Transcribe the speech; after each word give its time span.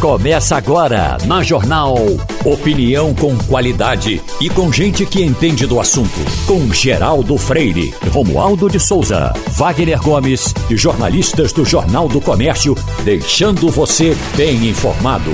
Começa 0.00 0.56
agora 0.56 1.18
na 1.26 1.42
Jornal. 1.42 1.94
Opinião 2.42 3.14
com 3.14 3.36
qualidade 3.36 4.18
e 4.40 4.48
com 4.48 4.72
gente 4.72 5.04
que 5.04 5.22
entende 5.22 5.66
do 5.66 5.78
assunto. 5.78 6.18
Com 6.46 6.72
Geraldo 6.72 7.36
Freire, 7.36 7.92
Romualdo 8.10 8.66
de 8.70 8.80
Souza, 8.80 9.30
Wagner 9.50 10.00
Gomes 10.00 10.54
e 10.70 10.76
jornalistas 10.76 11.52
do 11.52 11.66
Jornal 11.66 12.08
do 12.08 12.18
Comércio, 12.18 12.74
deixando 13.04 13.68
você 13.68 14.16
bem 14.38 14.70
informado. 14.70 15.32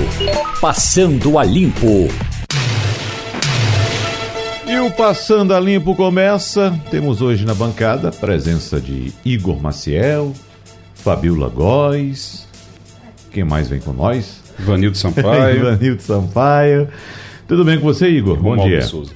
Passando 0.59 1.39
a 1.39 1.45
Limpo. 1.45 2.09
E 4.67 4.79
o 4.79 4.91
Passando 4.91 5.55
a 5.55 5.61
Limpo 5.61 5.95
começa. 5.95 6.77
Temos 6.91 7.21
hoje 7.21 7.45
na 7.45 7.53
bancada 7.53 8.09
a 8.09 8.11
presença 8.11 8.81
de 8.81 9.13
Igor 9.23 9.61
Maciel, 9.61 10.33
Fabiola 10.93 11.47
Góes. 11.47 12.45
Quem 13.31 13.45
mais 13.45 13.69
vem 13.69 13.79
com 13.79 13.93
nós? 13.93 14.45
Ivanildo 14.59 14.97
Sampaio. 14.97 15.55
Ivanildo 15.59 16.01
Sampaio. 16.01 16.87
Tudo 17.47 17.63
bem 17.63 17.79
com 17.79 17.85
você, 17.85 18.09
Igor? 18.09 18.37
Bom 18.37 18.57
dia. 18.57 18.79
de 18.79 18.85
Souza. 18.85 19.11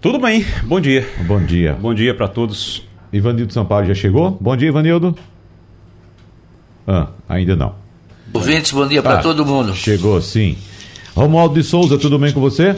Tudo 0.00 0.18
bem, 0.18 0.44
bom 0.64 0.80
dia. 0.80 1.06
Bom 1.26 1.40
dia. 1.42 1.72
Bom 1.80 1.94
dia 1.94 2.14
para 2.14 2.28
todos. 2.28 2.82
Ivanildo 3.12 3.52
Sampaio 3.52 3.86
já 3.88 3.94
chegou? 3.94 4.36
Bom 4.40 4.56
dia, 4.56 4.68
Ivanildo. 4.68 5.16
Ah, 6.86 7.08
ainda 7.28 7.56
não. 7.56 7.74
Ouvintes, 8.32 8.70
bom 8.72 8.86
dia 8.86 9.02
para 9.02 9.18
Ah, 9.18 9.22
todo 9.22 9.44
mundo. 9.46 9.74
Chegou 9.74 10.20
sim. 10.20 10.56
Romualdo 11.14 11.54
de 11.54 11.62
Souza, 11.66 11.96
tudo 11.98 12.18
bem 12.18 12.32
com 12.32 12.40
você? 12.40 12.76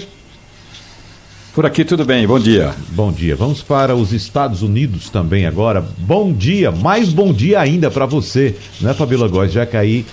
Por 1.54 1.66
aqui 1.66 1.84
tudo 1.84 2.04
bem, 2.04 2.24
bom 2.26 2.38
dia. 2.38 2.72
Bom 2.90 3.10
dia. 3.10 3.34
Vamos 3.34 3.60
para 3.62 3.96
os 3.96 4.12
Estados 4.12 4.62
Unidos 4.62 5.10
também 5.10 5.44
agora. 5.44 5.84
Bom 5.98 6.32
dia, 6.32 6.70
mais 6.70 7.08
bom 7.12 7.32
dia 7.32 7.58
ainda 7.60 7.90
para 7.90 8.06
você, 8.06 8.54
né, 8.80 8.94
Fabíola 8.94 9.26
Góes? 9.26 9.52
Já 9.52 9.66
que 9.66 9.76
aí 9.76 10.06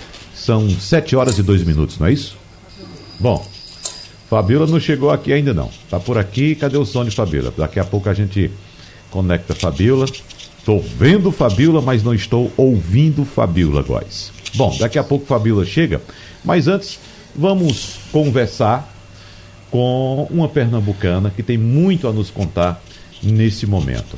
são 0.46 0.70
7 0.70 1.16
horas 1.16 1.40
e 1.40 1.44
2 1.44 1.64
minutos, 1.64 1.98
não 1.98 2.06
é 2.06 2.14
isso? 2.14 2.38
Bom, 3.20 3.46
Fabíola 4.30 4.68
não 4.68 4.80
chegou 4.80 5.10
aqui 5.10 5.34
ainda 5.34 5.54
não. 5.54 5.72
Tá 5.90 6.00
por 6.00 6.18
aqui, 6.18 6.54
cadê 6.56 6.78
o 6.78 6.86
som 6.86 7.04
de 7.04 7.12
Fabíola? 7.12 7.52
Daqui 7.58 7.80
a 7.80 7.84
pouco 7.84 8.10
a 8.10 8.14
gente 8.14 8.52
conecta 9.10 9.54
a 9.54 9.56
Fabíola. 9.56 10.06
Estou 10.58 10.82
vendo 10.82 11.32
Fabíola, 11.32 11.82
mas 11.82 12.04
não 12.04 12.14
estou 12.14 12.52
ouvindo 12.56 13.26
Fabíola 13.26 13.82
Góes. 13.82 14.32
Bom, 14.54 14.76
daqui 14.80 15.00
a 15.00 15.04
pouco 15.04 15.26
Fabíola 15.26 15.66
chega, 15.66 16.02
mas 16.44 16.68
antes 16.68 17.00
vamos 17.36 17.98
conversar 18.12 18.94
com 19.72 20.28
uma 20.30 20.48
pernambucana 20.48 21.30
que 21.30 21.44
tem 21.44 21.58
muito 21.58 22.08
a 22.08 22.14
nos 22.14 22.30
contar 22.30 22.82
nesse 23.22 23.66
momento. 23.66 24.18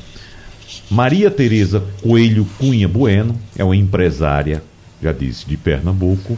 Maria 0.89 1.31
Tereza 1.31 1.83
Coelho 2.01 2.45
Cunha 2.57 2.87
Bueno 2.87 3.39
é 3.57 3.63
uma 3.63 3.75
empresária, 3.75 4.63
já 5.01 5.11
disse, 5.11 5.45
de 5.45 5.57
Pernambuco, 5.57 6.37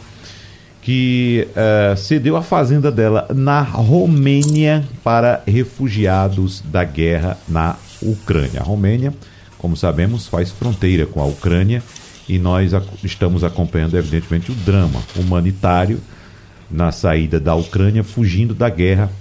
que 0.82 1.48
eh, 1.56 1.96
cedeu 1.98 2.36
a 2.38 2.42
fazenda 2.42 2.92
dela 2.92 3.28
na 3.34 3.62
Romênia 3.62 4.84
para 5.04 5.44
refugiados 5.46 6.62
da 6.62 6.84
guerra 6.84 7.38
na 7.48 7.76
Ucrânia. 8.02 8.62
A 8.62 8.64
Romênia, 8.64 9.14
como 9.58 9.76
sabemos, 9.76 10.28
faz 10.28 10.52
fronteira 10.52 11.06
com 11.06 11.22
a 11.22 11.26
Ucrânia 11.26 11.84
e 12.28 12.40
nós 12.40 12.74
ac- 12.74 12.88
estamos 13.04 13.44
acompanhando, 13.44 13.98
evidentemente, 13.98 14.52
o 14.52 14.56
drama 14.56 15.02
humanitário 15.16 16.00
na 16.72 16.92
saída 16.92 17.40
da 17.40 17.56
Ucrânia, 17.56 18.04
fugindo 18.04 18.54
da 18.54 18.70
guerra 18.70 19.12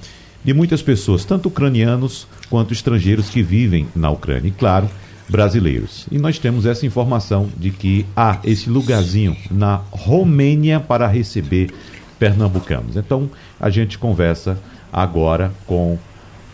de 0.45 0.55
muitas 0.55 0.81
pessoas, 0.81 1.25
tanto 1.25 1.49
ucranianos 1.49 2.27
quanto 2.49 2.73
estrangeiros 2.73 3.29
que 3.29 3.43
vivem 3.43 3.89
na 3.97 4.11
Ucrânia. 4.11 4.49
E, 4.49 4.53
claro, 4.53 4.89
brasileiros. 5.29 6.07
E 6.11 6.19
nós 6.19 6.39
temos 6.39 6.67
essa 6.67 6.87
informação 6.87 7.49
de 7.57 7.71
que 7.71 8.07
há 8.17 8.39
esse 8.45 8.71
lugarzinho 8.71 9.37
na 9.51 9.81
Romênia 9.91 10.81
para 10.81 11.07
receber 11.07 11.73
pernambucanos. 12.19 12.97
Então, 12.97 13.31
a 13.61 13.71
gente 13.71 13.99
conversa 13.99 14.59
agora 14.93 15.53
com 15.67 15.99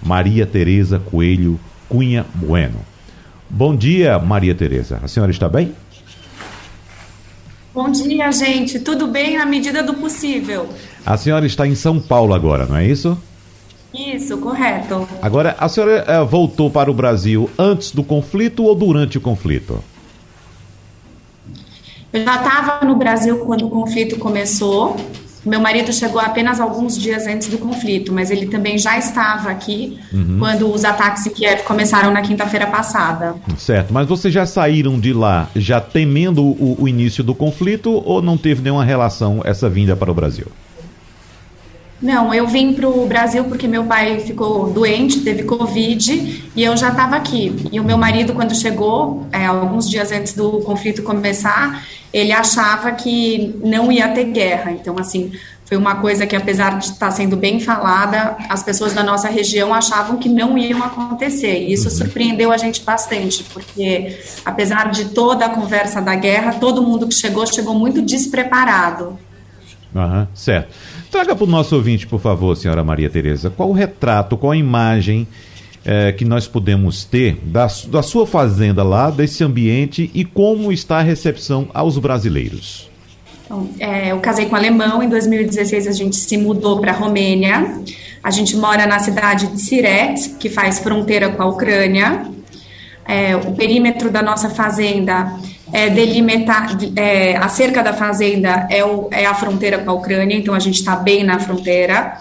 Maria 0.03 0.45
Tereza 0.45 0.99
Coelho 0.99 1.59
Cunha 1.89 2.27
Bueno. 2.35 2.79
Bom 3.49 3.75
dia, 3.75 4.19
Maria 4.19 4.55
Tereza. 4.55 5.01
A 5.03 5.09
senhora 5.09 5.31
está 5.31 5.49
bem? 5.49 5.73
Bom 7.73 7.91
dia, 7.91 8.31
gente. 8.31 8.79
Tudo 8.79 9.07
bem 9.07 9.37
na 9.37 9.47
medida 9.47 9.83
do 9.83 9.95
possível? 9.95 10.69
A 11.05 11.17
senhora 11.17 11.47
está 11.47 11.67
em 11.67 11.75
São 11.75 11.99
Paulo 11.99 12.33
agora, 12.35 12.67
não 12.67 12.77
é 12.77 12.87
isso? 12.87 13.19
Isso, 13.95 14.37
correto. 14.39 15.09
Agora, 15.23 15.55
a 15.59 15.69
senhora 15.69 16.05
eh, 16.07 16.25
voltou 16.25 16.69
para 16.69 16.91
o 16.91 16.95
Brasil 16.95 17.49
antes 17.57 17.93
do 17.93 18.03
conflito 18.03 18.65
ou 18.65 18.75
durante 18.75 19.19
o 19.19 19.21
conflito? 19.21 19.83
Eu 22.13 22.25
já 22.25 22.37
estava 22.37 22.85
no 22.85 22.97
Brasil 22.97 23.39
quando 23.39 23.67
o 23.67 23.71
conflito 23.71 24.19
começou. 24.19 24.97
Meu 25.45 25.61
marido 25.61 25.93
chegou 25.93 26.21
apenas 26.21 26.59
alguns 26.59 26.97
dias 26.97 27.27
antes 27.27 27.49
do 27.49 27.59
conflito, 27.59 28.13
mas 28.13 28.31
ele 28.31 28.47
também 28.47 28.79
já 28.79 28.97
estava 28.97 29.51
aqui 29.51 29.99
quando 30.39 30.73
os 30.73 30.85
ataques 30.85 31.27
em 31.27 31.31
Kiev 31.31 31.63
começaram 31.65 32.11
na 32.11 32.23
quinta-feira 32.23 32.67
passada. 32.67 33.35
Certo, 33.59 33.93
mas 33.93 34.09
vocês 34.09 34.33
já 34.33 34.47
saíram 34.47 34.99
de 34.99 35.13
lá 35.13 35.51
já 35.55 35.81
temendo 35.81 36.43
o, 36.43 36.77
o 36.81 36.89
início 36.89 37.23
do 37.23 37.35
conflito 37.35 38.03
ou 38.07 38.23
não 38.23 38.39
teve 38.39 38.63
nenhuma 38.63 38.85
relação 38.85 39.43
essa 39.45 39.69
vinda 39.69 39.95
para 39.95 40.11
o 40.11 40.15
Brasil? 40.15 40.47
Não, 42.05 42.35
eu 42.35 42.47
vim 42.47 42.75
para 42.75 42.87
o 42.87 43.07
Brasil 43.07 43.45
porque 43.45 43.67
meu 43.67 43.85
pai 43.85 44.21
ficou 44.21 44.71
doente, 44.71 45.21
teve 45.21 45.45
Covid, 45.45 46.45
e 46.55 46.63
eu 46.63 46.77
já 46.77 46.91
estava 46.91 47.17
aqui. 47.17 47.67
E 47.73 47.81
o 47.81 47.85
meu 47.85 47.97
marido, 47.97 48.35
quando 48.35 48.55
chegou, 48.55 49.27
é, 49.33 49.47
alguns 49.47 49.89
dias 49.89 50.13
antes 50.13 50.35
do 50.35 50.61
conflito 50.61 51.03
começar, 51.03 51.83
ele 52.13 52.31
achava 52.31 52.93
que 52.93 53.59
não 53.65 53.91
ia 53.91 54.09
ter 54.09 54.25
guerra. 54.25 54.71
Então, 54.73 54.99
assim, 54.99 55.33
foi 55.65 55.79
uma 55.79 55.95
coisa 55.95 56.27
que, 56.27 56.37
apesar 56.37 56.79
de 56.79 56.91
estar 56.91 57.11
sendo 57.11 57.39
bem 57.39 57.59
falada, 57.59 58.37
as 58.51 58.63
pessoas 58.63 58.93
da 58.93 59.03
nossa 59.03 59.31
região 59.31 59.73
achavam 59.73 60.19
que 60.19 60.29
não 60.29 60.59
iam 60.59 60.83
acontecer. 60.83 61.63
E 61.63 61.73
isso 61.73 61.89
surpreendeu 61.89 62.53
a 62.53 62.59
gente 62.59 62.83
bastante, 62.83 63.43
porque, 63.45 64.19
apesar 64.45 64.91
de 64.91 65.07
toda 65.07 65.47
a 65.47 65.49
conversa 65.49 66.03
da 66.03 66.15
guerra, 66.15 66.53
todo 66.61 66.83
mundo 66.83 67.09
que 67.09 67.15
chegou, 67.15 67.47
chegou 67.47 67.75
muito 67.75 68.03
despreparado. 68.03 69.19
Aham, 69.97 70.29
certo. 70.35 70.75
Traga 71.15 71.37
para 71.37 71.45
o 71.45 71.47
nosso 71.47 71.77
ouvinte, 71.77 72.09
por 72.09 72.19
favor, 72.19 72.57
senhora 72.57 72.83
Maria 72.83 73.09
Tereza, 73.09 73.49
qual 73.49 73.69
o 73.71 73.73
retrato, 73.73 74.37
qual 74.37 74.51
a 74.51 74.57
imagem 74.57 75.29
eh, 75.85 76.11
que 76.11 76.25
nós 76.25 76.49
podemos 76.49 77.05
ter 77.05 77.37
da, 77.41 77.69
da 77.87 78.03
sua 78.03 78.27
fazenda 78.27 78.83
lá, 78.83 79.11
desse 79.13 79.45
ambiente 79.45 80.11
e 80.13 80.25
como 80.25 80.73
está 80.73 80.99
a 80.99 81.03
recepção 81.03 81.69
aos 81.73 81.97
brasileiros? 81.99 82.91
Então, 83.45 83.71
é, 83.79 84.11
eu 84.11 84.19
casei 84.19 84.47
com 84.47 84.57
um 84.57 84.59
alemão, 84.59 85.05
em 85.05 85.09
2016 85.09 85.87
a 85.87 85.93
gente 85.93 86.17
se 86.17 86.37
mudou 86.37 86.81
para 86.81 86.91
a 86.91 86.97
Romênia. 86.97 87.81
A 88.21 88.33
gente 88.33 88.57
mora 88.57 88.85
na 88.85 88.99
cidade 88.99 89.47
de 89.47 89.61
Siret, 89.61 90.31
que 90.41 90.49
faz 90.49 90.81
fronteira 90.81 91.29
com 91.29 91.41
a 91.41 91.47
Ucrânia. 91.47 92.27
É, 93.07 93.37
o 93.37 93.53
perímetro 93.53 94.11
da 94.11 94.21
nossa 94.21 94.51
fazenda 94.51 95.33
é 95.75 95.91
delimitar, 95.91 96.79
é, 96.95 97.37
a 97.37 97.49
cerca 97.49 97.83
da 97.83 97.93
fazenda 97.93 98.65
é, 98.71 98.85
o, 98.85 99.09
é 99.11 99.27
a 99.27 99.35
fronteira 99.35 99.79
com 99.79 99.91
a 99.91 99.95
Ucrânia, 99.95 100.37
então 100.37 100.55
a 100.55 100.61
gente 100.61 100.77
está 100.77 100.95
bem 100.95 101.25
na 101.25 101.41
fronteira. 101.41 102.17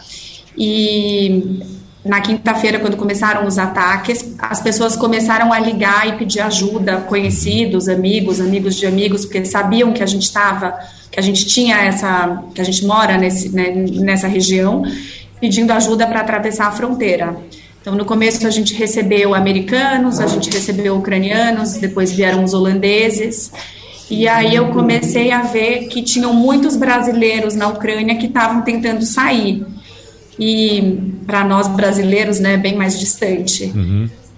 E 0.58 1.62
na 2.04 2.20
quinta-feira, 2.20 2.80
quando 2.80 2.98
começaram 2.98 3.46
os 3.46 3.60
ataques, 3.60 4.34
as 4.40 4.60
pessoas 4.60 4.96
começaram 4.96 5.54
a 5.54 5.60
ligar 5.60 6.08
e 6.08 6.14
pedir 6.14 6.40
ajuda, 6.40 7.02
conhecidos, 7.02 7.88
amigos, 7.88 8.42
amigos 8.42 8.76
de 8.76 8.88
amigos, 8.88 9.24
porque 9.24 9.46
sabiam 9.46 9.94
que 9.94 10.02
a 10.02 10.08
gente 10.08 10.24
estava, 10.24 10.76
que 11.12 11.20
a 11.20 11.24
gente 11.24 11.46
tinha 11.46 11.78
essa, 11.78 12.44
que 12.56 12.60
a 12.60 12.64
gente 12.64 12.84
mora 12.88 13.20
nesse, 13.20 13.50
né, 13.50 13.70
nessa 13.70 14.28
região, 14.28 14.82
pedindo 15.40 15.72
ajuda 15.72 16.08
para 16.08 16.22
atravessar 16.22 16.70
a 16.70 16.72
fronteira. 16.72 17.38
Então, 17.84 17.96
no 17.96 18.06
começo 18.06 18.48
a 18.48 18.50
gente 18.50 18.74
recebeu 18.76 19.36
americanos, 19.36 20.22
a 20.22 20.26
gente 20.26 20.50
recebeu 20.50 20.96
ucranianos, 20.96 21.74
depois 21.74 22.14
vieram 22.14 22.42
os 22.42 22.54
holandeses. 22.54 23.52
E 24.10 24.26
aí 24.26 24.56
eu 24.56 24.70
comecei 24.70 25.34
a 25.34 25.42
ver 25.42 25.90
que 25.90 26.02
tinham 26.02 26.34
muitos 26.34 26.78
brasileiros 26.78 27.56
na 27.56 27.68
Ucrânia 27.68 28.16
que 28.16 28.28
estavam 28.28 28.62
tentando 28.62 29.04
sair. 29.04 29.66
E 30.40 30.98
para 31.28 31.44
nós 31.44 31.68
brasileiros, 31.68 32.40
né, 32.40 32.56
bem 32.56 32.74
mais 32.74 32.98
distante. 32.98 33.74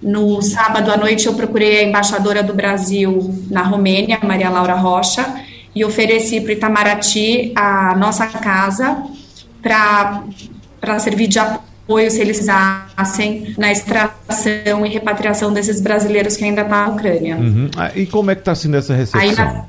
No 0.02 0.42
sábado 0.42 0.90
à 0.90 0.96
noite 0.96 1.26
eu 1.26 1.34
procurei 1.34 1.78
a 1.78 1.82
embaixadora 1.84 2.42
do 2.42 2.52
Brasil 2.52 3.32
na 3.48 3.62
Romênia, 3.62 4.18
Maria 4.24 4.50
Laura 4.50 4.74
Rocha, 4.74 5.24
e 5.72 5.84
ofereci 5.84 6.40
para 6.40 6.52
Itamaraty 6.52 7.52
a 7.54 7.94
nossa 7.96 8.26
casa 8.26 9.04
para 9.62 10.98
servir 10.98 11.28
de 11.28 11.38
apoio 11.38 11.65
se 12.10 12.20
eles 12.20 12.38
precisassem 12.38 13.54
na 13.56 13.70
extração 13.70 14.84
e 14.84 14.88
repatriação 14.88 15.52
desses 15.52 15.80
brasileiros 15.80 16.36
que 16.36 16.44
ainda 16.44 16.62
estão 16.62 16.76
na 16.76 16.88
Ucrânia. 16.88 17.36
Uhum. 17.36 17.70
Ah, 17.76 17.92
e 17.94 18.06
como 18.06 18.30
é 18.30 18.34
que 18.34 18.40
está 18.40 18.54
sendo 18.54 18.76
essa 18.76 18.94
recepção? 18.94 19.66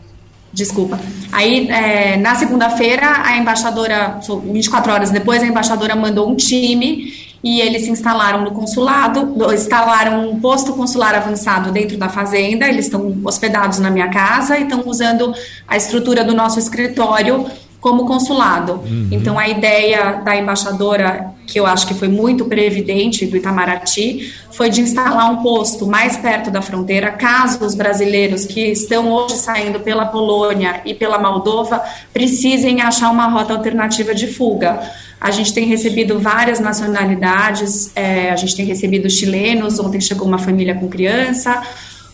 Desculpa. 0.52 1.00
Aí 1.31 1.69
é, 1.69 2.18
na 2.18 2.34
segunda-feira 2.34 3.22
a 3.24 3.38
embaixadora, 3.38 4.19
24 4.52 4.92
horas 4.92 5.12
depois, 5.12 5.44
a 5.44 5.46
embaixadora 5.46 5.96
mandou 5.96 6.28
um 6.28 6.36
time 6.36 7.14
e 7.44 7.62
eles 7.62 7.84
se 7.84 7.92
instalaram 7.92 8.44
no 8.44 8.52
consulado, 8.52 9.36
instalaram 9.54 10.31
um 10.31 10.40
posto 10.40 10.74
consular 10.74 11.14
avançado 11.14 11.72
dentro 11.72 11.98
da 11.98 12.10
fazenda. 12.10 12.68
Eles 12.68 12.86
estão 12.86 13.16
hospedados 13.24 13.78
na 13.78 13.92
minha 13.92 14.10
casa 14.10 14.58
e 14.58 14.64
estão 14.64 14.81
usando 14.88 15.34
a 15.68 15.78
estrutura 15.78 16.24
do 16.24 16.34
nosso 16.34 16.58
escritório 16.58 17.46
como 17.79 18.06
consulado. 18.06 18.74
Uhum. 18.74 19.09
Então, 19.12 19.38
a 19.38 19.47
ideia 19.47 20.21
da 20.24 20.35
embaixadora, 20.35 21.31
que 21.45 21.59
eu 21.59 21.65
acho 21.65 21.88
que 21.88 21.94
foi 21.94 22.07
muito 22.07 22.45
previdente 22.45 23.25
do 23.25 23.38
Itamaraty, 23.38 24.33
foi 24.51 24.69
de 24.69 24.81
instalar 24.81 25.31
um 25.31 25.44
posto 25.44 25.85
mais 25.85 26.18
perto 26.18 26.50
da 26.50 26.62
fronteira, 26.62 27.12
caso 27.12 27.63
os 27.63 27.75
brasileiros 27.75 28.45
que 28.45 28.59
estão 28.71 29.12
hoje 29.12 29.35
saindo 29.35 29.79
pela 29.79 30.07
Polônia 30.07 30.81
e 30.83 30.94
pela 30.94 31.19
Moldova 31.19 31.83
precisem 32.12 32.81
achar 32.81 33.12
uma 33.12 33.27
rota 33.27 33.53
alternativa 33.53 34.15
de 34.15 34.27
fuga. 34.27 34.81
A 35.21 35.31
gente 35.31 35.53
tem 35.53 35.65
recebido 35.65 36.19
várias 36.19 36.59
nacionalidades, 36.59 37.91
é, 37.95 38.31
a 38.31 38.35
gente 38.35 38.56
tem 38.56 38.65
recebido 38.65 39.09
chilenos, 39.09 39.80
ontem 39.80 40.01
chegou 40.01 40.27
uma 40.27 40.38
família 40.38 40.75
com 40.75 40.88
criança, 40.88 41.62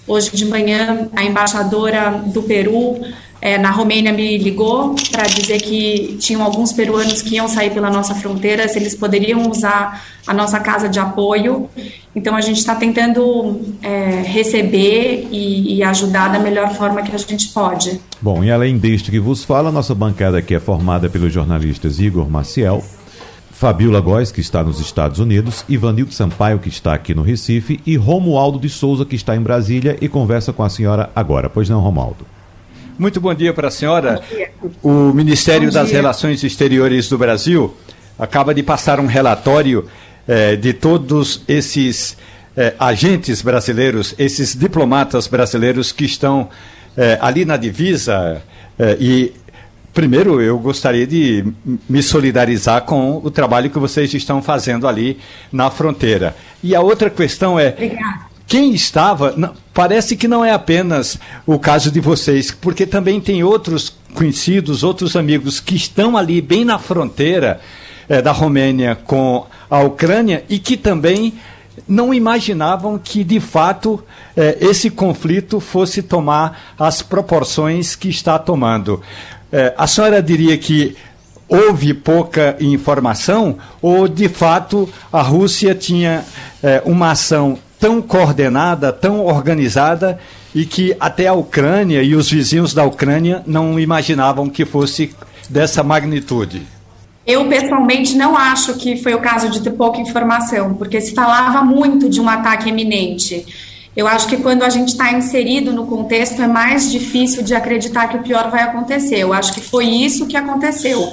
hoje 0.07 0.31
de 0.35 0.45
manhã 0.45 1.09
a 1.15 1.23
embaixadora 1.23 2.23
do 2.27 2.43
Peru 2.43 2.99
é, 3.43 3.57
na 3.57 3.71
Romênia 3.71 4.13
me 4.13 4.37
ligou 4.37 4.95
para 5.11 5.23
dizer 5.23 5.61
que 5.61 6.15
tinham 6.17 6.41
alguns 6.41 6.71
peruanos 6.71 7.21
que 7.21 7.35
iam 7.35 7.45
sair 7.45 7.71
pela 7.71 7.89
nossa 7.89 8.15
fronteira, 8.15 8.69
se 8.69 8.79
eles 8.79 8.95
poderiam 8.95 9.51
usar 9.51 10.01
a 10.25 10.33
nossa 10.33 10.61
casa 10.61 10.87
de 10.87 10.97
apoio. 10.97 11.69
Então 12.15 12.37
a 12.37 12.39
gente 12.39 12.59
está 12.59 12.73
tentando 12.73 13.59
é, 13.81 14.21
receber 14.25 15.27
e, 15.29 15.75
e, 15.75 15.83
ajudar 15.83 16.29
da 16.29 16.39
melhor 16.39 16.73
forma 16.73 17.01
que 17.01 17.13
a 17.13 17.17
gente 17.17 17.49
pode. 17.49 17.99
Bom, 18.21 18.45
e 18.45 18.49
além 18.49 18.77
deste 18.77 19.11
que 19.11 19.19
vos 19.19 19.43
fala, 19.43 19.73
nossa 19.73 19.93
bancada 19.93 20.37
aqui 20.37 20.55
é 20.55 20.59
formada 20.61 21.09
pelos 21.09 21.33
jornalistas 21.33 21.99
Igor 21.99 22.29
Maciel, 22.29 22.81
Fabiola 23.53 24.01
Góes, 24.01 24.31
que 24.31 24.41
está 24.41 24.63
nos 24.63 24.79
Estados 24.79 25.19
Unidos, 25.19 25.63
Ivanildo 25.69 26.11
Sampaio, 26.11 26.59
que 26.59 26.69
está 26.69 26.93
aqui 26.93 27.13
no 27.13 27.21
Recife, 27.21 27.79
e 27.85 27.95
Romualdo 27.95 28.59
de 28.59 28.67
Souza, 28.67 29.05
que 29.05 29.15
está 29.15 29.35
em 29.35 29.39
Brasília 29.39 29.95
e 30.01 30.09
conversa 30.09 30.51
com 30.51 30.63
a 30.63 30.69
senhora 30.69 31.11
agora. 31.15 31.49
Pois 31.49 31.69
não, 31.69 31.79
Romualdo? 31.79 32.25
Muito 32.97 33.21
bom 33.21 33.33
dia 33.33 33.53
para 33.53 33.67
a 33.67 33.71
senhora. 33.71 34.21
O 34.81 35.13
Ministério 35.13 35.71
das 35.71 35.91
Relações 35.91 36.43
Exteriores 36.43 37.07
do 37.07 37.17
Brasil 37.17 37.73
acaba 38.17 38.53
de 38.53 38.63
passar 38.63 38.99
um 38.99 39.05
relatório 39.05 39.85
eh, 40.27 40.55
de 40.55 40.73
todos 40.73 41.43
esses 41.47 42.17
eh, 42.57 42.73
agentes 42.79 43.41
brasileiros, 43.41 44.15
esses 44.17 44.55
diplomatas 44.55 45.27
brasileiros 45.27 45.91
que 45.91 46.05
estão 46.05 46.49
eh, 46.97 47.17
ali 47.21 47.45
na 47.45 47.55
divisa 47.55 48.41
e 48.99 49.31
Primeiro, 49.93 50.41
eu 50.41 50.57
gostaria 50.57 51.05
de 51.05 51.45
me 51.87 52.01
solidarizar 52.01 52.81
com 52.81 53.21
o 53.23 53.29
trabalho 53.29 53.69
que 53.69 53.77
vocês 53.77 54.13
estão 54.13 54.41
fazendo 54.41 54.87
ali 54.87 55.19
na 55.51 55.69
fronteira. 55.69 56.35
E 56.63 56.75
a 56.75 56.81
outra 56.81 57.09
questão 57.09 57.59
é: 57.59 57.69
Obrigada 57.69 58.33
quem 58.53 58.71
estava, 58.73 59.55
parece 59.73 60.15
que 60.15 60.27
não 60.27 60.45
é 60.45 60.51
apenas 60.51 61.17
o 61.43 61.57
caso 61.57 61.89
de 61.89 61.99
vocês, 61.99 62.51
porque 62.51 62.85
também 62.85 63.19
tem 63.19 63.43
outros 63.43 63.95
conhecidos, 64.13 64.83
outros 64.83 65.15
amigos 65.15 65.59
que 65.59 65.75
estão 65.75 66.15
ali 66.15 66.39
bem 66.39 66.63
na 66.63 66.77
fronteira 66.77 67.59
é, 68.07 68.21
da 68.21 68.31
Romênia 68.31 68.95
com 68.95 69.47
a 69.69 69.79
Ucrânia 69.79 70.43
e 70.47 70.59
que 70.59 70.77
também 70.77 71.33
não 71.87 72.13
imaginavam 72.13 72.99
que 72.99 73.23
de 73.23 73.39
fato 73.39 74.03
é, 74.37 74.57
esse 74.61 74.89
conflito 74.89 75.59
fosse 75.59 76.03
tomar 76.03 76.75
as 76.77 77.01
proporções 77.01 77.95
que 77.95 78.09
está 78.09 78.37
tomando. 78.37 79.01
É, 79.53 79.73
a 79.77 79.85
senhora 79.85 80.21
diria 80.21 80.57
que 80.57 80.97
houve 81.47 81.93
pouca 81.93 82.57
informação 82.59 83.57
ou 83.79 84.07
de 84.07 84.27
fato 84.27 84.89
a 85.11 85.21
Rússia 85.21 85.75
tinha 85.75 86.25
uma 86.85 87.11
ação 87.11 87.59
tão 87.79 88.01
coordenada, 88.01 88.91
tão 88.91 89.25
organizada 89.25 90.17
e 90.55 90.65
que 90.65 90.95
até 90.99 91.27
a 91.27 91.33
Ucrânia 91.33 92.01
e 92.01 92.15
os 92.15 92.31
vizinhos 92.31 92.73
da 92.73 92.83
Ucrânia 92.85 93.43
não 93.45 93.79
imaginavam 93.79 94.49
que 94.49 94.65
fosse 94.65 95.13
dessa 95.49 95.83
magnitude. 95.83 96.65
Eu, 97.25 97.47
pessoalmente, 97.47 98.15
não 98.15 98.37
acho 98.37 98.75
que 98.75 98.97
foi 98.97 99.13
o 99.13 99.19
caso 99.19 99.49
de 99.49 99.61
ter 99.61 99.71
pouca 99.71 99.99
informação, 99.99 100.73
porque 100.73 100.99
se 100.99 101.13
falava 101.13 101.63
muito 101.63 102.09
de 102.09 102.19
um 102.19 102.27
ataque 102.27 102.69
iminente. 102.69 103.45
Eu 103.95 104.07
acho 104.07 104.27
que 104.27 104.37
quando 104.37 104.63
a 104.63 104.69
gente 104.69 104.89
está 104.89 105.11
inserido 105.13 105.71
no 105.71 105.85
contexto 105.85 106.41
é 106.41 106.47
mais 106.47 106.91
difícil 106.91 107.43
de 107.43 107.53
acreditar 107.53 108.07
que 108.07 108.17
o 108.17 108.23
pior 108.23 108.49
vai 108.49 108.63
acontecer. 108.63 109.17
Eu 109.19 109.31
acho 109.31 109.53
que 109.53 109.61
foi 109.61 109.85
isso 109.85 110.25
que 110.25 110.35
aconteceu. 110.35 111.11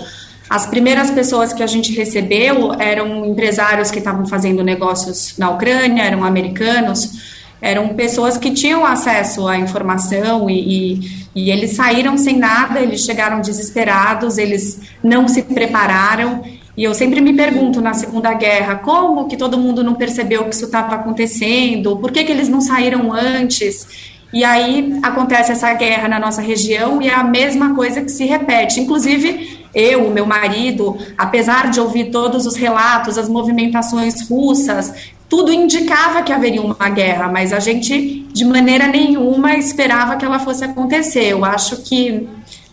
As 0.48 0.66
primeiras 0.66 1.10
pessoas 1.10 1.52
que 1.52 1.62
a 1.62 1.66
gente 1.66 1.92
recebeu 1.92 2.72
eram 2.80 3.24
empresários 3.24 3.90
que 3.90 3.98
estavam 3.98 4.26
fazendo 4.26 4.64
negócios 4.64 5.34
na 5.38 5.50
Ucrânia, 5.50 6.02
eram 6.02 6.24
americanos, 6.24 7.12
eram 7.60 7.90
pessoas 7.90 8.36
que 8.36 8.50
tinham 8.50 8.84
acesso 8.84 9.46
à 9.46 9.58
informação 9.58 10.48
e, 10.48 10.96
e, 10.96 11.26
e 11.36 11.50
eles 11.50 11.72
saíram 11.72 12.16
sem 12.16 12.38
nada, 12.38 12.80
eles 12.80 13.04
chegaram 13.04 13.40
desesperados, 13.40 14.38
eles 14.38 14.80
não 15.04 15.28
se 15.28 15.42
prepararam. 15.42 16.42
E 16.80 16.84
eu 16.84 16.94
sempre 16.94 17.20
me 17.20 17.34
pergunto 17.34 17.78
na 17.82 17.92
Segunda 17.92 18.32
Guerra, 18.32 18.76
como 18.76 19.28
que 19.28 19.36
todo 19.36 19.58
mundo 19.58 19.84
não 19.84 19.94
percebeu 19.94 20.44
que 20.44 20.54
isso 20.54 20.64
estava 20.64 20.94
acontecendo? 20.94 21.98
Por 21.98 22.10
que, 22.10 22.24
que 22.24 22.32
eles 22.32 22.48
não 22.48 22.62
saíram 22.62 23.12
antes? 23.12 23.86
E 24.32 24.42
aí 24.42 24.98
acontece 25.02 25.52
essa 25.52 25.74
guerra 25.74 26.08
na 26.08 26.18
nossa 26.18 26.40
região 26.40 27.02
e 27.02 27.08
é 27.08 27.14
a 27.14 27.22
mesma 27.22 27.74
coisa 27.74 28.00
que 28.00 28.08
se 28.08 28.24
repete. 28.24 28.80
Inclusive, 28.80 29.60
eu, 29.74 30.10
meu 30.10 30.24
marido, 30.24 30.96
apesar 31.18 31.70
de 31.70 31.78
ouvir 31.78 32.04
todos 32.04 32.46
os 32.46 32.56
relatos, 32.56 33.18
as 33.18 33.28
movimentações 33.28 34.26
russas, 34.26 35.12
tudo 35.28 35.52
indicava 35.52 36.22
que 36.22 36.32
haveria 36.32 36.62
uma 36.62 36.88
guerra, 36.88 37.28
mas 37.28 37.52
a 37.52 37.60
gente 37.60 38.26
de 38.32 38.44
maneira 38.46 38.86
nenhuma 38.86 39.54
esperava 39.54 40.16
que 40.16 40.24
ela 40.24 40.38
fosse 40.38 40.64
acontecer. 40.64 41.26
Eu 41.26 41.44
acho 41.44 41.82
que 41.82 42.26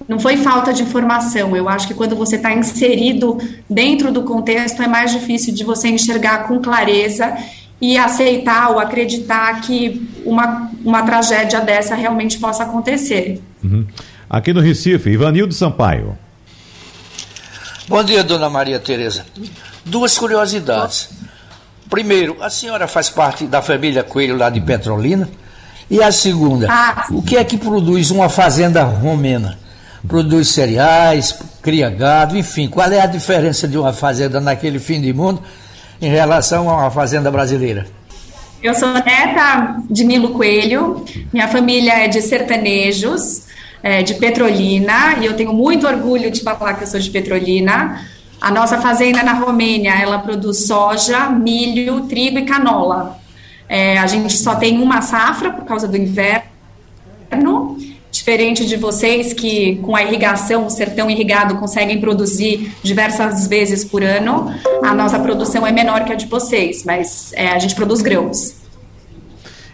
não 0.07 0.19
foi 0.19 0.37
falta 0.37 0.73
de 0.73 0.83
informação, 0.83 1.55
eu 1.55 1.67
acho 1.67 1.87
que 1.87 1.93
quando 1.93 2.15
você 2.15 2.37
está 2.37 2.53
inserido 2.53 3.37
dentro 3.69 4.11
do 4.11 4.23
contexto 4.23 4.81
é 4.81 4.87
mais 4.87 5.11
difícil 5.11 5.53
de 5.53 5.63
você 5.63 5.89
enxergar 5.89 6.47
com 6.47 6.59
clareza 6.59 7.35
e 7.81 7.97
aceitar 7.97 8.71
ou 8.71 8.79
acreditar 8.79 9.61
que 9.61 10.09
uma, 10.25 10.71
uma 10.83 11.03
tragédia 11.03 11.59
dessa 11.59 11.93
realmente 11.93 12.39
possa 12.39 12.63
acontecer. 12.63 13.41
Uhum. 13.63 13.85
Aqui 14.29 14.53
no 14.53 14.61
Recife, 14.61 15.09
Ivanildo 15.09 15.53
Sampaio. 15.53 16.17
Bom 17.87 18.03
dia, 18.03 18.23
dona 18.23 18.49
Maria 18.49 18.79
Tereza. 18.79 19.25
Duas 19.85 20.17
curiosidades. 20.17 21.09
Primeiro, 21.89 22.37
a 22.41 22.49
senhora 22.49 22.87
faz 22.87 23.09
parte 23.09 23.45
da 23.45 23.61
família 23.61 24.03
Coelho 24.03 24.37
lá 24.37 24.49
de 24.49 24.59
Petrolina. 24.59 25.29
E 25.89 26.03
a 26.03 26.11
segunda, 26.11 26.67
ah. 26.69 27.07
o 27.11 27.21
que 27.21 27.37
é 27.37 27.43
que 27.45 27.57
produz 27.57 28.11
uma 28.11 28.27
fazenda 28.27 28.83
romena? 28.83 29.57
Produz 30.07 30.49
cereais, 30.49 31.37
cria 31.61 31.89
gado, 31.89 32.37
enfim, 32.37 32.67
qual 32.67 32.89
é 32.91 33.01
a 33.01 33.05
diferença 33.05 33.67
de 33.67 33.77
uma 33.77 33.91
fazenda 33.91 34.39
naquele 34.39 34.79
fim 34.79 35.01
de 35.01 35.11
mundo 35.11 35.41
em 36.01 36.09
relação 36.09 36.69
a 36.69 36.77
uma 36.77 36.91
fazenda 36.91 37.29
brasileira? 37.29 37.85
Eu 38.63 38.73
sou 38.73 38.91
neta 38.93 39.77
de 39.89 40.03
Nilo 40.03 40.29
Coelho, 40.29 41.05
minha 41.31 41.47
família 41.47 42.05
é 42.05 42.07
de 42.07 42.21
sertanejos, 42.21 43.43
é, 43.83 44.01
de 44.01 44.15
Petrolina, 44.15 45.17
e 45.21 45.25
eu 45.25 45.35
tenho 45.35 45.53
muito 45.53 45.85
orgulho 45.85 46.31
de 46.31 46.41
falar 46.41 46.73
que 46.75 46.83
eu 46.83 46.87
sou 46.87 46.99
de 46.99 47.09
Petrolina. 47.09 48.01
A 48.39 48.49
nossa 48.49 48.79
fazenda 48.79 49.21
na 49.23 49.33
Romênia, 49.33 49.93
ela 50.01 50.19
produz 50.19 50.65
soja, 50.67 51.29
milho, 51.29 52.01
trigo 52.01 52.39
e 52.39 52.45
canola. 52.45 53.19
É, 53.69 53.97
a 53.97 54.07
gente 54.07 54.33
só 54.33 54.55
tem 54.55 54.81
uma 54.81 55.01
safra 55.01 55.51
por 55.51 55.65
causa 55.65 55.87
do 55.87 55.97
inverno, 55.97 56.47
diferente 58.27 58.65
de 58.65 58.75
vocês 58.75 59.31
que 59.31 59.77
com 59.77 59.95
a 59.95 60.03
irrigação, 60.03 60.65
o 60.65 60.69
sertão 60.69 61.09
irrigado, 61.09 61.55
conseguem 61.55 62.01
produzir 62.01 62.73
diversas 62.83 63.47
vezes 63.47 63.85
por 63.85 64.03
ano. 64.03 64.53
A 64.83 64.93
nossa 64.93 65.17
produção 65.17 65.65
é 65.65 65.71
menor 65.71 66.03
que 66.03 66.11
a 66.11 66.15
de 66.15 66.25
vocês, 66.25 66.83
mas 66.83 67.31
é, 67.35 67.47
a 67.47 67.57
gente 67.57 67.73
produz 67.73 68.01
grãos. 68.01 68.57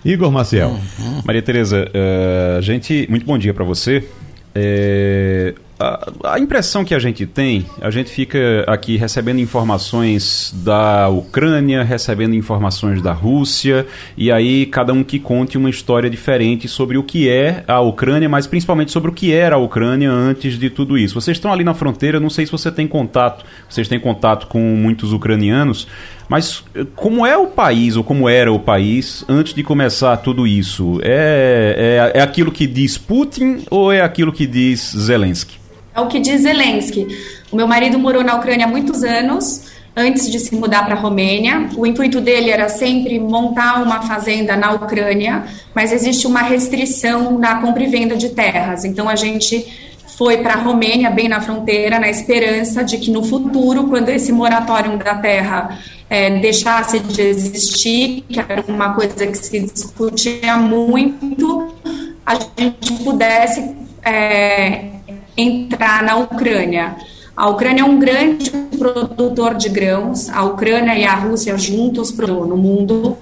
Igor 0.05 0.31
Maciel. 0.31 0.69
Uhum. 0.99 1.21
Maria 1.25 1.41
Tereza, 1.41 1.89
uh, 1.89 2.61
gente, 2.61 3.07
muito 3.09 3.25
bom 3.25 3.39
dia 3.39 3.55
para 3.55 3.63
você. 3.63 4.07
É, 4.53 5.55
a, 6.23 6.39
impressão 6.39 6.85
que 6.85 6.93
a 6.93 6.99
gente 6.99 7.25
tem, 7.25 7.65
a 7.81 7.89
gente 7.89 8.09
fica 8.09 8.63
aqui 8.67 8.95
recebendo 8.95 9.39
informações 9.39 10.53
da 10.63 11.09
Ucrânia, 11.09 11.83
recebendo 11.83 12.35
informações 12.35 13.01
da 13.01 13.11
Rússia, 13.11 13.85
e 14.15 14.31
aí 14.31 14.65
cada 14.65 14.93
um 14.93 15.03
que 15.03 15.19
conte 15.19 15.57
uma 15.57 15.69
história 15.69 16.09
diferente 16.09 16.67
sobre 16.67 16.97
o 16.97 17.03
que 17.03 17.29
é 17.29 17.63
a 17.67 17.79
Ucrânia, 17.81 18.29
mas 18.29 18.47
principalmente 18.47 18.91
sobre 18.91 19.11
o 19.11 19.13
que 19.13 19.33
era 19.33 19.55
a 19.55 19.59
Ucrânia 19.59 20.11
antes 20.11 20.57
de 20.57 20.69
tudo 20.69 20.97
isso. 20.97 21.19
Vocês 21.19 21.37
estão 21.37 21.51
ali 21.51 21.63
na 21.63 21.73
fronteira, 21.73 22.19
não 22.19 22.29
sei 22.29 22.45
se 22.45 22.51
você 22.51 22.71
tem 22.71 22.87
contato, 22.87 23.45
vocês 23.69 23.87
têm 23.87 23.99
contato 23.99 24.47
com 24.47 24.59
muitos 24.59 25.11
ucranianos, 25.11 25.87
mas 26.27 26.63
eh, 26.73 26.85
como 26.95 27.25
é 27.25 27.37
o 27.37 27.47
país, 27.47 27.95
ou 27.95 28.03
como 28.03 28.29
era 28.29 28.51
o 28.51 28.59
país, 28.59 29.25
antes 29.27 29.53
de 29.53 29.63
começar 29.63 30.17
tudo 30.17 30.47
isso? 30.47 30.99
É, 31.03 32.11
é, 32.13 32.19
é 32.19 32.21
aquilo 32.21 32.51
que 32.51 32.65
diz 32.65 32.97
Putin 32.97 33.63
ou 33.69 33.91
é 33.91 34.01
aquilo 34.01 34.31
que 34.31 34.47
diz 34.47 34.95
Zelensky? 34.97 35.63
É 35.95 36.01
o 36.01 36.07
que 36.07 36.19
diz 36.19 36.41
Zelensky. 36.41 37.07
O 37.51 37.55
meu 37.55 37.67
marido 37.67 37.99
morou 37.99 38.23
na 38.23 38.35
Ucrânia 38.35 38.65
há 38.65 38.69
muitos 38.69 39.03
anos, 39.03 39.71
antes 39.95 40.31
de 40.31 40.39
se 40.39 40.55
mudar 40.55 40.83
para 40.85 40.95
a 40.95 40.99
Romênia. 40.99 41.69
O 41.77 41.85
intuito 41.85 42.19
dele 42.19 42.49
era 42.49 42.67
sempre 42.67 43.19
montar 43.19 43.81
uma 43.81 44.01
fazenda 44.01 44.55
na 44.55 44.71
Ucrânia, 44.71 45.43
mas 45.73 45.91
existe 45.91 46.25
uma 46.25 46.41
restrição 46.41 47.37
na 47.37 47.61
compra 47.61 47.83
e 47.83 47.87
venda 47.87 48.15
de 48.15 48.29
terras. 48.29 48.85
Então 48.85 49.07
a 49.07 49.15
gente 49.15 49.71
foi 50.17 50.37
para 50.37 50.53
a 50.53 50.57
Romênia, 50.57 51.09
bem 51.09 51.27
na 51.27 51.41
fronteira, 51.41 51.99
na 51.99 52.09
esperança 52.09 52.83
de 52.83 52.97
que 52.97 53.11
no 53.11 53.23
futuro, 53.23 53.87
quando 53.87 54.09
esse 54.09 54.31
moratório 54.31 54.97
da 54.97 55.15
terra 55.15 55.79
é, 56.09 56.39
deixasse 56.39 56.99
de 56.99 57.21
existir, 57.21 58.23
que 58.29 58.39
era 58.39 58.63
uma 58.67 58.93
coisa 58.93 59.27
que 59.27 59.37
se 59.37 59.59
discutia 59.59 60.57
muito, 60.57 61.73
a 62.25 62.35
gente 62.35 62.93
pudesse 63.03 63.75
é, 64.03 64.85
entrar 65.35 66.03
na 66.03 66.15
Ucrânia. 66.17 66.95
A 67.35 67.49
Ucrânia 67.49 67.81
é 67.81 67.85
um 67.85 67.97
grande 67.97 68.51
produtor 68.77 69.55
de 69.55 69.67
grãos, 69.67 70.29
a 70.29 70.43
Ucrânia 70.43 70.95
e 70.95 71.03
a 71.03 71.15
Rússia 71.15 71.57
juntos 71.57 72.15
no 72.15 72.55
mundo, 72.55 73.17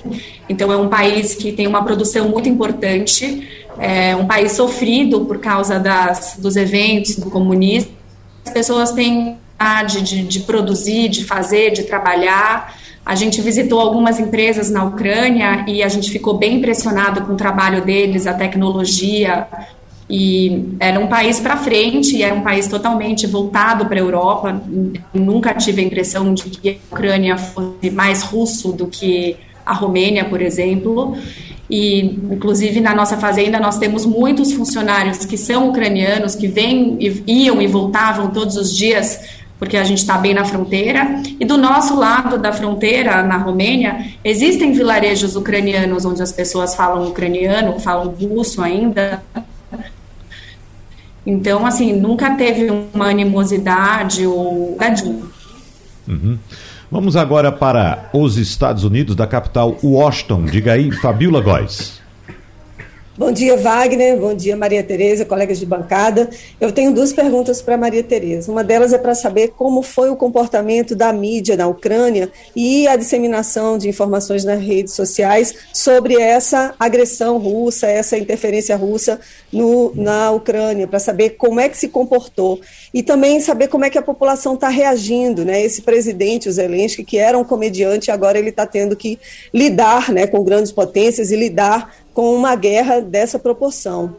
então 0.50 0.72
é 0.72 0.75
um 0.75 0.89
país 0.89 1.34
que 1.34 1.53
tem 1.53 1.65
uma 1.65 1.82
produção 1.82 2.27
muito 2.27 2.50
importante, 2.50 3.48
é 3.80 4.13
um 4.15 4.27
país 4.27 4.51
sofrido 4.51 5.22
por 5.22 5.39
causa 5.39 5.80
das, 5.80 6.36
dos 6.38 6.58
eventos 6.58 7.15
do 7.15 7.30
comunismo. 7.30 7.91
As 8.46 8.51
pessoas 8.51 8.91
têm 8.91 9.38
de, 10.03 10.24
de 10.24 10.39
produzir, 10.41 11.10
de 11.10 11.24
fazer, 11.24 11.72
de 11.72 11.84
trabalhar. 11.84 12.75
A 13.06 13.15
gente 13.15 13.41
visitou 13.41 13.80
algumas 13.80 14.20
empresas 14.20 14.70
na 14.70 14.84
Ucrânia 14.84 15.65
e 15.68 15.84
a 15.84 15.88
gente 15.88 16.10
ficou 16.10 16.38
bem 16.38 16.56
impressionado 16.56 17.22
com 17.22 17.34
o 17.34 17.38
trabalho 17.38 17.84
deles, 17.84 18.27
a 18.27 18.34
tecnologia, 18.34 19.48
e 20.12 20.75
era 20.77 21.00
um 21.00 21.08
país 21.08 21.39
para 21.39 21.56
frente, 21.56 22.22
era 22.22 22.36
um 22.36 22.41
país 22.41 22.68
totalmente 22.68 23.25
voltado 23.25 23.86
para 23.86 23.96
a 23.96 24.00
Europa. 24.00 24.62
Nunca 25.13 25.53
tive 25.53 25.82
a 25.82 25.86
impressão 25.86 26.34
de 26.34 26.50
que 26.50 26.70
a 26.70 26.74
Ucrânia 26.94 27.38
fosse 27.38 27.89
mais 27.89 28.22
russo 28.22 28.74
do 28.74 28.88
que 28.88 29.38
a 29.65 29.74
Romênia, 29.74 30.25
por 30.25 30.41
exemplo. 30.41 31.15
E, 31.70 32.01
inclusive, 32.30 32.82
na 32.82 32.94
nossa 32.94 33.15
fazenda, 33.15 33.58
nós 33.58 33.77
temos 33.77 34.06
muitos 34.06 34.51
funcionários 34.51 35.24
que 35.24 35.38
são 35.38 35.70
ucranianos, 35.70 36.36
que 36.36 36.46
vêm, 36.46 36.98
iam 37.25 37.62
e 37.62 37.68
voltavam 37.68 38.32
todos 38.32 38.58
os 38.58 38.75
dias, 38.75 39.18
porque 39.58 39.77
a 39.77 39.84
gente 39.86 40.00
está 40.00 40.18
bem 40.18 40.34
na 40.34 40.44
fronteira. 40.44 41.22
E 41.39 41.46
do 41.46 41.58
nosso 41.58 41.96
lado 41.96 42.38
da 42.38 42.51
fronteira, 42.51 43.24
na 43.24 43.38
Romênia, 43.38 44.08
existem 44.25 44.74
vilarejos 44.74 45.38
ucranianos 45.38 46.03
onde 46.03 46.22
as 46.22 46.34
pessoas 46.34 46.75
falam 46.75 47.08
ucraniano, 47.08 47.80
falam 47.80 48.10
russo 48.10 48.62
ainda, 48.62 49.24
então, 51.25 51.66
assim, 51.66 51.94
nunca 51.94 52.36
teve 52.36 52.70
uma 52.94 53.10
animosidade 53.10 54.25
ou 54.25 54.78
uhum. 56.08 56.38
Vamos 56.90 57.16
agora 57.16 57.51
para 57.51 58.10
os 58.12 58.38
Estados 58.38 58.84
Unidos, 58.84 59.16
da 59.16 59.25
capital 59.25 59.78
Washington. 59.82 60.44
Diga 60.46 60.74
aí, 60.74 60.92
Fabiola 60.92 61.40
Góes. 61.40 62.00
Bom 63.22 63.32
dia, 63.32 63.56
Wagner. 63.56 64.18
Bom 64.18 64.34
dia, 64.34 64.58
Maria 64.58 64.82
Tereza, 64.82 65.24
colegas 65.24 65.60
de 65.60 65.66
bancada. 65.68 66.28
Eu 66.60 66.72
tenho 66.72 66.92
duas 66.92 67.13
perguntas 67.13 67.62
para 67.62 67.78
Maria 67.78 68.01
Tereza. 68.01 68.51
Uma 68.51 68.63
delas 68.63 68.94
é 68.94 68.98
para 68.98 69.13
saber 69.13 69.50
como 69.50 69.84
foi 69.84 70.10
o 70.10 70.16
comportamento 70.16 70.96
da 70.96 71.13
mídia 71.13 71.56
na 71.56 71.68
Ucrânia 71.68 72.32
e 72.56 72.88
a 72.88 72.96
disseminação 72.96 73.78
de 73.78 73.88
informações 73.88 74.44
nas 74.44 74.60
redes 74.60 74.96
sociais 74.96 75.54
sobre 75.72 76.20
essa 76.20 76.74
agressão 76.80 77.38
russa, 77.38 77.86
essa 77.86 78.18
interferência 78.18 78.75
russa 78.75 79.20
no, 79.54 79.94
na 79.94 80.32
Ucrânia, 80.32 80.88
para 80.88 80.98
saber 80.98 81.36
como 81.38 81.60
é 81.60 81.70
que 81.70 81.78
se 81.78 81.90
comportou 81.90 82.60
e 82.92 83.04
também 83.04 83.40
saber 83.40 83.68
como 83.68 83.86
é 83.86 83.92
que 83.92 84.00
a 84.00 84.01
população 84.01 84.56
está 84.56 84.68
reagindo, 84.68 85.46
né? 85.46 85.62
Esse 85.63 85.84
presidente, 85.84 86.50
o 86.50 86.51
Zelensky, 86.51 87.04
que 87.04 87.20
era 87.20 87.38
um 87.38 87.44
comediante, 87.44 88.10
agora 88.10 88.40
ele 88.40 88.50
está 88.50 88.66
tendo 88.66 88.96
que 88.96 89.20
lidar, 89.54 90.12
né, 90.12 90.25
com 90.25 90.44
grandes 90.44 90.72
potências 90.72 91.30
e 91.30 91.36
lidar 91.36 92.01
com 92.13 92.36
uma 92.36 92.56
guerra 92.56 93.00
dessa 93.00 93.39
proporção. 93.39 94.15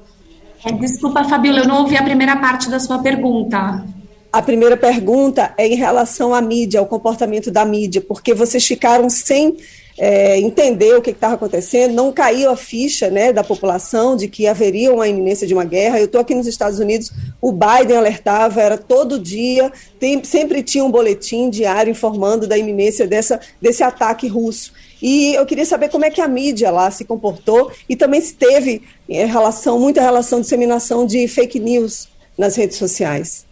É, 0.64 0.72
desculpa, 0.72 1.24
Fabiola, 1.24 1.60
eu 1.60 1.68
não 1.68 1.82
ouvi 1.82 1.96
a 1.96 2.02
primeira 2.02 2.36
parte 2.36 2.70
da 2.70 2.78
sua 2.78 3.00
pergunta. 3.00 3.84
A 4.32 4.40
primeira 4.40 4.76
pergunta 4.76 5.52
é 5.58 5.66
em 5.66 5.74
relação 5.74 6.34
à 6.34 6.40
mídia, 6.40 6.80
ao 6.80 6.86
comportamento 6.86 7.50
da 7.50 7.64
mídia, 7.64 8.00
porque 8.00 8.32
vocês 8.32 8.64
ficaram 8.66 9.10
sem 9.10 9.56
é, 9.98 10.38
entender 10.38 10.94
o 10.96 11.02
que 11.02 11.10
estava 11.10 11.34
acontecendo, 11.34 11.92
não 11.92 12.12
caiu 12.12 12.50
a 12.50 12.56
ficha 12.56 13.10
né, 13.10 13.32
da 13.32 13.44
população 13.44 14.16
de 14.16 14.28
que 14.28 14.46
haveria 14.46 14.92
uma 14.92 15.06
iminência 15.06 15.46
de 15.46 15.52
uma 15.52 15.64
guerra. 15.64 15.98
Eu 15.98 16.06
estou 16.06 16.20
aqui 16.20 16.34
nos 16.34 16.46
Estados 16.46 16.78
Unidos, 16.78 17.12
o 17.40 17.52
Biden 17.52 17.96
alertava, 17.96 18.60
era 18.62 18.78
todo 18.78 19.18
dia, 19.18 19.70
tem, 19.98 20.22
sempre 20.24 20.62
tinha 20.62 20.84
um 20.84 20.90
boletim 20.90 21.50
diário 21.50 21.90
informando 21.90 22.46
da 22.46 22.56
iminência 22.56 23.06
dessa, 23.06 23.38
desse 23.60 23.82
ataque 23.82 24.26
russo. 24.28 24.72
E 25.02 25.34
eu 25.34 25.44
queria 25.44 25.66
saber 25.66 25.88
como 25.88 26.04
é 26.04 26.10
que 26.10 26.20
a 26.20 26.28
mídia 26.28 26.70
lá 26.70 26.88
se 26.90 27.04
comportou 27.04 27.72
e 27.88 27.96
também 27.96 28.20
se 28.20 28.34
teve 28.34 28.82
é, 29.08 29.24
relação, 29.24 29.80
muita 29.80 30.00
relação 30.00 30.38
de 30.38 30.44
disseminação 30.44 31.04
de 31.04 31.26
fake 31.26 31.58
news 31.58 32.08
nas 32.38 32.54
redes 32.54 32.76
sociais. 32.76 33.44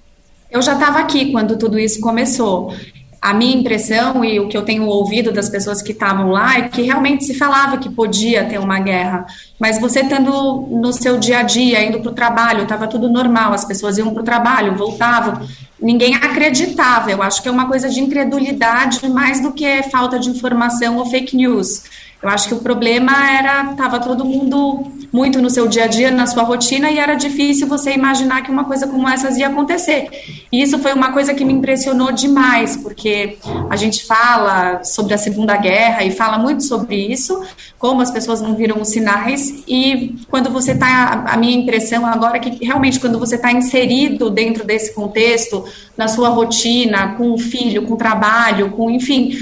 Eu 0.48 0.62
já 0.62 0.74
estava 0.74 1.00
aqui 1.00 1.32
quando 1.32 1.58
tudo 1.58 1.78
isso 1.78 2.00
começou. 2.00 2.72
A 3.20 3.34
minha 3.34 3.54
impressão 3.54 4.24
e 4.24 4.40
o 4.40 4.48
que 4.48 4.56
eu 4.56 4.62
tenho 4.62 4.86
ouvido 4.86 5.30
das 5.30 5.50
pessoas 5.50 5.82
que 5.82 5.92
estavam 5.92 6.30
lá 6.30 6.56
é 6.56 6.68
que 6.68 6.80
realmente 6.80 7.24
se 7.24 7.34
falava 7.34 7.76
que 7.76 7.90
podia 7.90 8.46
ter 8.46 8.58
uma 8.58 8.80
guerra, 8.80 9.26
mas 9.58 9.78
você 9.78 10.00
estando 10.00 10.66
no 10.70 10.90
seu 10.90 11.18
dia 11.18 11.40
a 11.40 11.42
dia, 11.42 11.84
indo 11.84 12.00
para 12.00 12.10
o 12.10 12.14
trabalho, 12.14 12.62
estava 12.62 12.86
tudo 12.86 13.10
normal, 13.10 13.52
as 13.52 13.64
pessoas 13.64 13.98
iam 13.98 14.14
para 14.14 14.22
o 14.22 14.24
trabalho, 14.24 14.74
voltavam, 14.74 15.46
ninguém 15.78 16.14
acreditava. 16.14 17.10
Eu 17.10 17.22
acho 17.22 17.42
que 17.42 17.48
é 17.48 17.52
uma 17.52 17.66
coisa 17.66 17.90
de 17.90 18.00
incredulidade 18.00 19.06
mais 19.10 19.40
do 19.42 19.52
que 19.52 19.82
falta 19.84 20.18
de 20.18 20.30
informação 20.30 20.96
ou 20.96 21.04
fake 21.04 21.36
news. 21.36 21.82
Eu 22.22 22.28
acho 22.28 22.48
que 22.48 22.54
o 22.54 22.58
problema 22.58 23.12
era 23.30 23.70
estava 23.70 23.98
todo 23.98 24.24
mundo 24.24 24.84
muito 25.12 25.40
no 25.40 25.50
seu 25.50 25.66
dia 25.66 25.84
a 25.84 25.86
dia, 25.86 26.10
na 26.10 26.26
sua 26.26 26.42
rotina, 26.42 26.90
e 26.90 26.98
era 26.98 27.14
difícil 27.14 27.66
você 27.66 27.92
imaginar 27.92 28.42
que 28.42 28.50
uma 28.50 28.64
coisa 28.64 28.86
como 28.86 29.08
essa 29.08 29.30
ia 29.38 29.48
acontecer. 29.48 30.08
E 30.52 30.62
isso 30.62 30.78
foi 30.78 30.92
uma 30.92 31.12
coisa 31.12 31.34
que 31.34 31.44
me 31.44 31.52
impressionou 31.52 32.12
demais, 32.12 32.76
porque 32.76 33.38
a 33.68 33.76
gente 33.76 34.04
fala 34.04 34.84
sobre 34.84 35.14
a 35.14 35.18
Segunda 35.18 35.56
Guerra 35.56 36.04
e 36.04 36.10
fala 36.10 36.38
muito 36.38 36.62
sobre 36.62 36.96
isso, 36.96 37.42
como 37.78 38.02
as 38.02 38.10
pessoas 38.10 38.40
não 38.40 38.54
viram 38.54 38.80
os 38.80 38.88
sinais, 38.88 39.64
e 39.66 40.16
quando 40.28 40.50
você 40.50 40.72
está, 40.72 41.24
a 41.26 41.36
minha 41.36 41.56
impressão 41.56 42.04
agora 42.06 42.36
é 42.36 42.40
que 42.40 42.64
realmente 42.64 43.00
quando 43.00 43.18
você 43.18 43.36
está 43.36 43.50
inserido 43.50 44.30
dentro 44.30 44.64
desse 44.64 44.92
contexto, 44.94 45.64
na 45.96 46.08
sua 46.08 46.28
rotina, 46.28 47.14
com 47.16 47.32
o 47.32 47.38
filho, 47.38 47.82
com 47.82 47.94
o 47.94 47.96
trabalho, 47.96 48.70
com, 48.70 48.90
enfim, 48.90 49.36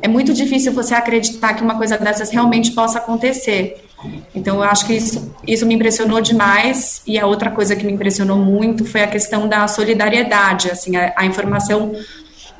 é 0.00 0.08
muito 0.08 0.32
difícil 0.32 0.72
você 0.72 0.94
acreditar 0.94 1.54
que 1.54 1.62
uma 1.62 1.76
coisa 1.76 1.96
dessas 2.24 2.30
realmente 2.30 2.72
possa 2.72 2.98
acontecer. 2.98 3.76
Então, 4.34 4.56
eu 4.56 4.62
acho 4.62 4.86
que 4.86 4.94
isso, 4.94 5.34
isso 5.46 5.66
me 5.66 5.74
impressionou 5.74 6.20
demais. 6.20 7.02
E 7.06 7.18
a 7.18 7.26
outra 7.26 7.50
coisa 7.50 7.76
que 7.76 7.84
me 7.84 7.92
impressionou 7.92 8.36
muito 8.36 8.84
foi 8.84 9.02
a 9.02 9.06
questão 9.06 9.48
da 9.48 9.66
solidariedade. 9.66 10.70
Assim, 10.70 10.96
a, 10.96 11.12
a 11.16 11.24
informação, 11.24 11.94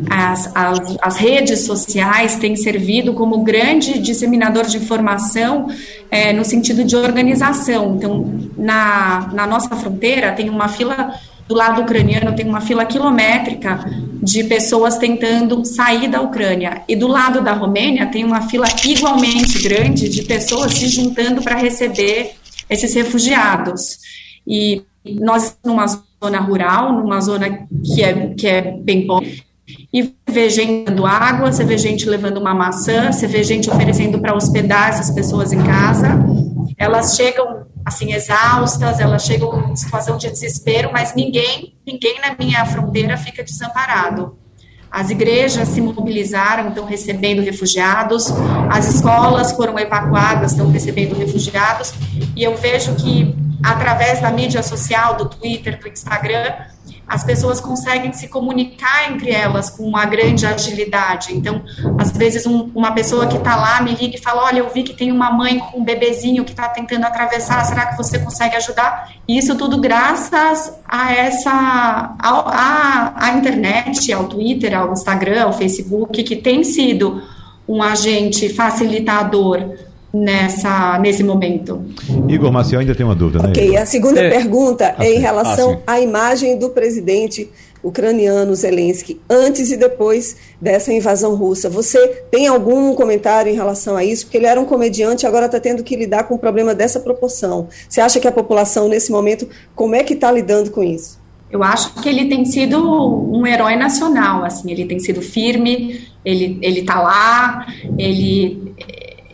as, 0.09 0.51
as, 0.55 0.97
as, 1.03 1.17
redes 1.17 1.61
sociais 1.61 2.37
têm 2.37 2.57
servido 2.57 3.13
como 3.13 3.43
grande 3.43 3.99
disseminador 3.99 4.65
de 4.65 4.79
informação 4.79 5.69
é, 6.11 6.33
no 6.33 6.45
sentido 6.45 6.83
de 6.83 6.97
organização. 6.97 7.97
Então, 7.97 8.51
na, 8.57 9.31
na 9.33 9.47
nossa 9.47 9.77
fronteira, 9.77 10.33
tem 10.33 10.49
uma 10.49 10.69
fila 10.69 11.15
do 11.47 11.55
lado 11.55 11.83
ucraniano 11.83 12.35
tem 12.35 12.47
uma 12.49 12.61
fila 12.61 12.85
quilométrica 12.87 13.85
de 14.23 14.45
pessoas 14.45 14.97
tentando 14.97 15.65
sair 15.65 16.09
da 16.09 16.21
Ucrânia. 16.21 16.83
E 16.89 16.97
do 16.97 17.07
lado 17.07 17.43
da 17.43 17.53
Romênia 17.53 18.07
tem 18.07 18.25
uma 18.25 18.43
fila 18.49 18.67
igualmente 18.85 19.63
grande 19.63 20.09
de 20.09 20.23
pessoas 20.23 20.73
se 20.73 20.89
juntando 20.89 21.43
para 21.43 21.57
receber 21.57 22.33
esses 22.69 22.95
refugiados. 22.95 23.99
E 24.47 24.83
nós, 25.05 25.57
numa 25.65 25.87
zona 25.87 26.41
rural, 26.41 26.93
numa 26.93 27.21
zona 27.21 27.67
que 27.85 28.03
é, 28.03 28.35
que 28.35 28.47
é 28.47 28.63
bem 28.63 29.07
pobre, 29.07 29.45
e 29.93 30.15
vê 30.29 30.51
gente 30.51 30.85
dando 30.85 31.07
água, 31.07 31.53
você 31.53 31.65
vê 31.65 31.79
gente 31.79 32.09
levando 32.09 32.39
uma 32.39 32.55
maçã, 32.55 33.13
você 33.13 33.27
vê 33.27 33.43
gente 33.43 33.71
oferecendo 33.71 34.19
para 34.19 34.35
hospedar 34.35 34.91
essas 34.91 35.11
pessoas 35.15 35.53
em 35.53 35.63
casa. 35.63 36.09
Elas 36.79 37.17
chegam 37.17 37.67
assim 37.85 38.13
exaustas, 38.13 38.99
elas 39.01 39.25
chegam 39.25 39.71
em 39.71 39.77
situação 39.77 40.17
de 40.17 40.31
desespero, 40.31 40.91
mas 40.93 41.15
ninguém, 41.15 41.77
ninguém 41.87 42.21
na 42.21 42.35
minha 42.39 42.65
fronteira 42.65 43.17
fica 43.17 43.43
desamparado. 43.43 44.39
As 44.91 45.11
igrejas 45.11 45.69
se 45.69 45.81
mobilizaram, 45.81 46.69
estão 46.69 46.85
recebendo 46.85 47.43
refugiados, 47.43 48.33
as 48.71 48.95
escolas 48.95 49.51
foram 49.51 49.77
evacuadas, 49.77 50.53
estão 50.53 50.71
recebendo 50.71 51.17
refugiados, 51.17 51.93
e 52.37 52.45
eu 52.45 52.57
vejo 52.57 52.95
que 52.95 53.35
através 53.65 54.21
da 54.21 54.31
mídia 54.31 54.63
social, 54.63 55.17
do 55.17 55.25
Twitter, 55.27 55.81
do 55.81 55.89
Instagram, 55.89 56.53
as 57.07 57.25
pessoas 57.25 57.61
conseguem 57.61 58.13
se 58.13 58.29
comunicar 58.29 59.11
entre 59.11 59.31
elas 59.31 59.71
com 59.71 59.85
uma 59.85 60.05
grande 60.05 60.47
agilidade. 60.47 61.35
Então, 61.35 61.63
às 61.99 62.11
vezes, 62.13 62.47
um, 62.47 62.71
uma 62.75 62.93
pessoa 62.93 63.27
que 63.27 63.37
está 63.37 63.57
lá 63.57 63.81
me 63.83 63.95
liga 63.95 64.17
e 64.17 64.21
fala: 64.21 64.45
Olha, 64.45 64.59
eu 64.59 64.69
vi 64.71 64.83
que 64.83 64.95
tem 64.95 65.13
uma 65.13 65.31
mãe 65.31 65.59
com 65.59 65.81
um 65.81 65.85
bebezinho 65.85 66.45
que 66.45 66.53
está 66.53 66.69
tentando 66.69 67.05
atravessar, 67.05 67.65
será 67.65 67.87
que 67.87 67.97
você 67.97 68.19
consegue 68.19 68.57
ajudar? 68.57 69.13
E 69.27 69.39
isso 69.39 69.57
tudo 69.57 69.81
graças 69.81 70.75
a 70.87 71.13
essa. 71.13 72.17
a 72.21 73.33
internet, 73.37 74.13
ao 74.13 74.25
Twitter, 74.25 74.77
ao 74.77 74.93
Instagram, 74.93 75.45
ao 75.45 75.53
Facebook, 75.53 76.23
que 76.23 76.37
tem 76.37 76.65
sido 76.65 77.23
um 77.67 77.83
agente 77.83 78.49
facilitador 78.49 79.75
nessa, 80.15 80.97
nesse 81.01 81.25
momento. 81.25 81.85
Igor 82.29 82.53
Maciel 82.53 82.81
ainda 82.81 82.95
tem 82.95 83.05
uma 83.05 83.17
dúvida, 83.17 83.43
né? 83.43 83.49
Ok, 83.49 83.77
a 83.77 83.85
segunda 83.85 84.21
é, 84.21 84.31
pergunta 84.31 84.95
é 85.01 85.13
em 85.13 85.19
relação 85.19 85.83
ah, 85.85 85.95
à 85.95 86.01
imagem 86.01 86.57
do 86.57 86.71
presidente 86.71 87.51
ucraniano 87.83 88.55
Zelensky 88.55 89.21
antes 89.29 89.71
e 89.73 89.77
depois 89.77 90.37
dessa 90.61 90.93
invasão 90.93 91.35
russa. 91.35 91.69
Você 91.69 91.99
tem 92.31 92.47
algum 92.47 92.95
comentário 92.95 93.51
em 93.51 93.57
relação 93.57 93.97
a 93.97 94.05
isso? 94.05 94.25
Porque 94.25 94.39
ele 94.39 94.47
era 94.47 94.59
um 94.59 94.65
comediante, 94.65 95.27
agora 95.27 95.47
está 95.47 95.59
tendo 95.59 95.83
que 95.83 95.97
lidar 95.97 96.25
com 96.25 96.37
um 96.37 96.39
problema 96.39 96.75
dessa 96.75 97.01
proporção. 97.01 97.69
Você 97.89 98.01
acha 98.01 98.21
que 98.21 98.29
a 98.29 98.33
população, 98.33 98.89
nesse 98.89 99.11
momento, 99.11 99.49
como 99.75 99.97
é 99.97 100.05
que 100.05 100.15
está 100.15 100.31
lidando 100.31 100.71
com 100.71 100.83
isso? 100.83 101.23
Eu 101.51 101.63
acho 101.63 101.95
que 102.03 102.09
ele 102.09 102.27
tem 102.27 102.45
sido 102.45 102.79
um 103.31 103.47
herói 103.47 103.77
nacional, 103.77 104.45
assim, 104.45 104.73
ele 104.73 104.87
tem 104.87 104.99
sido 104.99 105.21
firme, 105.23 106.01
ele 106.25 106.59
ele 106.63 106.81
está 106.81 107.01
lá, 107.01 107.67
ele 107.97 108.75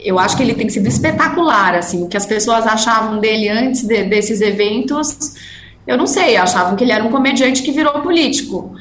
eu 0.04 0.18
acho 0.18 0.36
que 0.36 0.42
ele 0.42 0.54
tem 0.54 0.68
sido 0.68 0.86
espetacular, 0.86 1.74
assim, 1.74 2.02
o 2.02 2.08
que 2.08 2.16
as 2.16 2.26
pessoas 2.26 2.66
achavam 2.66 3.20
dele 3.20 3.48
antes 3.48 3.82
de, 3.82 4.04
desses 4.04 4.40
eventos, 4.40 5.34
eu 5.86 5.96
não 5.96 6.06
sei, 6.06 6.36
achavam 6.36 6.76
que 6.76 6.84
ele 6.84 6.92
era 6.92 7.04
um 7.04 7.10
comediante 7.10 7.62
que 7.62 7.72
virou 7.72 8.00
político, 8.00 8.74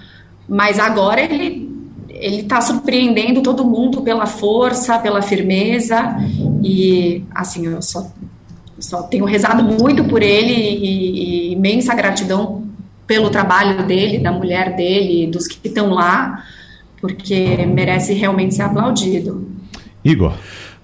mas 0.47 0.79
agora 0.79 1.21
ele 1.21 1.69
ele 2.09 2.41
está 2.41 2.59
surpreendendo 2.59 3.41
todo 3.41 3.63
mundo 3.63 4.01
pela 4.01 4.25
força, 4.25 4.99
pela 4.99 5.21
firmeza 5.21 6.17
e 6.61 7.23
assim 7.33 7.65
eu 7.65 7.81
só 7.81 8.11
só 8.77 9.03
tenho 9.03 9.23
rezado 9.25 9.63
muito 9.63 10.03
por 10.03 10.21
ele 10.21 10.53
e, 10.53 11.49
e 11.49 11.51
imensa 11.53 11.93
gratidão 11.95 12.63
pelo 13.05 13.29
trabalho 13.29 13.85
dele, 13.85 14.19
da 14.19 14.31
mulher 14.31 14.75
dele, 14.75 15.27
dos 15.27 15.47
que 15.47 15.67
estão 15.67 15.89
lá, 15.89 16.45
porque 17.01 17.65
merece 17.65 18.13
realmente 18.13 18.55
ser 18.55 18.61
aplaudido. 18.61 19.49
Igor. 20.03 20.33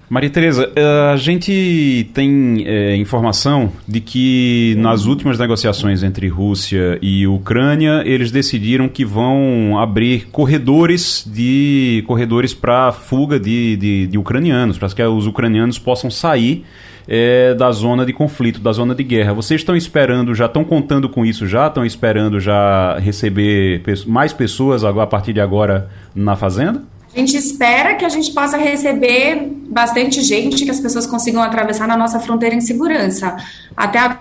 Maria 0.08 0.30
Tereza, 0.30 0.70
eh, 0.76 1.10
a 1.12 1.16
gente 1.16 2.08
tem 2.14 2.62
é, 2.64 2.94
informação 2.94 3.72
de 3.88 4.00
que 4.00 4.76
nas 4.78 5.04
últimas 5.04 5.36
negociações 5.36 6.04
entre 6.04 6.28
Rússia 6.28 6.96
e 7.02 7.26
Ucrânia, 7.26 8.02
eles 8.06 8.30
decidiram 8.30 8.88
que 8.88 9.04
vão 9.04 9.76
abrir 9.76 10.28
corredores 10.30 11.24
de 11.26 12.04
corredores 12.06 12.54
para 12.54 12.92
fuga 12.92 13.40
de, 13.40 13.76
de, 13.76 14.06
de 14.06 14.16
ucranianos, 14.16 14.78
para 14.78 14.88
que 14.90 15.02
os 15.02 15.26
ucranianos 15.26 15.76
possam 15.76 16.08
sair 16.08 16.64
é, 17.08 17.52
da 17.54 17.72
zona 17.72 18.06
de 18.06 18.12
conflito, 18.12 18.60
da 18.60 18.70
zona 18.70 18.94
de 18.94 19.02
guerra. 19.02 19.32
Vocês 19.32 19.60
estão 19.60 19.74
esperando, 19.74 20.36
já 20.36 20.46
estão 20.46 20.62
contando 20.62 21.08
com 21.08 21.26
isso 21.26 21.48
já? 21.48 21.66
Estão 21.66 21.84
esperando 21.84 22.38
já 22.38 22.96
receber 23.00 23.82
mais 24.06 24.32
pessoas 24.32 24.84
a 24.84 25.06
partir 25.06 25.32
de 25.32 25.40
agora 25.40 25.88
na 26.14 26.36
fazenda? 26.36 26.82
A 27.16 27.18
gente 27.18 27.34
espera 27.34 27.94
que 27.94 28.04
a 28.04 28.10
gente 28.10 28.30
possa 28.32 28.58
receber 28.58 29.50
bastante 29.70 30.20
gente, 30.20 30.66
que 30.66 30.70
as 30.70 30.78
pessoas 30.78 31.06
consigam 31.06 31.42
atravessar 31.42 31.88
na 31.88 31.96
nossa 31.96 32.20
fronteira 32.20 32.54
em 32.54 32.60
segurança. 32.60 33.34
Até 33.74 34.18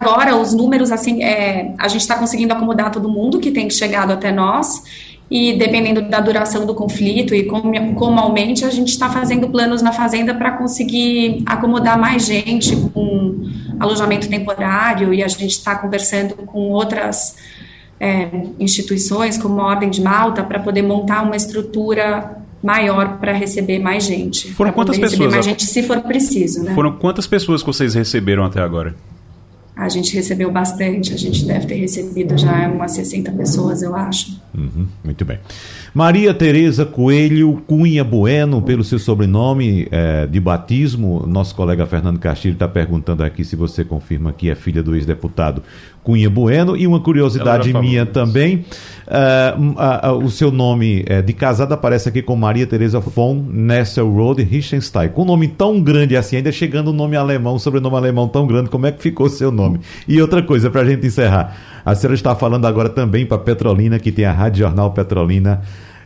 agora, 0.00 0.36
os 0.36 0.52
números, 0.52 0.90
assim, 0.90 1.22
é, 1.22 1.72
a 1.78 1.86
gente 1.86 2.00
está 2.00 2.16
conseguindo 2.18 2.52
acomodar 2.52 2.90
todo 2.90 3.08
mundo 3.08 3.38
que 3.38 3.52
tem 3.52 3.70
chegado 3.70 4.12
até 4.12 4.32
nós, 4.32 4.82
e 5.30 5.52
dependendo 5.52 6.02
da 6.02 6.18
duração 6.18 6.66
do 6.66 6.74
conflito 6.74 7.32
e 7.32 7.44
como, 7.44 7.94
como 7.94 8.18
aumente, 8.18 8.64
a 8.64 8.70
gente 8.70 8.88
está 8.88 9.08
fazendo 9.08 9.48
planos 9.48 9.80
na 9.80 9.92
fazenda 9.92 10.34
para 10.34 10.50
conseguir 10.50 11.44
acomodar 11.46 11.96
mais 11.96 12.26
gente 12.26 12.74
com 12.92 13.40
alojamento 13.78 14.28
temporário, 14.28 15.14
e 15.14 15.22
a 15.22 15.28
gente 15.28 15.52
está 15.52 15.76
conversando 15.76 16.34
com 16.34 16.70
outras 16.70 17.36
é, 17.98 18.28
instituições, 18.58 19.38
como 19.38 19.60
a 19.60 19.66
Ordem 19.66 19.90
de 19.90 20.02
Malta, 20.02 20.42
para 20.42 20.58
poder 20.58 20.82
montar 20.82 21.22
uma 21.22 21.36
estrutura 21.36 22.42
maior 22.62 23.18
para 23.18 23.32
receber 23.32 23.78
mais 23.78 24.04
gente. 24.04 24.52
Foram 24.52 24.72
quantas 24.72 24.98
pessoas? 24.98 25.32
mais 25.32 25.44
gente 25.44 25.66
se 25.66 25.82
for 25.82 26.00
preciso, 26.00 26.62
né? 26.62 26.74
Foram 26.74 26.96
quantas 26.96 27.26
pessoas 27.26 27.62
que 27.62 27.66
vocês 27.66 27.94
receberam 27.94 28.44
até 28.44 28.60
agora? 28.60 28.94
A 29.74 29.88
gente 29.88 30.14
recebeu 30.14 30.50
bastante, 30.50 31.14
a 31.14 31.16
gente 31.16 31.44
deve 31.44 31.66
ter 31.66 31.76
recebido 31.76 32.36
já 32.36 32.68
umas 32.68 32.92
60 32.92 33.32
pessoas, 33.32 33.82
eu 33.82 33.96
acho. 33.96 34.38
Uhum, 34.56 34.86
muito 35.02 35.24
bem. 35.24 35.38
Maria 35.94 36.32
Tereza 36.32 36.86
Coelho 36.86 37.62
Cunha 37.66 38.02
Bueno, 38.02 38.62
pelo 38.62 38.82
seu 38.82 38.98
sobrenome 38.98 39.86
é, 39.90 40.26
de 40.26 40.40
batismo, 40.40 41.22
nosso 41.26 41.54
colega 41.54 41.84
Fernando 41.84 42.18
Castilho 42.18 42.54
está 42.54 42.66
perguntando 42.66 43.22
aqui 43.22 43.44
se 43.44 43.54
você 43.54 43.84
confirma 43.84 44.32
que 44.32 44.48
é 44.48 44.54
filha 44.54 44.82
do 44.82 44.96
ex-deputado 44.96 45.62
Cunha 46.02 46.30
Bueno. 46.30 46.74
E 46.78 46.86
uma 46.86 46.98
curiosidade 46.98 47.74
minha 47.74 48.06
também, 48.06 48.64
uh, 49.06 49.60
uh, 49.60 50.14
uh, 50.14 50.24
o 50.24 50.30
seu 50.30 50.50
nome 50.50 51.04
uh, 51.10 51.22
de 51.22 51.34
casada 51.34 51.74
aparece 51.74 52.08
aqui 52.08 52.22
com 52.22 52.36
Maria 52.36 52.66
Teresa 52.66 52.98
von 52.98 53.34
Nesselrode 53.34 54.42
Richenstein. 54.42 55.10
Com 55.10 55.22
um 55.22 55.26
nome 55.26 55.46
tão 55.46 55.78
grande 55.78 56.16
assim, 56.16 56.36
ainda 56.36 56.50
chegando 56.50 56.90
um 56.90 56.94
nome 56.94 57.16
alemão, 57.16 57.56
um 57.56 57.58
sobrenome 57.58 57.96
alemão 57.96 58.26
tão 58.26 58.46
grande, 58.46 58.70
como 58.70 58.86
é 58.86 58.92
que 58.92 59.02
ficou 59.02 59.26
o 59.26 59.30
seu 59.30 59.52
nome? 59.52 59.80
E 60.08 60.20
outra 60.22 60.42
coisa, 60.42 60.70
para 60.70 60.80
a 60.80 60.84
gente 60.86 61.06
encerrar, 61.06 61.54
a 61.84 61.94
senhora 61.94 62.14
está 62.14 62.34
falando 62.34 62.66
agora 62.66 62.88
também 62.88 63.26
para 63.26 63.38
Petrolina, 63.38 63.98
que 63.98 64.12
tem 64.12 64.24
a 64.24 64.32
Rádio 64.32 64.60
Jornal 64.60 64.92
Petrolina, 64.92 65.62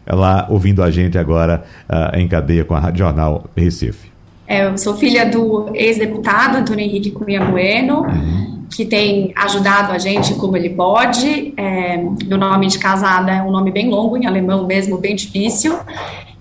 lá 0.06 0.46
ouvindo 0.48 0.82
a 0.82 0.90
gente 0.90 1.18
agora 1.18 1.64
uh, 1.88 2.16
em 2.16 2.26
cadeia 2.28 2.64
com 2.64 2.74
a 2.74 2.80
Rádio 2.80 2.98
Jornal 2.98 3.44
Recife. 3.56 4.10
É, 4.46 4.64
eu 4.64 4.78
sou 4.78 4.96
filha 4.96 5.26
do 5.26 5.70
ex-deputado 5.74 6.58
Antônio 6.58 6.84
Henrique 6.84 7.10
Cunha 7.10 7.44
Bueno. 7.44 8.02
Uhum 8.02 8.56
que 8.74 8.84
tem 8.84 9.32
ajudado 9.36 9.92
a 9.92 9.98
gente 9.98 10.34
como 10.34 10.56
ele 10.56 10.70
pode. 10.70 11.54
É, 11.56 11.96
meu 12.26 12.38
nome 12.38 12.66
de 12.66 12.78
casada 12.78 13.32
é 13.32 13.42
um 13.42 13.50
nome 13.50 13.70
bem 13.70 13.88
longo, 13.88 14.16
em 14.16 14.26
alemão 14.26 14.66
mesmo, 14.66 14.98
bem 14.98 15.14
difícil. 15.14 15.78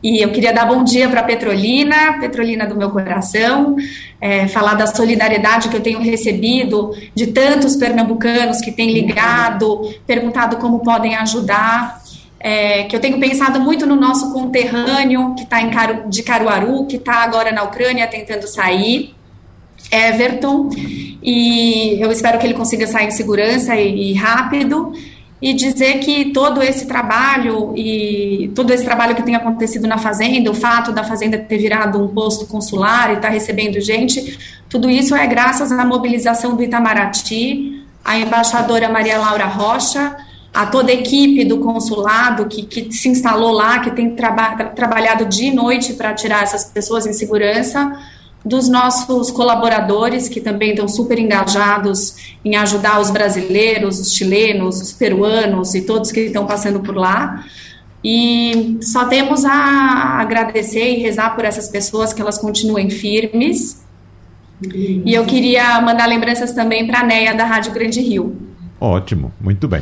E 0.05 0.21
eu 0.21 0.31
queria 0.31 0.53
dar 0.53 0.67
bom 0.67 0.83
dia 0.83 1.09
para 1.09 1.21
a 1.21 1.23
Petrolina, 1.23 2.19
Petrolina 2.19 2.67
do 2.67 2.75
meu 2.75 2.91
coração, 2.91 3.75
é, 4.21 4.47
falar 4.47 4.75
da 4.75 4.85
solidariedade 4.85 5.67
que 5.67 5.75
eu 5.75 5.81
tenho 5.81 5.99
recebido 5.99 6.95
de 7.15 7.25
tantos 7.25 7.75
pernambucanos 7.75 8.61
que 8.61 8.71
têm 8.71 8.93
ligado, 8.93 9.81
perguntado 10.05 10.57
como 10.57 10.81
podem 10.81 11.15
ajudar. 11.15 12.03
É, 12.39 12.83
que 12.83 12.95
eu 12.95 12.99
tenho 12.99 13.19
pensado 13.19 13.59
muito 13.59 13.87
no 13.87 13.95
nosso 13.95 14.31
conterrâneo 14.31 15.33
que 15.33 15.41
está 15.41 15.59
de 16.07 16.21
Caruaru, 16.21 16.85
que 16.85 16.97
está 16.97 17.23
agora 17.23 17.51
na 17.51 17.63
Ucrânia 17.63 18.05
tentando 18.05 18.45
sair. 18.45 19.15
Everton, 19.91 20.69
e 21.23 21.99
eu 21.99 22.11
espero 22.11 22.37
que 22.37 22.45
ele 22.45 22.53
consiga 22.53 22.85
sair 22.85 23.07
em 23.07 23.11
segurança 23.11 23.75
e, 23.75 24.11
e 24.11 24.13
rápido 24.13 24.93
e 25.41 25.53
dizer 25.53 25.99
que 25.99 26.31
todo 26.31 26.61
esse 26.63 26.87
trabalho 26.87 27.73
e 27.75 28.51
todo 28.55 28.71
esse 28.71 28.83
trabalho 28.83 29.15
que 29.15 29.23
tem 29.23 29.35
acontecido 29.35 29.85
na 29.87 29.97
fazenda, 29.97 30.49
o 30.49 30.53
fato 30.53 30.91
da 30.91 31.03
fazenda 31.03 31.37
ter 31.37 31.57
virado 31.57 32.01
um 32.01 32.07
posto 32.07 32.47
consular 32.47 33.09
e 33.09 33.15
estar 33.15 33.27
tá 33.27 33.33
recebendo 33.33 33.79
gente, 33.81 34.39
tudo 34.69 34.89
isso 34.89 35.15
é 35.15 35.27
graças 35.27 35.71
à 35.71 35.85
mobilização 35.85 36.55
do 36.55 36.63
Itamaraty, 36.63 37.83
a 38.03 38.17
embaixadora 38.17 38.89
Maria 38.89 39.17
Laura 39.17 39.45
Rocha, 39.45 40.15
a 40.53 40.65
toda 40.67 40.89
a 40.89 40.95
equipe 40.95 41.43
do 41.43 41.59
consulado 41.59 42.45
que, 42.45 42.63
que 42.63 42.91
se 42.93 43.09
instalou 43.09 43.51
lá, 43.51 43.79
que 43.79 43.91
tem 43.91 44.15
traba 44.15 44.65
trabalhado 44.69 45.25
dia 45.25 45.49
e 45.49 45.53
noite 45.53 45.93
para 45.93 46.13
tirar 46.13 46.43
essas 46.43 46.63
pessoas 46.63 47.05
em 47.05 47.11
segurança 47.11 47.99
dos 48.45 48.69
nossos 48.69 49.31
colaboradores, 49.31 50.29
que 50.29 50.39
também 50.39 50.69
estão 50.69 50.87
super 50.87 51.17
engajados 51.17 52.35
em 52.45 52.55
ajudar 52.55 53.01
os 53.01 53.09
brasileiros, 53.09 53.99
os 53.99 54.13
chilenos, 54.13 54.79
os 54.79 54.93
peruanos 54.93 55.73
e 55.73 55.81
todos 55.81 56.11
que 56.11 56.19
estão 56.21 56.45
passando 56.45 56.79
por 56.79 56.95
lá. 56.95 57.43
E 58.03 58.77
só 58.81 59.05
temos 59.05 59.43
a 59.43 60.19
agradecer 60.21 60.93
e 60.93 61.01
rezar 61.01 61.35
por 61.35 61.43
essas 61.43 61.67
pessoas 61.67 62.13
que 62.13 62.21
elas 62.21 62.37
continuem 62.37 62.87
firmes. 62.91 63.83
E 64.63 65.11
eu 65.11 65.25
queria 65.25 65.81
mandar 65.81 66.05
lembranças 66.05 66.51
também 66.53 66.85
para 66.85 66.99
a 66.99 67.03
Neia 67.03 67.33
da 67.33 67.45
Rádio 67.45 67.73
Grande 67.73 67.99
Rio. 67.99 68.37
Ótimo, 68.79 69.33
muito 69.41 69.67
bem. 69.67 69.81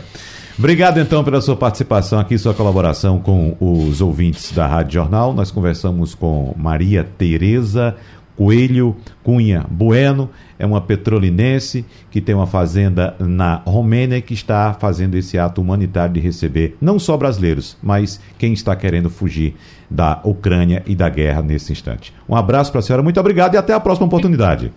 Obrigado 0.58 1.00
então 1.00 1.24
pela 1.24 1.42
sua 1.42 1.56
participação 1.56 2.20
aqui, 2.20 2.38
sua 2.38 2.54
colaboração 2.54 3.20
com 3.20 3.58
os 3.60 4.00
ouvintes 4.00 4.52
da 4.52 4.68
Rádio 4.68 4.94
Jornal. 4.94 5.34
Nós 5.34 5.52
conversamos 5.52 6.16
com 6.16 6.54
Maria 6.56 7.04
Tereza 7.18 7.96
Coelho 8.36 8.96
Cunha 9.24 9.66
Bueno, 9.70 10.30
é 10.58 10.66
uma 10.66 10.82
petrolinense 10.82 11.86
que 12.10 12.22
tem 12.22 12.34
uma 12.34 12.48
fazenda 12.48 13.16
na 13.20 13.62
Romênia 13.66 14.22
que 14.22 14.34
está 14.34 14.74
fazendo 14.74 15.16
esse 15.16 15.38
ato 15.38 15.62
humanitário 15.62 16.14
de 16.14 16.20
receber 16.20 16.78
não 16.82 16.98
só 16.98 17.16
brasileiros, 17.16 17.78
mas 17.82 18.20
quem 18.38 18.54
está 18.54 18.76
querendo 18.76 19.10
fugir 19.10 19.56
da 19.90 20.20
Ucrânia 20.24 20.84
e 20.88 20.96
da 20.96 21.10
guerra 21.10 21.42
nesse 21.42 21.72
instante. 21.72 22.14
Um 22.28 22.36
abraço 22.36 22.72
para 22.72 22.80
a 22.80 22.82
senhora, 22.82 23.04
muito 23.04 23.20
obrigado 23.20 23.54
e 23.54 23.58
até 23.58 23.74
a 23.74 23.80
próxima 23.80 24.08
oportunidade. 24.08 24.72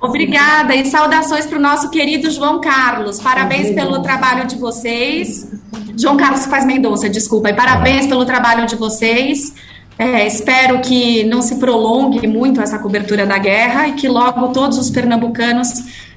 Obrigada 0.00 0.74
e 0.74 0.86
saudações 0.86 1.44
para 1.44 1.58
o 1.58 1.60
nosso 1.60 1.90
querido 1.90 2.30
João 2.30 2.58
Carlos. 2.58 3.20
Parabéns 3.20 3.74
pelo 3.74 4.00
trabalho 4.00 4.46
de 4.46 4.56
vocês. 4.56 5.46
João 5.94 6.16
Carlos 6.16 6.46
faz 6.46 6.64
Mendonça, 6.64 7.10
desculpa. 7.10 7.50
E 7.50 7.54
parabéns 7.54 8.06
pelo 8.06 8.24
trabalho 8.24 8.66
de 8.66 8.76
vocês. 8.76 9.54
É, 9.98 10.26
espero 10.26 10.80
que 10.80 11.24
não 11.24 11.42
se 11.42 11.56
prolongue 11.56 12.26
muito 12.26 12.60
essa 12.60 12.78
cobertura 12.78 13.26
da 13.26 13.38
guerra 13.38 13.88
e 13.88 13.92
que 13.92 14.08
logo 14.08 14.48
todos 14.48 14.78
os 14.78 14.90
pernambucanos 14.90 15.68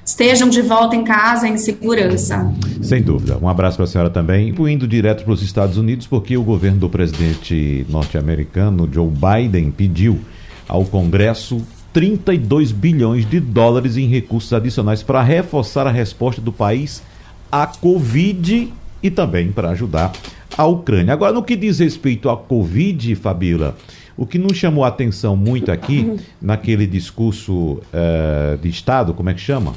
estejam 0.04 0.48
de 0.48 0.60
volta 0.62 0.94
em 0.94 1.04
casa 1.04 1.48
em 1.48 1.56
segurança. 1.56 2.50
Sem 2.82 3.02
dúvida. 3.02 3.38
Um 3.40 3.48
abraço 3.48 3.76
para 3.76 3.84
a 3.84 3.88
senhora 3.88 4.10
também. 4.10 4.54
Indo 4.70 4.86
direto 4.86 5.24
para 5.24 5.32
os 5.32 5.42
Estados 5.42 5.76
Unidos, 5.76 6.06
porque 6.06 6.36
o 6.36 6.42
governo 6.42 6.78
do 6.78 6.88
presidente 6.88 7.86
norte-americano, 7.88 8.88
Joe 8.90 9.08
Biden, 9.08 9.70
pediu 9.70 10.20
ao 10.68 10.84
Congresso 10.84 11.62
32 11.92 12.72
bilhões 12.72 13.28
de 13.28 13.38
dólares 13.38 13.96
em 13.96 14.06
recursos 14.08 14.52
adicionais 14.52 15.02
para 15.02 15.22
reforçar 15.22 15.86
a 15.86 15.90
resposta 15.90 16.40
do 16.40 16.52
país 16.52 17.02
à 17.50 17.66
Covid 17.66 18.72
e 19.02 19.10
também 19.10 19.52
para 19.52 19.70
ajudar 19.70 20.12
a 20.56 20.66
Ucrânia. 20.66 21.12
Agora, 21.12 21.32
no 21.32 21.42
que 21.42 21.56
diz 21.56 21.78
respeito 21.78 22.30
à 22.30 22.36
Covid, 22.36 23.14
Fabíola, 23.16 23.76
o 24.16 24.26
que 24.26 24.38
nos 24.38 24.56
chamou 24.56 24.84
a 24.84 24.88
atenção 24.88 25.36
muito 25.36 25.70
aqui, 25.70 26.16
naquele 26.40 26.86
discurso 26.86 27.80
uh, 27.92 28.58
de 28.60 28.68
Estado, 28.68 29.12
como 29.12 29.30
é 29.30 29.34
que 29.34 29.40
chama? 29.40 29.72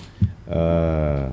Uh, 0.47 1.31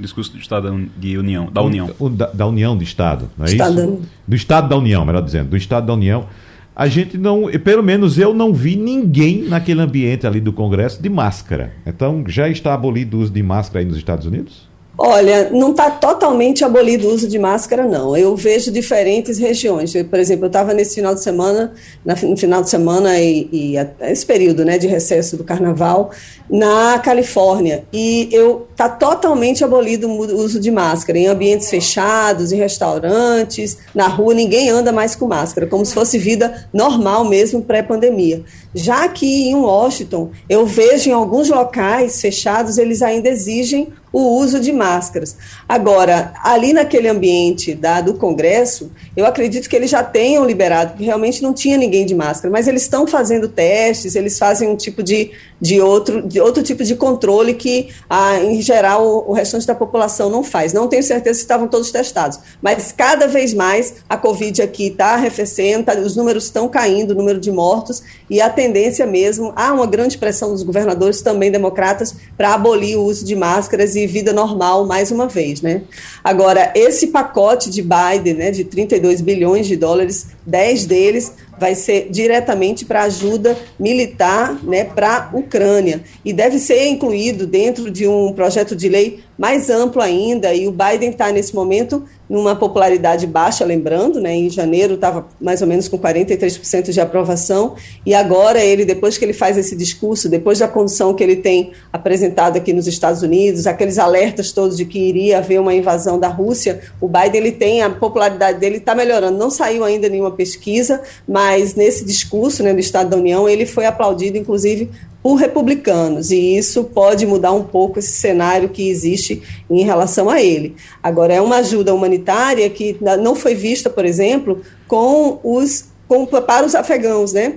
discurso 0.00 0.32
do 0.32 0.38
Estado 0.38 0.88
de 0.96 1.18
União, 1.18 1.50
da 1.50 1.62
União. 1.62 1.90
O, 1.98 2.08
da, 2.08 2.26
da, 2.26 2.46
União 2.46 2.76
de 2.76 2.84
Estado, 2.84 3.30
não 3.36 3.46
é 3.46 3.50
Estado. 3.50 3.80
isso? 3.80 4.02
Do 4.26 4.36
Estado 4.36 4.68
da 4.68 4.76
União, 4.76 5.04
melhor 5.04 5.22
dizendo, 5.22 5.50
do 5.50 5.56
Estado 5.56 5.86
da 5.86 5.94
União. 5.94 6.26
A 6.74 6.86
gente 6.86 7.18
não, 7.18 7.50
pelo 7.64 7.82
menos 7.82 8.18
eu 8.18 8.32
não 8.32 8.54
vi 8.54 8.76
ninguém 8.76 9.42
naquele 9.48 9.80
ambiente 9.80 10.26
ali 10.28 10.40
do 10.40 10.52
Congresso 10.52 11.02
de 11.02 11.08
máscara. 11.08 11.72
Então, 11.84 12.22
já 12.28 12.48
está 12.48 12.72
abolido 12.72 13.16
o 13.16 13.20
uso 13.20 13.32
de 13.32 13.42
máscara 13.42 13.80
aí 13.80 13.84
nos 13.84 13.96
Estados 13.96 14.26
Unidos? 14.26 14.67
Olha, 15.00 15.48
não 15.50 15.70
está 15.70 15.92
totalmente 15.92 16.64
abolido 16.64 17.06
o 17.06 17.14
uso 17.14 17.28
de 17.28 17.38
máscara, 17.38 17.86
não. 17.86 18.16
Eu 18.16 18.34
vejo 18.34 18.72
diferentes 18.72 19.38
regiões. 19.38 19.94
Eu, 19.94 20.04
por 20.04 20.18
exemplo, 20.18 20.46
eu 20.46 20.48
estava 20.48 20.74
nesse 20.74 20.96
final 20.96 21.14
de 21.14 21.22
semana, 21.22 21.72
no 22.04 22.36
final 22.36 22.62
de 22.64 22.68
semana 22.68 23.16
e, 23.16 23.48
e 23.52 23.74
esse 24.00 24.26
período 24.26 24.64
né, 24.64 24.76
de 24.76 24.88
recesso 24.88 25.36
do 25.36 25.44
carnaval, 25.44 26.10
na 26.50 26.98
Califórnia. 26.98 27.84
E 27.92 28.28
eu 28.32 28.66
está 28.72 28.88
totalmente 28.88 29.62
abolido 29.62 30.08
o 30.08 30.36
uso 30.36 30.58
de 30.58 30.70
máscara. 30.72 31.16
Em 31.16 31.28
ambientes 31.28 31.70
fechados, 31.70 32.50
em 32.50 32.56
restaurantes, 32.56 33.78
na 33.94 34.08
rua, 34.08 34.34
ninguém 34.34 34.68
anda 34.68 34.90
mais 34.90 35.14
com 35.14 35.28
máscara, 35.28 35.68
como 35.68 35.86
se 35.86 35.94
fosse 35.94 36.18
vida 36.18 36.68
normal 36.72 37.24
mesmo 37.24 37.62
pré-pandemia. 37.62 38.42
Já 38.74 39.08
que 39.08 39.48
em 39.48 39.54
Washington, 39.54 40.30
eu 40.48 40.66
vejo 40.66 41.08
em 41.08 41.12
alguns 41.12 41.48
locais 41.48 42.20
fechados, 42.20 42.78
eles 42.78 43.00
ainda 43.00 43.28
exigem 43.28 43.92
o 44.12 44.38
uso 44.38 44.60
de 44.60 44.72
máscaras. 44.72 45.36
Agora, 45.68 46.32
ali 46.42 46.72
naquele 46.72 47.08
ambiente 47.08 47.74
da, 47.74 48.00
do 48.00 48.14
Congresso, 48.14 48.90
eu 49.16 49.26
acredito 49.26 49.68
que 49.68 49.76
eles 49.76 49.90
já 49.90 50.02
tenham 50.02 50.44
liberado, 50.44 50.92
porque 50.92 51.04
realmente 51.04 51.42
não 51.42 51.52
tinha 51.52 51.76
ninguém 51.76 52.06
de 52.06 52.14
máscara, 52.14 52.50
mas 52.50 52.68
eles 52.68 52.82
estão 52.82 53.06
fazendo 53.06 53.48
testes, 53.48 54.14
eles 54.14 54.38
fazem 54.38 54.68
um 54.68 54.76
tipo 54.76 55.02
de, 55.02 55.32
de, 55.60 55.80
outro, 55.80 56.26
de 56.26 56.40
outro 56.40 56.62
tipo 56.62 56.84
de 56.84 56.94
controle 56.94 57.54
que, 57.54 57.88
ah, 58.08 58.38
em 58.38 58.60
geral, 58.62 59.06
o, 59.06 59.30
o 59.30 59.32
restante 59.32 59.66
da 59.66 59.74
população 59.74 60.30
não 60.30 60.42
faz. 60.42 60.72
Não 60.72 60.88
tenho 60.88 61.02
certeza 61.02 61.34
se 61.34 61.42
estavam 61.42 61.68
todos 61.68 61.90
testados, 61.90 62.38
mas 62.62 62.92
cada 62.92 63.26
vez 63.26 63.52
mais 63.52 63.94
a 64.08 64.16
Covid 64.16 64.62
aqui 64.62 64.88
está 64.88 65.14
arrefecendo, 65.14 65.84
tá, 65.84 65.94
os 65.98 66.16
números 66.16 66.44
estão 66.44 66.68
caindo, 66.68 67.10
o 67.10 67.14
número 67.14 67.40
de 67.40 67.50
mortos, 67.50 68.02
e 68.30 68.40
a 68.40 68.48
tendência 68.48 69.06
mesmo, 69.06 69.52
há 69.56 69.72
uma 69.72 69.86
grande 69.86 70.18
pressão 70.18 70.52
dos 70.52 70.62
governadores, 70.62 71.22
também 71.22 71.50
democratas, 71.50 72.14
para 72.36 72.54
abolir 72.54 72.96
o 72.96 73.04
uso 73.04 73.24
de 73.24 73.34
máscaras 73.34 73.96
e 73.96 74.06
vida 74.06 74.32
normal 74.32 74.86
mais 74.86 75.10
uma 75.10 75.26
vez, 75.26 75.60
né? 75.60 75.82
Agora, 76.22 76.72
esse 76.74 77.08
pacote 77.08 77.70
de 77.70 77.82
Biden, 77.82 78.34
né, 78.34 78.50
de 78.50 78.64
32 78.64 79.20
bilhões 79.20 79.66
de 79.66 79.76
dólares, 79.76 80.28
10 80.46 80.86
deles 80.86 81.32
vai 81.58 81.74
ser 81.74 82.08
diretamente 82.10 82.84
para 82.84 83.02
ajuda 83.02 83.56
militar 83.78 84.58
né, 84.62 84.84
para 84.84 85.30
a 85.32 85.36
Ucrânia. 85.36 86.02
E 86.24 86.32
deve 86.32 86.58
ser 86.58 86.86
incluído 86.88 87.46
dentro 87.46 87.90
de 87.90 88.06
um 88.06 88.32
projeto 88.32 88.76
de 88.76 88.88
lei 88.88 89.20
mais 89.38 89.70
amplo 89.70 90.02
ainda. 90.02 90.52
E 90.52 90.66
o 90.66 90.72
Biden 90.72 91.10
está, 91.10 91.30
nesse 91.30 91.54
momento, 91.54 92.02
numa 92.28 92.56
popularidade 92.56 93.26
baixa, 93.26 93.64
lembrando, 93.64 94.20
né, 94.20 94.34
em 94.34 94.50
janeiro 94.50 94.94
estava 94.94 95.26
mais 95.40 95.62
ou 95.62 95.68
menos 95.68 95.88
com 95.88 95.98
43% 95.98 96.90
de 96.90 97.00
aprovação. 97.00 97.76
E 98.04 98.12
agora, 98.12 98.62
ele, 98.62 98.84
depois 98.84 99.16
que 99.16 99.24
ele 99.24 99.32
faz 99.32 99.56
esse 99.56 99.76
discurso, 99.76 100.28
depois 100.28 100.58
da 100.58 100.68
condição 100.68 101.14
que 101.14 101.22
ele 101.22 101.36
tem 101.36 101.72
apresentado 101.92 102.56
aqui 102.56 102.72
nos 102.72 102.86
Estados 102.86 103.22
Unidos, 103.22 103.66
aqueles 103.66 103.98
alertas 103.98 104.52
todos 104.52 104.76
de 104.76 104.84
que 104.84 104.98
iria 104.98 105.38
haver 105.38 105.60
uma 105.60 105.74
invasão 105.74 106.18
da 106.18 106.28
Rússia, 106.28 106.80
o 107.00 107.08
Biden 107.08 107.40
ele 107.40 107.52
tem, 107.52 107.82
a 107.82 107.88
popularidade 107.88 108.58
dele 108.58 108.78
está 108.78 108.94
melhorando. 108.94 109.38
Não 109.38 109.50
saiu 109.50 109.84
ainda 109.84 110.08
nenhuma 110.08 110.32
pesquisa, 110.32 111.00
mas 111.26 111.74
nesse 111.74 112.04
discurso 112.04 112.62
né, 112.62 112.74
do 112.74 112.80
Estado 112.80 113.10
da 113.10 113.16
União, 113.16 113.48
ele 113.48 113.64
foi 113.64 113.86
aplaudido, 113.86 114.36
inclusive, 114.36 114.90
por 115.22 115.34
republicanos, 115.34 116.30
e 116.30 116.56
isso 116.56 116.84
pode 116.84 117.26
mudar 117.26 117.52
um 117.52 117.64
pouco 117.64 117.98
esse 117.98 118.12
cenário 118.12 118.68
que 118.68 118.88
existe 118.88 119.42
em 119.68 119.82
relação 119.82 120.30
a 120.30 120.40
ele. 120.40 120.76
Agora, 121.02 121.34
é 121.34 121.40
uma 121.40 121.56
ajuda 121.56 121.94
humanitária 121.94 122.68
que 122.70 122.96
não 123.20 123.34
foi 123.34 123.54
vista, 123.54 123.90
por 123.90 124.04
exemplo, 124.04 124.62
com 124.86 125.40
os, 125.42 125.86
com, 126.06 126.24
para 126.24 126.64
os 126.64 126.74
afegãos, 126.74 127.32
né? 127.32 127.54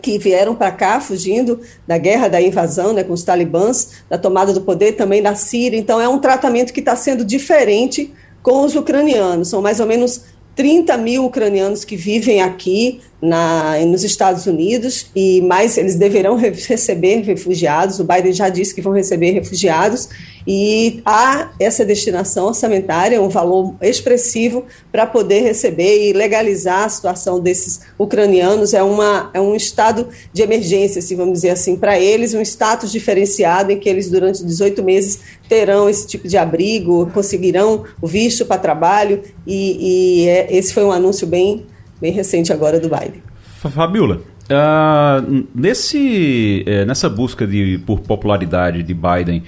que 0.00 0.18
vieram 0.18 0.54
para 0.54 0.70
cá 0.70 0.98
fugindo 0.98 1.60
da 1.86 1.98
guerra, 1.98 2.28
da 2.28 2.40
invasão, 2.40 2.94
né, 2.94 3.04
com 3.04 3.12
os 3.12 3.22
talibãs, 3.22 4.02
da 4.08 4.16
tomada 4.16 4.50
do 4.50 4.62
poder 4.62 4.92
também 4.92 5.22
da 5.22 5.34
Síria. 5.34 5.78
Então, 5.78 6.00
é 6.00 6.08
um 6.08 6.18
tratamento 6.18 6.72
que 6.72 6.80
está 6.80 6.96
sendo 6.96 7.22
diferente 7.22 8.12
com 8.42 8.64
os 8.64 8.74
ucranianos. 8.74 9.48
São 9.48 9.60
mais 9.60 9.78
ou 9.78 9.86
menos 9.86 10.22
30 10.56 10.96
mil 10.96 11.26
ucranianos 11.26 11.84
que 11.84 11.96
vivem 11.96 12.42
aqui 12.42 13.00
na, 13.20 13.78
nos 13.86 14.02
Estados 14.02 14.46
Unidos 14.46 15.06
e 15.14 15.40
mais 15.42 15.76
eles 15.76 15.96
deverão 15.96 16.36
re 16.36 16.50
receber 16.50 17.20
refugiados. 17.20 17.98
O 18.00 18.04
Biden 18.04 18.32
já 18.32 18.48
disse 18.48 18.74
que 18.74 18.80
vão 18.80 18.92
receber 18.92 19.32
refugiados 19.32 20.08
e 20.46 21.02
há 21.04 21.50
essa 21.60 21.84
destinação 21.84 22.46
orçamentária, 22.46 23.20
um 23.20 23.28
valor 23.28 23.74
expressivo 23.80 24.64
para 24.90 25.06
poder 25.06 25.40
receber 25.40 26.08
e 26.08 26.12
legalizar 26.12 26.84
a 26.84 26.88
situação 26.88 27.38
desses 27.38 27.80
ucranianos. 27.98 28.72
É, 28.72 28.82
uma, 28.82 29.30
é 29.34 29.40
um 29.40 29.54
estado 29.54 30.08
de 30.32 30.42
emergência, 30.42 31.02
se 31.02 31.14
vamos 31.14 31.34
dizer 31.34 31.50
assim, 31.50 31.76
para 31.76 31.98
eles, 32.00 32.32
um 32.32 32.40
status 32.40 32.90
diferenciado 32.90 33.70
em 33.70 33.78
que 33.78 33.88
eles 33.88 34.10
durante 34.10 34.44
18 34.44 34.82
meses 34.82 35.20
terão 35.48 35.88
esse 35.88 36.06
tipo 36.06 36.26
de 36.26 36.36
abrigo, 36.36 37.10
conseguirão 37.12 37.84
o 38.00 38.06
visto 38.06 38.46
para 38.46 38.58
trabalho 38.58 39.22
e, 39.46 40.24
e 40.24 40.28
é, 40.28 40.56
esse 40.56 40.72
foi 40.72 40.84
um 40.84 40.92
anúncio 40.92 41.26
bem 41.26 41.66
bem 42.00 42.12
recente 42.12 42.52
agora 42.52 42.80
do 42.80 42.88
Biden. 42.88 43.22
Fabiola, 43.40 44.22
uh, 44.50 45.46
nesse, 45.54 46.64
é, 46.66 46.84
nessa 46.84 47.08
busca 47.08 47.46
de, 47.46 47.78
por 47.86 48.00
popularidade 48.00 48.82
de 48.82 48.94
Biden, 48.94 49.42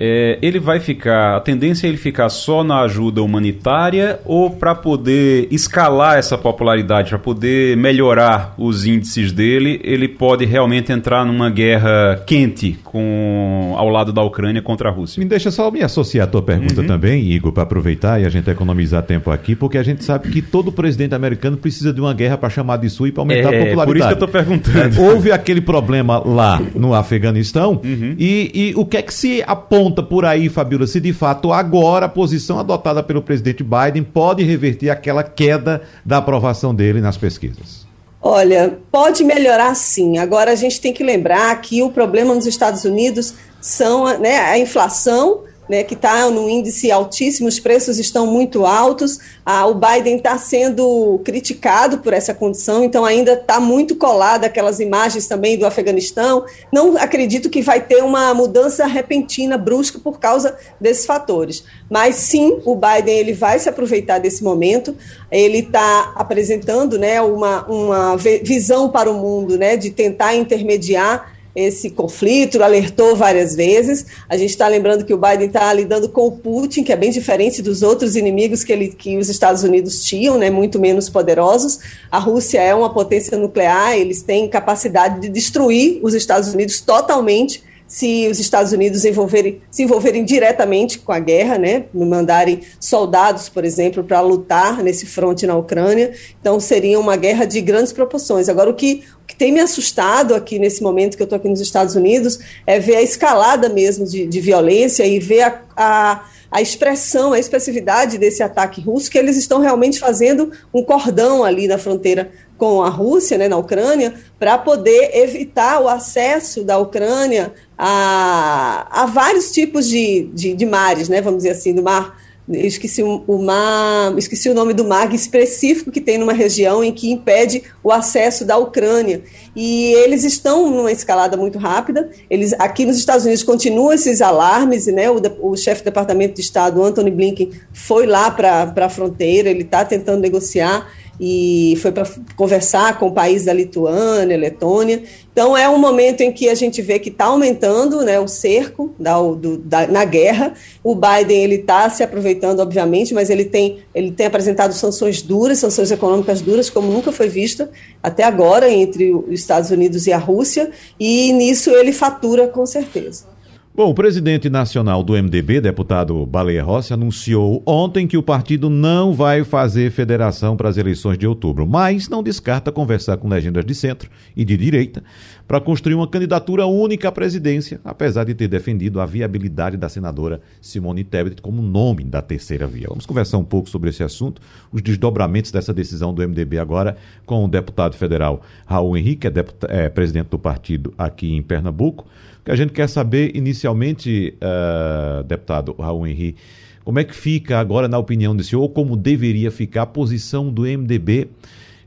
é, 0.00 0.38
ele 0.40 0.60
vai 0.60 0.78
ficar, 0.78 1.36
a 1.36 1.40
tendência 1.40 1.86
é 1.86 1.88
ele 1.88 1.96
ficar 1.96 2.28
só 2.28 2.62
na 2.62 2.82
ajuda 2.82 3.20
humanitária 3.20 4.20
ou 4.24 4.48
para 4.48 4.72
poder 4.72 5.48
escalar 5.50 6.18
essa 6.18 6.38
popularidade, 6.38 7.10
para 7.10 7.18
poder 7.18 7.76
melhorar 7.76 8.54
os 8.56 8.86
índices 8.86 9.32
dele, 9.32 9.80
ele 9.82 10.06
pode 10.06 10.44
realmente 10.44 10.92
entrar 10.92 11.26
numa 11.26 11.50
guerra 11.50 12.22
quente 12.24 12.78
com 12.84 13.74
ao 13.76 13.88
lado 13.88 14.12
da 14.12 14.22
Ucrânia 14.22 14.62
contra 14.62 14.88
a 14.88 14.92
Rússia. 14.92 15.18
Me 15.18 15.28
deixa 15.28 15.50
só 15.50 15.68
me 15.68 15.82
associar 15.82 16.28
à 16.28 16.30
tua 16.30 16.42
pergunta 16.42 16.80
uhum. 16.80 16.86
também, 16.86 17.32
Igor, 17.32 17.50
para 17.50 17.64
aproveitar 17.64 18.20
e 18.20 18.24
a 18.24 18.28
gente 18.28 18.48
economizar 18.48 19.02
tempo 19.02 19.32
aqui, 19.32 19.56
porque 19.56 19.78
a 19.78 19.82
gente 19.82 20.04
sabe 20.04 20.30
que 20.30 20.40
todo 20.40 20.70
presidente 20.70 21.14
americano 21.14 21.56
precisa 21.56 21.92
de 21.92 22.00
uma 22.00 22.14
guerra 22.14 22.38
para 22.38 22.48
chamar 22.48 22.76
de 22.76 22.88
sua 22.88 23.08
e 23.08 23.12
para 23.12 23.22
aumentar 23.22 23.52
é, 23.52 23.62
a 23.62 23.66
popularidade. 23.66 23.86
Por 23.86 23.96
isso 23.96 24.06
que 24.06 24.12
eu 24.12 24.26
estou 24.26 24.28
perguntando. 24.28 25.02
Houve 25.02 25.32
aquele 25.32 25.60
problema 25.60 26.22
lá 26.24 26.60
no 26.76 26.94
Afeganistão 26.94 27.80
uhum. 27.84 28.14
e, 28.16 28.50
e 28.54 28.72
o 28.76 28.86
que 28.86 28.96
é 28.96 29.02
que 29.02 29.12
se 29.12 29.42
aponta 29.44 29.87
pergunta 29.88 30.02
por 30.02 30.24
aí, 30.24 30.48
Fabíola, 30.48 30.86
se 30.86 31.00
de 31.00 31.12
fato 31.12 31.52
agora 31.52 32.06
a 32.06 32.08
posição 32.08 32.58
adotada 32.58 33.02
pelo 33.02 33.22
presidente 33.22 33.64
Biden 33.64 34.02
pode 34.02 34.42
reverter 34.42 34.90
aquela 34.90 35.22
queda 35.22 35.82
da 36.04 36.18
aprovação 36.18 36.74
dele 36.74 37.00
nas 37.00 37.16
pesquisas. 37.16 37.86
Olha, 38.20 38.78
pode 38.90 39.24
melhorar 39.24 39.74
sim. 39.74 40.18
Agora 40.18 40.52
a 40.52 40.54
gente 40.54 40.80
tem 40.80 40.92
que 40.92 41.04
lembrar 41.04 41.60
que 41.60 41.82
o 41.82 41.90
problema 41.90 42.34
nos 42.34 42.46
Estados 42.46 42.84
Unidos 42.84 43.34
são 43.60 44.18
né, 44.18 44.38
a 44.38 44.58
inflação 44.58 45.44
né, 45.68 45.82
que 45.84 45.94
está 45.94 46.30
no 46.30 46.48
índice 46.48 46.90
altíssimo, 46.90 47.48
os 47.48 47.60
preços 47.60 47.98
estão 47.98 48.26
muito 48.26 48.64
altos. 48.64 49.18
Ah, 49.44 49.66
o 49.66 49.74
Biden 49.74 50.16
está 50.16 50.38
sendo 50.38 51.20
criticado 51.24 51.98
por 51.98 52.12
essa 52.12 52.32
condição, 52.34 52.82
então 52.84 53.04
ainda 53.04 53.34
está 53.34 53.60
muito 53.60 53.96
colado 53.96 54.44
aquelas 54.44 54.80
imagens 54.80 55.26
também 55.26 55.58
do 55.58 55.66
Afeganistão. 55.66 56.44
Não 56.72 56.96
acredito 56.96 57.50
que 57.50 57.62
vai 57.62 57.80
ter 57.80 58.02
uma 58.02 58.32
mudança 58.32 58.86
repentina, 58.86 59.58
brusca, 59.58 59.98
por 59.98 60.18
causa 60.18 60.56
desses 60.80 61.04
fatores. 61.04 61.64
Mas 61.90 62.16
sim, 62.16 62.60
o 62.64 62.74
Biden 62.74 63.18
ele 63.18 63.32
vai 63.32 63.58
se 63.58 63.68
aproveitar 63.68 64.18
desse 64.18 64.42
momento. 64.42 64.96
Ele 65.30 65.58
está 65.58 66.12
apresentando 66.14 66.98
né, 66.98 67.20
uma, 67.20 67.66
uma 67.66 68.16
visão 68.16 68.88
para 68.88 69.10
o 69.10 69.14
mundo 69.14 69.58
né, 69.58 69.76
de 69.76 69.90
tentar 69.90 70.34
intermediar 70.34 71.37
esse 71.58 71.90
conflito, 71.90 72.62
alertou 72.62 73.16
várias 73.16 73.56
vezes. 73.56 74.06
A 74.28 74.36
gente 74.36 74.50
está 74.50 74.68
lembrando 74.68 75.04
que 75.04 75.12
o 75.12 75.18
Biden 75.18 75.48
está 75.48 75.72
lidando 75.72 76.08
com 76.08 76.26
o 76.26 76.32
Putin, 76.32 76.84
que 76.84 76.92
é 76.92 76.96
bem 76.96 77.10
diferente 77.10 77.60
dos 77.60 77.82
outros 77.82 78.14
inimigos 78.14 78.62
que, 78.62 78.72
ele, 78.72 78.88
que 78.88 79.16
os 79.16 79.28
Estados 79.28 79.64
Unidos 79.64 80.04
tinham, 80.04 80.38
né, 80.38 80.50
muito 80.50 80.78
menos 80.78 81.08
poderosos. 81.08 81.80
A 82.10 82.18
Rússia 82.18 82.60
é 82.60 82.74
uma 82.74 82.92
potência 82.92 83.36
nuclear, 83.36 83.96
eles 83.96 84.22
têm 84.22 84.48
capacidade 84.48 85.20
de 85.20 85.28
destruir 85.28 85.98
os 86.02 86.14
Estados 86.14 86.54
Unidos 86.54 86.80
totalmente 86.80 87.62
se 87.88 88.28
os 88.28 88.38
Estados 88.38 88.70
Unidos 88.70 89.06
envolverem, 89.06 89.62
se 89.70 89.82
envolverem 89.82 90.22
diretamente 90.22 90.98
com 90.98 91.10
a 91.10 91.18
guerra, 91.18 91.56
né, 91.56 91.86
mandarem 91.92 92.60
soldados, 92.78 93.48
por 93.48 93.64
exemplo, 93.64 94.04
para 94.04 94.20
lutar 94.20 94.82
nesse 94.82 95.06
fronte 95.06 95.46
na 95.46 95.56
Ucrânia. 95.56 96.12
Então, 96.38 96.60
seria 96.60 97.00
uma 97.00 97.16
guerra 97.16 97.46
de 97.46 97.62
grandes 97.62 97.90
proporções. 97.90 98.50
Agora, 98.50 98.68
o 98.68 98.74
que, 98.74 99.04
o 99.22 99.26
que 99.26 99.34
tem 99.34 99.50
me 99.50 99.60
assustado 99.60 100.34
aqui 100.34 100.58
nesse 100.58 100.82
momento 100.82 101.16
que 101.16 101.22
eu 101.22 101.24
estou 101.24 101.38
aqui 101.38 101.48
nos 101.48 101.60
Estados 101.60 101.96
Unidos 101.96 102.38
é 102.66 102.78
ver 102.78 102.96
a 102.96 103.02
escalada 103.02 103.70
mesmo 103.70 104.04
de, 104.04 104.26
de 104.26 104.40
violência 104.40 105.06
e 105.06 105.18
ver 105.18 105.42
a, 105.42 105.62
a 105.74 106.24
a 106.50 106.62
expressão, 106.62 107.32
a 107.32 107.38
expressividade 107.38 108.18
desse 108.18 108.42
ataque 108.42 108.80
russo, 108.80 109.10
que 109.10 109.18
eles 109.18 109.36
estão 109.36 109.60
realmente 109.60 109.98
fazendo 109.98 110.50
um 110.72 110.82
cordão 110.82 111.44
ali 111.44 111.68
na 111.68 111.78
fronteira 111.78 112.30
com 112.56 112.82
a 112.82 112.88
Rússia, 112.88 113.38
né, 113.38 113.48
na 113.48 113.56
Ucrânia, 113.56 114.14
para 114.38 114.58
poder 114.58 115.10
evitar 115.14 115.80
o 115.80 115.88
acesso 115.88 116.64
da 116.64 116.78
Ucrânia 116.78 117.52
a, 117.76 119.02
a 119.02 119.06
vários 119.06 119.52
tipos 119.52 119.86
de, 119.88 120.28
de, 120.32 120.54
de 120.54 120.66
mares, 120.66 121.08
né, 121.08 121.20
vamos 121.20 121.38
dizer 121.38 121.50
assim, 121.50 121.72
do 121.72 121.82
mar 121.82 122.16
eu 122.50 122.66
esqueci 122.66 123.02
mar, 123.02 124.16
esqueci 124.16 124.48
o 124.48 124.54
nome 124.54 124.72
do 124.72 124.84
mar 124.84 125.12
específico 125.14 125.90
que 125.90 126.00
tem 126.00 126.16
numa 126.16 126.32
região 126.32 126.82
em 126.82 126.92
que 126.92 127.10
impede 127.10 127.62
o 127.84 127.92
acesso 127.92 128.44
da 128.44 128.56
Ucrânia. 128.56 129.22
E 129.54 129.92
eles 129.92 130.24
estão 130.24 130.70
numa 130.70 130.90
escalada 130.90 131.36
muito 131.36 131.58
rápida. 131.58 132.10
Eles 132.30 132.54
aqui 132.54 132.86
nos 132.86 132.96
Estados 132.96 133.24
Unidos 133.24 133.42
continuam 133.42 133.92
esses 133.92 134.22
alarmes, 134.22 134.86
né? 134.86 135.10
O, 135.10 135.20
o 135.42 135.56
chefe 135.56 135.82
do 135.82 135.86
Departamento 135.86 136.34
de 136.34 136.40
Estado, 136.40 136.82
Anthony 136.82 137.10
Blinken, 137.10 137.50
foi 137.72 138.06
lá 138.06 138.30
para 138.30 138.72
a 138.76 138.88
fronteira, 138.88 139.50
ele 139.50 139.62
está 139.62 139.84
tentando 139.84 140.20
negociar 140.20 140.90
e 141.20 141.76
foi 141.82 141.90
para 141.90 142.08
conversar 142.36 142.98
com 142.98 143.10
países 143.10 143.46
da 143.46 143.52
Lituânia, 143.52 144.36
Letônia. 144.36 145.02
Então 145.32 145.56
é 145.56 145.68
um 145.68 145.78
momento 145.78 146.20
em 146.20 146.32
que 146.32 146.48
a 146.48 146.54
gente 146.54 146.80
vê 146.82 146.98
que 146.98 147.08
está 147.10 147.26
aumentando 147.26 148.02
né, 148.02 148.18
o 148.18 148.28
cerco 148.28 148.94
da, 148.98 149.20
do, 149.20 149.58
da, 149.58 149.86
na 149.86 150.04
guerra. 150.04 150.52
O 150.82 150.94
Biden 150.94 151.44
ele 151.44 151.54
está 151.56 151.88
se 151.90 152.02
aproveitando, 152.02 152.60
obviamente, 152.60 153.14
mas 153.14 153.30
ele 153.30 153.44
tem, 153.44 153.78
ele 153.94 154.10
tem 154.10 154.26
apresentado 154.26 154.72
sanções 154.72 155.22
duras, 155.22 155.58
sanções 155.58 155.90
econômicas 155.90 156.40
duras, 156.40 156.70
como 156.70 156.92
nunca 156.92 157.12
foi 157.12 157.28
vista 157.28 157.70
até 158.02 158.24
agora 158.24 158.70
entre 158.70 159.12
os 159.12 159.40
Estados 159.40 159.70
Unidos 159.70 160.06
e 160.06 160.12
a 160.12 160.18
Rússia, 160.18 160.70
e 160.98 161.32
nisso 161.32 161.70
ele 161.70 161.92
fatura 161.92 162.48
com 162.48 162.64
certeza. 162.66 163.37
Bom, 163.78 163.90
o 163.90 163.94
presidente 163.94 164.50
nacional 164.50 165.04
do 165.04 165.12
MDB, 165.12 165.60
deputado 165.60 166.26
Baleia 166.26 166.64
Rossi, 166.64 166.92
anunciou 166.92 167.62
ontem 167.64 168.08
que 168.08 168.16
o 168.16 168.22
partido 168.24 168.68
não 168.68 169.12
vai 169.12 169.44
fazer 169.44 169.92
federação 169.92 170.56
para 170.56 170.68
as 170.68 170.76
eleições 170.76 171.16
de 171.16 171.28
outubro, 171.28 171.64
mas 171.64 172.08
não 172.08 172.20
descarta 172.20 172.72
conversar 172.72 173.18
com 173.18 173.28
legendas 173.28 173.64
de 173.64 173.72
centro 173.76 174.10
e 174.36 174.44
de 174.44 174.56
direita 174.56 175.04
para 175.46 175.60
construir 175.60 175.94
uma 175.94 176.08
candidatura 176.08 176.66
única 176.66 177.06
à 177.06 177.12
presidência, 177.12 177.80
apesar 177.84 178.24
de 178.24 178.34
ter 178.34 178.48
defendido 178.48 179.00
a 179.00 179.06
viabilidade 179.06 179.76
da 179.76 179.88
senadora 179.88 180.40
Simone 180.60 181.04
Tebet 181.04 181.40
como 181.40 181.62
nome 181.62 182.02
da 182.02 182.20
terceira 182.20 182.66
via. 182.66 182.88
Vamos 182.88 183.06
conversar 183.06 183.38
um 183.38 183.44
pouco 183.44 183.70
sobre 183.70 183.90
esse 183.90 184.02
assunto, 184.02 184.42
os 184.72 184.82
desdobramentos 184.82 185.52
dessa 185.52 185.72
decisão 185.72 186.12
do 186.12 186.28
MDB 186.28 186.58
agora 186.58 186.96
com 187.24 187.44
o 187.44 187.48
deputado 187.48 187.94
federal 187.94 188.42
Raul 188.66 188.96
Henrique, 188.96 189.30
que 189.30 189.38
é, 189.38 189.84
é 189.84 189.88
presidente 189.88 190.30
do 190.30 190.38
partido 190.38 190.92
aqui 190.98 191.32
em 191.32 191.42
Pernambuco 191.42 192.04
que 192.48 192.52
a 192.52 192.56
gente 192.56 192.72
quer 192.72 192.88
saber 192.88 193.36
inicialmente, 193.36 194.34
uh, 194.40 195.22
deputado 195.22 195.74
Raul 195.78 196.06
Henrique, 196.06 196.40
como 196.82 196.98
é 196.98 197.04
que 197.04 197.14
fica 197.14 197.58
agora, 197.58 197.86
na 197.86 197.98
opinião 197.98 198.34
do 198.34 198.42
senhor, 198.42 198.62
ou 198.62 198.70
como 198.70 198.96
deveria 198.96 199.50
ficar 199.50 199.82
a 199.82 199.86
posição 199.86 200.50
do 200.50 200.62
MDB, 200.62 201.28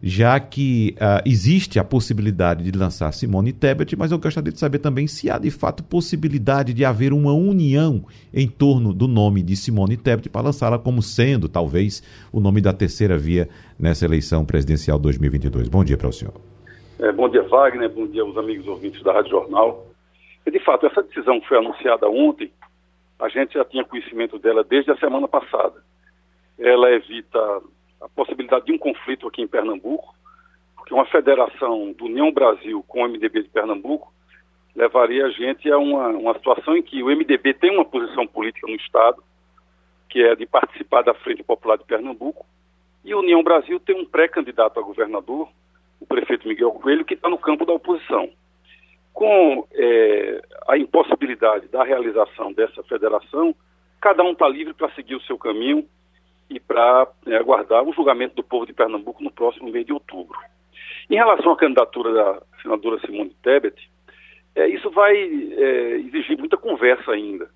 já 0.03 0.39
que 0.39 0.95
uh, 0.97 1.27
existe 1.27 1.79
a 1.79 1.83
possibilidade 1.83 2.63
de 2.63 2.77
lançar 2.77 3.11
Simone 3.11 3.51
Tebet, 3.51 3.95
mas 3.95 4.11
eu 4.11 4.19
gostaria 4.19 4.51
de 4.51 4.59
saber 4.59 4.77
também 4.77 5.07
se 5.07 5.31
há 5.31 5.39
de 5.39 5.49
fato 5.49 5.83
possibilidade 5.83 6.75
de 6.75 6.85
haver 6.85 7.11
uma 7.11 7.33
união 7.33 8.05
em 8.31 8.47
torno 8.47 8.93
do 8.93 9.07
nome 9.07 9.41
de 9.41 9.55
Simone 9.55 9.97
Tebet 9.97 10.29
para 10.29 10.45
lançá-la 10.45 10.77
como 10.77 11.01
sendo, 11.01 11.49
talvez, 11.49 12.03
o 12.31 12.39
nome 12.39 12.61
da 12.61 12.71
terceira 12.71 13.17
via 13.17 13.49
nessa 13.79 14.05
eleição 14.05 14.45
presidencial 14.45 14.99
2022. 14.99 15.69
Bom 15.69 15.83
dia 15.83 15.97
para 15.97 16.09
o 16.09 16.13
senhor. 16.13 16.35
É, 16.99 17.11
bom 17.11 17.27
dia, 17.27 17.41
Wagner. 17.41 17.89
Bom 17.89 18.05
dia 18.05 18.21
aos 18.21 18.37
amigos 18.37 18.67
ouvintes 18.67 19.01
da 19.01 19.11
Rádio 19.11 19.31
Jornal. 19.31 19.90
E, 20.45 20.51
de 20.51 20.59
fato, 20.59 20.85
essa 20.85 21.03
decisão 21.03 21.39
que 21.39 21.47
foi 21.47 21.57
anunciada 21.57 22.09
ontem, 22.09 22.51
a 23.19 23.29
gente 23.29 23.53
já 23.53 23.63
tinha 23.63 23.85
conhecimento 23.85 24.39
dela 24.39 24.63
desde 24.63 24.91
a 24.91 24.97
semana 24.97 25.27
passada. 25.27 25.83
Ela 26.57 26.91
evita 26.91 27.39
a 28.01 28.09
possibilidade 28.09 28.65
de 28.65 28.73
um 28.73 28.77
conflito 28.77 29.27
aqui 29.27 29.41
em 29.41 29.47
Pernambuco, 29.47 30.15
porque 30.75 30.93
uma 30.93 31.05
federação 31.05 31.91
do 31.93 32.05
União 32.05 32.31
Brasil 32.31 32.83
com 32.87 33.03
o 33.03 33.07
MDB 33.07 33.43
de 33.43 33.49
Pernambuco 33.49 34.11
levaria 34.75 35.25
a 35.25 35.29
gente 35.29 35.71
a 35.71 35.77
uma, 35.77 36.07
uma 36.07 36.33
situação 36.33 36.75
em 36.75 36.81
que 36.81 37.03
o 37.03 37.07
MDB 37.07 37.53
tem 37.53 37.71
uma 37.71 37.85
posição 37.85 38.25
política 38.25 38.65
no 38.67 38.75
Estado, 38.75 39.23
que 40.09 40.23
é 40.23 40.35
de 40.35 40.45
participar 40.47 41.03
da 41.03 41.13
Frente 41.13 41.43
Popular 41.43 41.77
de 41.77 41.83
Pernambuco, 41.83 42.45
e 43.05 43.13
a 43.13 43.17
União 43.17 43.43
Brasil 43.43 43.79
tem 43.79 43.95
um 43.95 44.05
pré-candidato 44.05 44.79
a 44.79 44.83
governador, 44.83 45.47
o 45.99 46.05
prefeito 46.05 46.47
Miguel 46.47 46.71
Coelho, 46.71 47.05
que 47.05 47.13
está 47.13 47.29
no 47.29 47.37
campo 47.37 47.65
da 47.65 47.73
oposição 47.73 48.29
com 49.13 49.67
é, 49.73 50.41
a 50.67 50.77
impossibilidade 50.77 51.67
da 51.67 51.83
realização 51.83 52.53
dessa 52.53 52.81
federação, 52.83 53.53
cada 53.99 54.23
um 54.23 54.31
está 54.31 54.47
livre 54.47 54.73
para 54.73 54.91
seguir 54.91 55.15
o 55.15 55.21
seu 55.21 55.37
caminho 55.37 55.85
e 56.49 56.59
para 56.59 57.07
é, 57.27 57.37
aguardar 57.37 57.83
o 57.83 57.93
julgamento 57.93 58.35
do 58.35 58.43
povo 58.43 58.65
de 58.65 58.73
Pernambuco 58.73 59.23
no 59.23 59.31
próximo 59.31 59.69
mês 59.69 59.85
de 59.85 59.93
outubro. 59.93 60.37
Em 61.09 61.15
relação 61.15 61.51
à 61.51 61.57
candidatura 61.57 62.13
da 62.13 62.41
senadora 62.61 62.99
Simone 63.01 63.35
Tebet, 63.41 63.89
é, 64.55 64.67
isso 64.67 64.89
vai 64.91 65.15
é, 65.15 65.95
exigir 65.97 66.37
muita 66.37 66.57
conversa 66.57 67.11
ainda. 67.11 67.49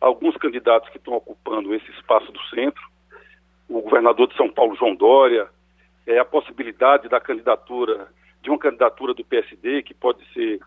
Alguns 0.00 0.36
candidatos 0.36 0.90
que 0.90 0.98
estão 0.98 1.14
ocupando 1.14 1.74
esse 1.74 1.90
espaço 1.92 2.30
do 2.30 2.40
centro, 2.44 2.82
o 3.68 3.80
governador 3.80 4.28
de 4.28 4.36
São 4.36 4.50
Paulo, 4.50 4.76
João 4.76 4.94
Dória, 4.94 5.48
é, 6.06 6.18
a 6.18 6.24
possibilidade 6.24 7.08
da 7.08 7.20
candidatura, 7.20 8.08
de 8.42 8.50
uma 8.50 8.58
candidatura 8.58 9.14
do 9.14 9.24
PSD, 9.24 9.82
que 9.82 9.94
pode 9.94 10.22
ser 10.32 10.60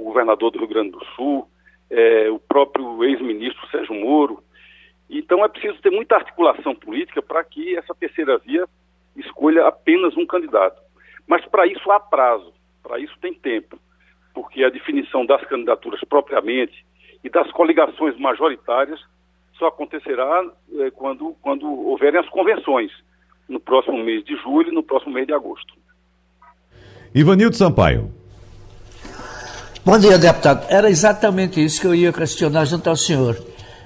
o 0.00 0.04
governador 0.04 0.50
do 0.50 0.58
Rio 0.58 0.68
Grande 0.68 0.90
do 0.90 1.04
Sul, 1.16 1.46
é, 1.90 2.30
o 2.30 2.38
próprio 2.38 3.04
ex-ministro 3.04 3.68
Sérgio 3.70 3.94
Moro. 3.94 4.42
Então 5.08 5.44
é 5.44 5.48
preciso 5.48 5.80
ter 5.82 5.90
muita 5.90 6.16
articulação 6.16 6.74
política 6.74 7.20
para 7.20 7.42
que 7.44 7.76
essa 7.76 7.94
terceira 7.94 8.38
via 8.38 8.66
escolha 9.16 9.66
apenas 9.66 10.16
um 10.16 10.24
candidato. 10.24 10.80
Mas 11.26 11.44
para 11.46 11.66
isso 11.66 11.90
há 11.90 12.00
prazo, 12.00 12.52
para 12.82 12.98
isso 12.98 13.14
tem 13.20 13.34
tempo, 13.34 13.78
porque 14.32 14.64
a 14.64 14.70
definição 14.70 15.26
das 15.26 15.44
candidaturas 15.44 16.00
propriamente 16.08 16.84
e 17.22 17.28
das 17.28 17.50
coligações 17.52 18.18
majoritárias 18.18 19.00
só 19.58 19.66
acontecerá 19.66 20.44
é, 20.78 20.90
quando, 20.90 21.36
quando 21.42 21.66
houverem 21.66 22.20
as 22.20 22.28
convenções, 22.30 22.90
no 23.48 23.60
próximo 23.60 23.98
mês 23.98 24.24
de 24.24 24.36
julho 24.36 24.70
e 24.70 24.74
no 24.74 24.82
próximo 24.82 25.12
mês 25.12 25.26
de 25.26 25.34
agosto. 25.34 25.74
Ivanildo 27.12 27.56
Sampaio. 27.56 28.19
Bom 29.82 29.98
dia, 29.98 30.18
deputado. 30.18 30.66
Era 30.68 30.90
exatamente 30.90 31.64
isso 31.64 31.80
que 31.80 31.86
eu 31.86 31.94
ia 31.94 32.12
questionar 32.12 32.66
junto 32.66 32.90
ao 32.90 32.96
senhor. 32.96 33.34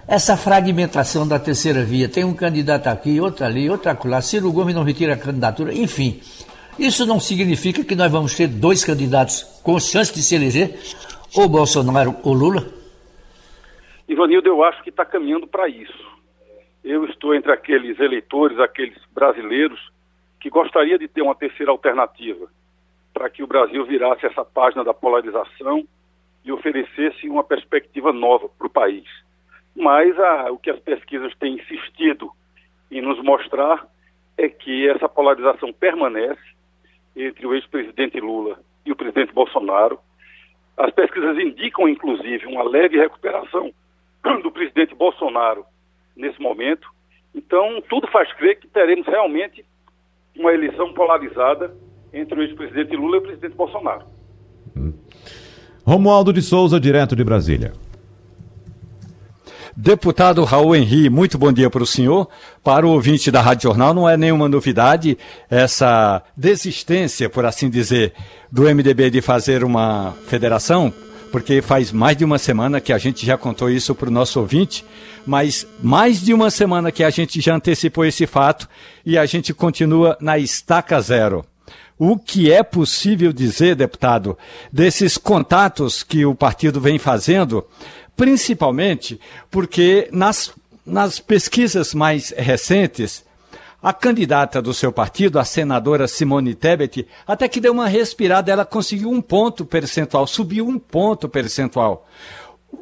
Essa 0.09 0.37
fragmentação 0.37 1.27
da 1.27 1.39
terceira 1.39 1.85
via, 1.85 2.09
tem 2.09 2.25
um 2.25 2.35
candidato 2.35 2.89
aqui, 2.89 3.21
outro 3.21 3.45
ali, 3.45 3.71
outro 3.71 3.89
acolá, 3.89 4.21
Ciro 4.21 4.51
Gomes 4.51 4.75
não 4.75 4.83
retira 4.83 5.15
a 5.15 5.17
candidatura, 5.17 5.73
enfim. 5.73 6.21
Isso 6.77 7.07
não 7.07 7.21
significa 7.21 7.85
que 7.85 7.95
nós 7.95 8.11
vamos 8.11 8.35
ter 8.35 8.49
dois 8.49 8.85
candidatos 8.85 9.45
com 9.63 9.79
chance 9.79 10.13
de 10.13 10.21
se 10.21 10.35
eleger, 10.35 10.77
ou 11.33 11.49
Bolsonaro 11.49 12.17
ou 12.25 12.35
Lula? 12.35 12.67
Ivanildo, 14.09 14.49
eu 14.49 14.65
acho 14.65 14.83
que 14.83 14.91
está 14.91 15.05
caminhando 15.05 15.47
para 15.47 15.69
isso. 15.69 16.13
Eu 16.83 17.05
estou 17.05 17.37
entre 17.37 17.53
aqueles 17.53 18.01
eleitores, 18.01 18.59
aqueles 18.59 18.99
brasileiros, 19.15 19.79
que 20.41 20.51
gostaria 20.51 20.99
de 20.99 21.07
ter 21.07 21.23
uma 21.23 21.37
terceira 21.37 21.71
alternativa 21.71 22.49
para 23.15 23.31
que 23.31 23.45
o 23.45 23.47
Brasil 23.47 23.87
virasse 23.87 24.27
essa 24.27 24.45
página 24.45 24.83
da 24.83 24.93
polarização 24.93 25.87
e 26.45 26.51
oferecesse 26.51 27.29
uma 27.29 27.45
perspectiva 27.45 28.13
nova 28.13 28.49
para 28.49 28.67
o 28.67 28.71
país. 28.71 29.09
Mas 29.75 30.19
a, 30.19 30.51
o 30.51 30.59
que 30.59 30.69
as 30.69 30.81
pesquisas 30.81 31.35
têm 31.37 31.55
insistido 31.55 32.31
em 32.91 33.01
nos 33.01 33.23
mostrar 33.23 33.87
é 34.37 34.49
que 34.49 34.89
essa 34.89 35.09
polarização 35.09 35.73
permanece 35.73 36.43
entre 37.17 37.47
o 37.47 37.55
ex-presidente 37.55 38.21
Lula 38.21 38.59
e 38.85 38.91
o 38.91 38.97
presidente 38.97 39.33
Bolsonaro. 39.33 39.99
As 40.77 40.93
pesquisas 40.93 41.39
indicam, 41.39 41.89
inclusive, 41.89 42.47
uma 42.47 42.65
leve 42.65 42.99
recuperação 42.99 43.73
do 44.43 44.51
presidente 44.51 44.95
Bolsonaro 44.95 45.65
nesse 46.17 46.41
momento. 46.43 46.89
Então, 47.33 47.81
tudo 47.89 48.09
faz 48.09 48.33
crer 48.35 48.59
que 48.59 48.67
teremos 48.67 49.07
realmente 49.07 49.65
uma 50.37 50.53
eleição 50.53 50.93
polarizada 50.93 51.75
entre 52.15 52.39
o 52.39 52.43
ex-presidente 52.43 52.97
Lula 52.97 53.17
e 53.17 53.19
o 53.19 53.23
presidente 53.23 53.55
Bolsonaro. 53.55 54.05
Hum. 54.77 54.93
Romualdo 55.85 56.33
de 56.33 56.41
Souza, 56.41 56.81
direto 56.81 57.15
de 57.15 57.25
Brasília. 57.25 57.73
Deputado 59.77 60.45
Raul 60.45 60.77
Henri, 60.77 61.11
muito 61.11 61.37
bom 61.37 61.53
dia 61.53 61.69
para 61.69 61.83
o 61.83 61.87
senhor. 61.87 62.29
Para 62.63 62.87
o 62.87 62.91
ouvinte 62.91 63.31
da 63.31 63.41
Rádio 63.41 63.65
Jornal, 63.65 63.93
não 63.93 64.09
é 64.09 64.17
nenhuma 64.17 64.49
novidade 64.49 65.19
essa 65.51 66.23
desistência, 66.37 67.29
por 67.29 67.45
assim 67.45 67.69
dizer, 67.69 68.13
do 68.51 68.63
MDB 68.63 69.11
de 69.11 69.21
fazer 69.21 69.65
uma 69.65 70.13
federação 70.27 70.93
porque 71.35 71.61
faz 71.61 71.91
mais 71.91 72.17
de 72.17 72.25
uma 72.25 72.39
semana 72.39 72.81
que 72.81 72.93
a 72.93 72.97
gente 72.97 73.27
já 73.27 73.37
contou 73.37 73.69
isso 73.69 73.93
para 73.93 74.09
o 74.09 74.13
nosso 74.13 74.39
ouvinte, 74.39 74.85
mas 75.27 75.67
mais 75.83 76.23
de 76.23 76.33
uma 76.33 76.49
semana 76.49 76.93
que 76.93 77.03
a 77.03 77.11
gente 77.11 77.41
já 77.41 77.57
antecipou 77.57 78.05
esse 78.05 78.25
fato 78.25 78.69
e 79.05 79.19
a 79.19 79.27
gente 79.27 79.53
continua 79.53 80.17
na 80.21 80.39
estaca 80.39 81.01
zero. 81.01 81.45
O 81.99 82.19
que 82.19 82.53
é 82.53 82.63
possível 82.63 83.33
dizer, 83.33 83.77
deputado, 83.77 84.37
desses 84.73 85.17
contatos 85.17 86.03
que 86.03 86.27
o 86.27 86.35
partido 86.35 86.81
vem 86.81 86.99
fazendo, 86.99 87.65
principalmente 88.17 89.21
porque 89.51 90.09
nas, 90.13 90.53
nas 90.85 91.21
pesquisas 91.21 91.95
mais 91.95 92.31
recentes, 92.37 93.25
a 93.81 93.93
candidata 93.93 94.63
do 94.63 94.73
seu 94.73 94.91
partido, 94.91 95.39
a 95.39 95.45
senadora 95.45 96.09
Simone 96.09 96.55
Tebet, 96.55 97.07
até 97.27 97.47
que 97.47 97.61
deu 97.61 97.73
uma 97.73 97.87
respirada, 97.87 98.51
ela 98.51 98.65
conseguiu 98.65 99.11
um 99.11 99.21
ponto 99.21 99.65
percentual, 99.65 100.27
subiu 100.27 100.67
um 100.67 100.79
ponto 100.79 101.29
percentual. 101.29 102.09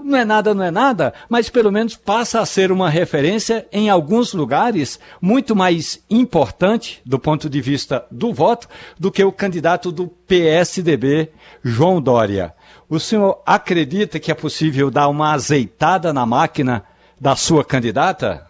Não 0.03 0.19
é 0.19 0.25
nada, 0.25 0.55
não 0.55 0.65
é 0.65 0.71
nada, 0.71 1.13
mas 1.29 1.51
pelo 1.51 1.73
menos 1.73 1.97
passa 1.97 2.41
a 2.41 2.47
ser 2.47 2.71
uma 2.71 2.89
referência 2.89 3.67
em 3.73 3.91
alguns 3.91 4.33
lugares 4.33 5.01
muito 5.21 5.55
mais 5.55 6.05
importante 6.09 7.03
do 7.05 7.19
ponto 7.19 7.49
de 7.49 7.61
vista 7.61 8.07
do 8.11 8.33
voto 8.33 8.69
do 8.99 9.11
que 9.11 9.25
o 9.25 9.33
candidato 9.33 9.91
do 9.91 10.09
PSDB, 10.09 11.31
João 11.63 12.01
Dória. 12.01 12.55
O 12.89 13.01
senhor 13.01 13.43
acredita 13.47 14.21
que 14.21 14.31
é 14.31 14.35
possível 14.35 14.91
dar 14.91 15.09
uma 15.09 15.33
azeitada 15.33 16.13
na 16.13 16.27
máquina 16.27 16.85
da 17.21 17.37
sua 17.37 17.65
candidata? 17.65 18.47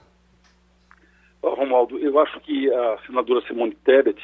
Romualdo, 1.42 1.98
eu 1.98 2.18
acho 2.18 2.40
que 2.40 2.72
a 2.72 2.98
senadora 3.06 3.40
Simone 3.46 3.76
Tebet 3.84 4.18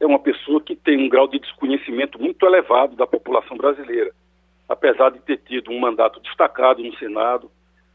é 0.00 0.06
uma 0.06 0.18
pessoa 0.18 0.60
que 0.60 0.76
tem 0.76 0.98
um 0.98 1.08
grau 1.08 1.26
de 1.26 1.38
desconhecimento 1.38 2.20
muito 2.20 2.44
elevado 2.44 2.96
da 2.96 3.06
população 3.06 3.56
brasileira. 3.56 4.12
Apesar 4.68 5.10
de 5.10 5.20
ter 5.20 5.38
tido 5.38 5.70
um 5.70 5.78
mandato 5.78 6.20
destacado 6.20 6.82
no 6.82 6.96
Senado, 6.96 7.50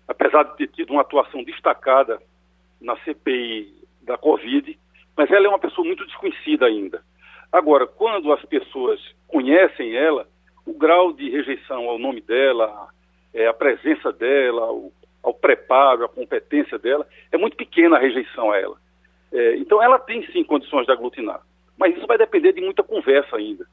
apesar 0.08 0.44
de 0.44 0.58
ter 0.58 0.68
tido 0.68 0.92
uma 0.92 1.02
atuação 1.02 1.44
destacada 1.44 2.22
na 2.80 2.96
CPI 2.98 3.74
da 4.02 4.18
Covid, 4.18 4.78
mas 5.16 5.30
ela 5.32 5.46
é 5.46 5.50
uma 5.50 5.60
pessoa 5.60 5.86
muito 5.86 6.06
desconhecida 6.06 6.66
ainda. 6.66 7.04
Agora, 7.52 7.86
quando 7.86 8.32
as 8.32 8.44
pessoas 8.46 9.00
conhecem 9.28 9.96
ela, 9.96 10.28
o 10.66 10.74
grau 10.74 11.12
de 11.12 11.30
rejeição 11.30 11.90
ao 11.90 12.00
nome 12.00 12.22
dela, 12.22 12.88
é, 13.34 13.48
a 13.48 13.54
presença 13.54 14.12
dela, 14.12 14.72
o, 14.72 14.92
ao 15.22 15.34
preparo, 15.34 16.06
à 16.06 16.10
competência 16.10 16.80
dela, 16.80 17.06
é 17.32 17.38
muito 17.38 17.58
pequena 17.58 17.98
a 17.98 18.00
rejeição 18.00 18.52
a 18.52 18.58
ela. 18.58 18.78
É, 19.32 19.56
então, 19.58 19.82
ela 19.82 20.00
tem 20.00 20.26
sim 20.32 20.44
condições 20.44 20.86
de 20.86 20.92
aglutinar, 20.92 21.42
mas 21.78 21.96
isso 21.96 22.08
vai 22.08 22.18
depender 22.18 22.54
de 22.54 22.62
muita 22.62 22.84
conversa 22.84 23.36
ainda. 23.36 23.66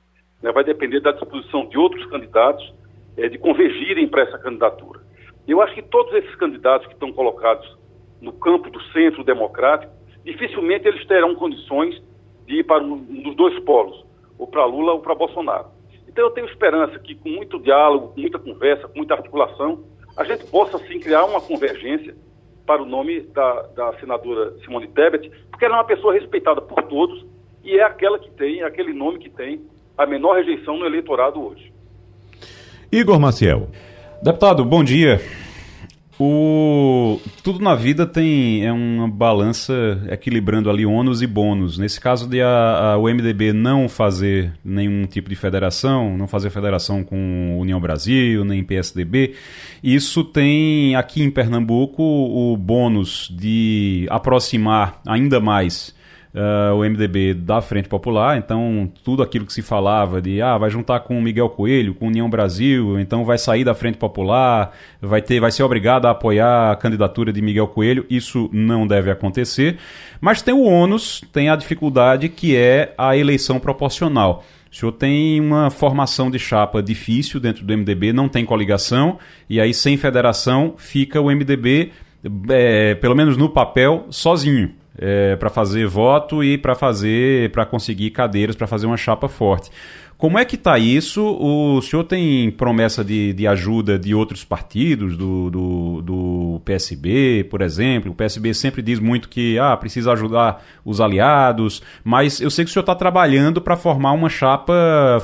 Né? 0.43 0.53
Vai 0.53 0.65
depender 0.65 1.01
da 1.01 1.13
disposição 1.13 1.67
de 1.67 1.79
outros 1.79 2.05
candidatos 2.07 2.73
é, 3.19 3.29
de 3.29 3.37
convergirem 3.37 4.09
para 4.09 4.23
essa 4.23 4.39
candidatura. 4.39 5.01
Eu 5.47 5.61
acho 5.61 5.75
que 5.75 5.83
todos 5.83 6.15
esses 6.15 6.35
candidatos 6.37 6.87
que 6.87 6.95
estão 6.95 7.13
colocados 7.13 7.77
no 8.21 8.33
campo 8.33 8.71
do 8.71 8.81
centro 8.93 9.25
democrático, 9.25 9.93
dificilmente 10.25 10.87
eles 10.87 11.05
terão 11.07 11.35
condições 11.35 12.01
de 12.47 12.61
ir 12.61 12.65
para 12.65 12.83
um 12.83 12.97
dos 13.23 13.35
dois 13.35 13.59
polos, 13.61 14.05
ou 14.39 14.47
para 14.47 14.65
Lula 14.65 14.93
ou 14.93 15.01
para 15.01 15.15
Bolsonaro. 15.15 15.67
Então, 16.07 16.25
eu 16.25 16.31
tenho 16.31 16.49
esperança 16.49 16.99
que, 16.99 17.15
com 17.15 17.29
muito 17.29 17.59
diálogo, 17.59 18.09
com 18.09 18.21
muita 18.21 18.39
conversa, 18.39 18.89
com 18.89 18.97
muita 18.97 19.15
articulação, 19.15 19.85
a 20.17 20.25
gente 20.25 20.47
possa 20.47 20.79
sim 20.79 20.99
criar 20.99 21.25
uma 21.25 21.41
convergência 21.41 22.17
para 22.67 22.83
o 22.83 22.87
nome 22.87 23.21
da, 23.21 23.63
da 23.75 23.93
senadora 24.01 24.53
Simone 24.65 24.89
Tebet, 24.89 25.31
porque 25.51 25.65
ela 25.65 25.77
é 25.77 25.79
uma 25.79 25.85
pessoa 25.85 26.13
respeitada 26.13 26.61
por 26.61 26.83
todos 26.83 27.25
e 27.63 27.79
é 27.79 27.83
aquela 27.83 28.19
que 28.19 28.31
tem, 28.31 28.61
é 28.61 28.65
aquele 28.65 28.93
nome 28.93 29.19
que 29.19 29.31
tem 29.31 29.63
a 29.97 30.07
menor 30.07 30.37
rejeição 30.37 30.77
no 30.77 30.87
eleitorado 30.87 31.41
hoje. 31.41 31.73
Igor 32.91 33.21
Maciel. 33.21 33.69
Deputado, 34.23 34.65
bom 34.65 34.83
dia. 34.83 35.21
O 36.19 37.21
tudo 37.45 37.61
na 37.61 37.75
vida 37.75 38.05
tem 38.05 38.67
é 38.67 38.73
uma 38.73 39.07
balança 39.07 39.73
equilibrando 40.11 40.69
ali 40.69 40.85
ônus 40.85 41.23
e 41.23 41.27
bônus. 41.27 41.79
Nesse 41.79 42.01
caso 42.01 42.27
de 42.27 42.41
a, 42.41 42.95
a, 42.95 42.97
o 42.97 43.05
MDB 43.05 43.53
não 43.53 43.89
fazer 43.89 44.53
nenhum 44.65 45.05
tipo 45.05 45.29
de 45.29 45.37
federação, 45.37 46.17
não 46.17 46.27
fazer 46.27 46.51
federação 46.51 47.05
com 47.05 47.59
União 47.61 47.79
Brasil, 47.79 48.45
nem 48.45 48.65
PSDB, 48.65 49.35
isso 49.85 50.25
tem 50.25 50.97
aqui 50.97 51.23
em 51.23 51.31
Pernambuco 51.31 52.03
o 52.03 52.57
bônus 52.57 53.31
de 53.31 54.07
aproximar 54.11 55.01
ainda 55.07 55.39
mais 55.39 55.95
uh, 56.35 56.75
o 56.75 56.89
MDB 56.89 57.35
da 57.35 57.61
Frente 57.61 57.89
Popular, 57.89 58.37
então 58.37 58.91
tudo 59.05 59.23
aquilo 59.23 59.47
que 59.47 59.53
se 59.53 59.63
falava 59.63 60.21
de 60.21 60.41
ah, 60.43 60.59
vai 60.59 60.71
juntar 60.71 61.01
com 61.01 61.21
Miguel 61.21 61.49
Coelho, 61.49 61.95
com 61.95 62.09
União 62.09 62.29
Brasil, 62.29 62.99
então 62.99 63.25
vai 63.25 63.39
sair 63.39 63.65
da 63.65 63.75
Frente 63.75 63.99
Popular, 63.99 64.73
vai 65.01 65.23
ter, 65.23 65.41
vai 65.41 65.51
ser 65.51 65.63
obrigado 65.63 66.07
a 66.07 66.11
apoiar 66.11 66.73
a 66.73 66.77
candidatura 66.77 67.33
de 67.33 67.41
Miguel 67.41 67.69
Coelho, 67.69 68.05
isso 68.09 68.49
não 68.53 68.87
deve 68.87 69.11
acontecer. 69.11 69.79
Mas 70.21 70.43
tem 70.43 70.55
o 70.55 70.63
ônus, 70.63 71.23
tem 71.33 71.49
a 71.49 71.57
dificuldade 71.57 72.29
que 72.29 72.57
é 72.57 72.95
a 72.99 73.17
eleição 73.17 73.59
proporcional. 73.59 74.45
O 74.71 74.75
senhor 74.75 74.93
tem 74.93 75.41
uma 75.41 75.71
formação 75.71 76.31
de 76.31 76.39
chapa 76.39 76.83
difícil 76.83 77.41
dentro 77.41 77.65
do 77.65 77.77
MDB, 77.77 78.13
não 78.13 78.29
tem 78.29 78.45
coligação, 78.45 79.19
e 79.49 79.59
aí 79.61 79.73
sem 79.73 79.97
federação 79.97 80.75
fica 80.77 81.21
o 81.21 81.31
MDB, 81.31 81.91
é, 82.51 82.95
pelo 82.97 83.15
menos 83.15 83.39
no 83.39 83.49
papel, 83.49 84.07
sozinho 84.11 84.75
é, 84.99 85.37
para 85.37 85.49
fazer 85.49 85.87
voto 85.87 86.43
e 86.43 86.59
para 86.59 86.75
fazer 86.75 87.51
para 87.53 87.65
conseguir 87.65 88.11
cadeiras 88.11 88.57
para 88.57 88.67
fazer 88.67 88.87
uma 88.87 88.97
chapa 88.97 89.29
forte. 89.29 89.71
Como 90.19 90.37
é 90.37 90.45
que 90.45 90.57
está 90.57 90.77
isso? 90.77 91.23
O 91.25 91.81
senhor 91.81 92.03
tem 92.03 92.51
promessa 92.51 93.05
de, 93.05 93.33
de 93.33 93.47
ajuda 93.47 93.97
de 93.97 94.17
outros 94.17 94.43
partidos, 94.43 95.17
do, 95.17 95.49
do, 95.49 96.03
do, 96.03 96.63
PSB, 96.65 97.47
por 97.49 97.63
exemplo? 97.63 98.11
O 98.11 98.15
PSB 98.17 98.53
sempre 98.53 98.83
diz 98.83 98.99
muito 98.99 99.29
que 99.29 99.57
ah, 99.61 99.77
precisa 99.77 100.13
ajudar 100.13 100.61
os 100.85 101.01
aliados, 101.01 101.81
mas 102.03 102.41
eu 102.41 102.51
sei 102.51 102.65
que 102.65 102.71
o 102.71 102.73
senhor 102.73 102.83
está 102.83 102.97
trabalhando 102.97 103.61
para 103.61 103.77
formar 103.77 104.11
uma 104.11 104.29
chapa 104.29 104.75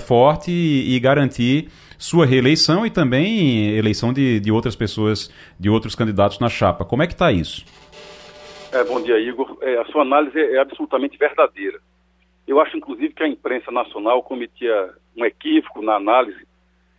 forte 0.06 0.52
e, 0.52 0.94
e, 0.94 1.00
garantir 1.00 1.70
sua 1.98 2.24
reeleição 2.24 2.86
e 2.86 2.90
também 2.90 3.70
eleição 3.76 4.12
de, 4.12 4.38
de 4.38 4.52
outras 4.52 4.76
pessoas, 4.76 5.28
de 5.58 5.68
outros 5.68 5.96
candidatos 5.96 6.38
na 6.38 6.48
chapa. 6.48 6.84
Como 6.84 7.02
é 7.02 7.08
que 7.08 7.14
está 7.14 7.32
isso? 7.32 7.64
É, 8.74 8.82
bom 8.82 9.00
dia, 9.00 9.20
Igor. 9.20 9.56
É, 9.60 9.76
a 9.78 9.84
sua 9.84 10.02
análise 10.02 10.36
é 10.36 10.58
absolutamente 10.58 11.16
verdadeira. 11.16 11.78
Eu 12.44 12.60
acho, 12.60 12.76
inclusive, 12.76 13.14
que 13.14 13.22
a 13.22 13.28
imprensa 13.28 13.70
nacional 13.70 14.20
cometia 14.20 14.92
um 15.16 15.24
equívoco 15.24 15.80
na 15.80 15.94
análise 15.94 16.44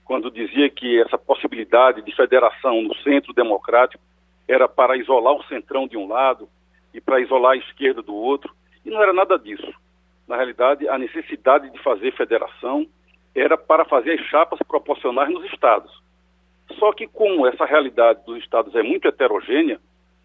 quando 0.06 0.32
dizia 0.32 0.70
que 0.70 1.02
essa 1.02 1.18
possibilidade 1.18 2.02
de 2.02 2.16
federação 2.16 2.82
no 2.82 2.96
centro 3.00 3.34
democrático 3.34 4.02
era 4.48 4.70
para 4.70 4.96
isolar 4.96 5.34
o 5.34 5.44
centrão 5.48 5.86
de 5.86 5.98
um 5.98 6.08
lado 6.08 6.48
e 6.94 7.02
para 7.02 7.20
isolar 7.20 7.52
a 7.52 7.58
esquerda 7.58 8.02
do 8.02 8.16
outro. 8.16 8.56
E 8.86 8.90
não 8.90 9.04
era 9.04 9.12
nada 9.12 9.38
disso. 9.38 9.74
Na 10.30 10.38
realidade, 10.38 10.88
a 10.88 10.98
necessidade 10.98 11.70
de 11.70 11.84
fazer 11.84 12.16
federação 12.16 12.88
era 13.36 13.58
para 13.58 13.84
fazer 13.84 14.14
as 14.18 14.26
chapas 14.28 14.60
proporcionais 14.66 15.30
nos 15.30 15.44
estados. 15.52 15.92
Só 16.80 16.94
que, 16.94 17.06
como 17.06 17.46
essa 17.46 17.66
realidade 17.66 18.24
dos 18.26 18.38
estados 18.38 18.74
é 18.76 18.82
muito 18.82 19.10
heterogênea, 19.10 19.78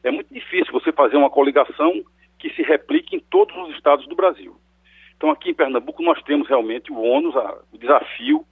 é 0.02 0.10
muito 0.10 0.32
difícil 0.32 0.72
você 0.72 0.92
fazer 0.92 1.16
uma 1.16 1.30
coligação 1.30 2.02
que 2.38 2.50
se 2.50 2.62
replique 2.62 3.14
em 3.14 3.20
todos 3.20 3.54
os 3.56 3.74
estados 3.74 4.06
do 4.06 4.16
Brasil. 4.16 4.56
Então, 5.16 5.30
aqui 5.30 5.50
em 5.50 5.54
Pernambuco, 5.54 6.02
nós 6.02 6.22
temos 6.22 6.48
realmente 6.48 6.90
o 6.90 6.98
ônus, 6.98 7.36
a, 7.36 7.58
o 7.72 7.76
desafio 7.76 8.44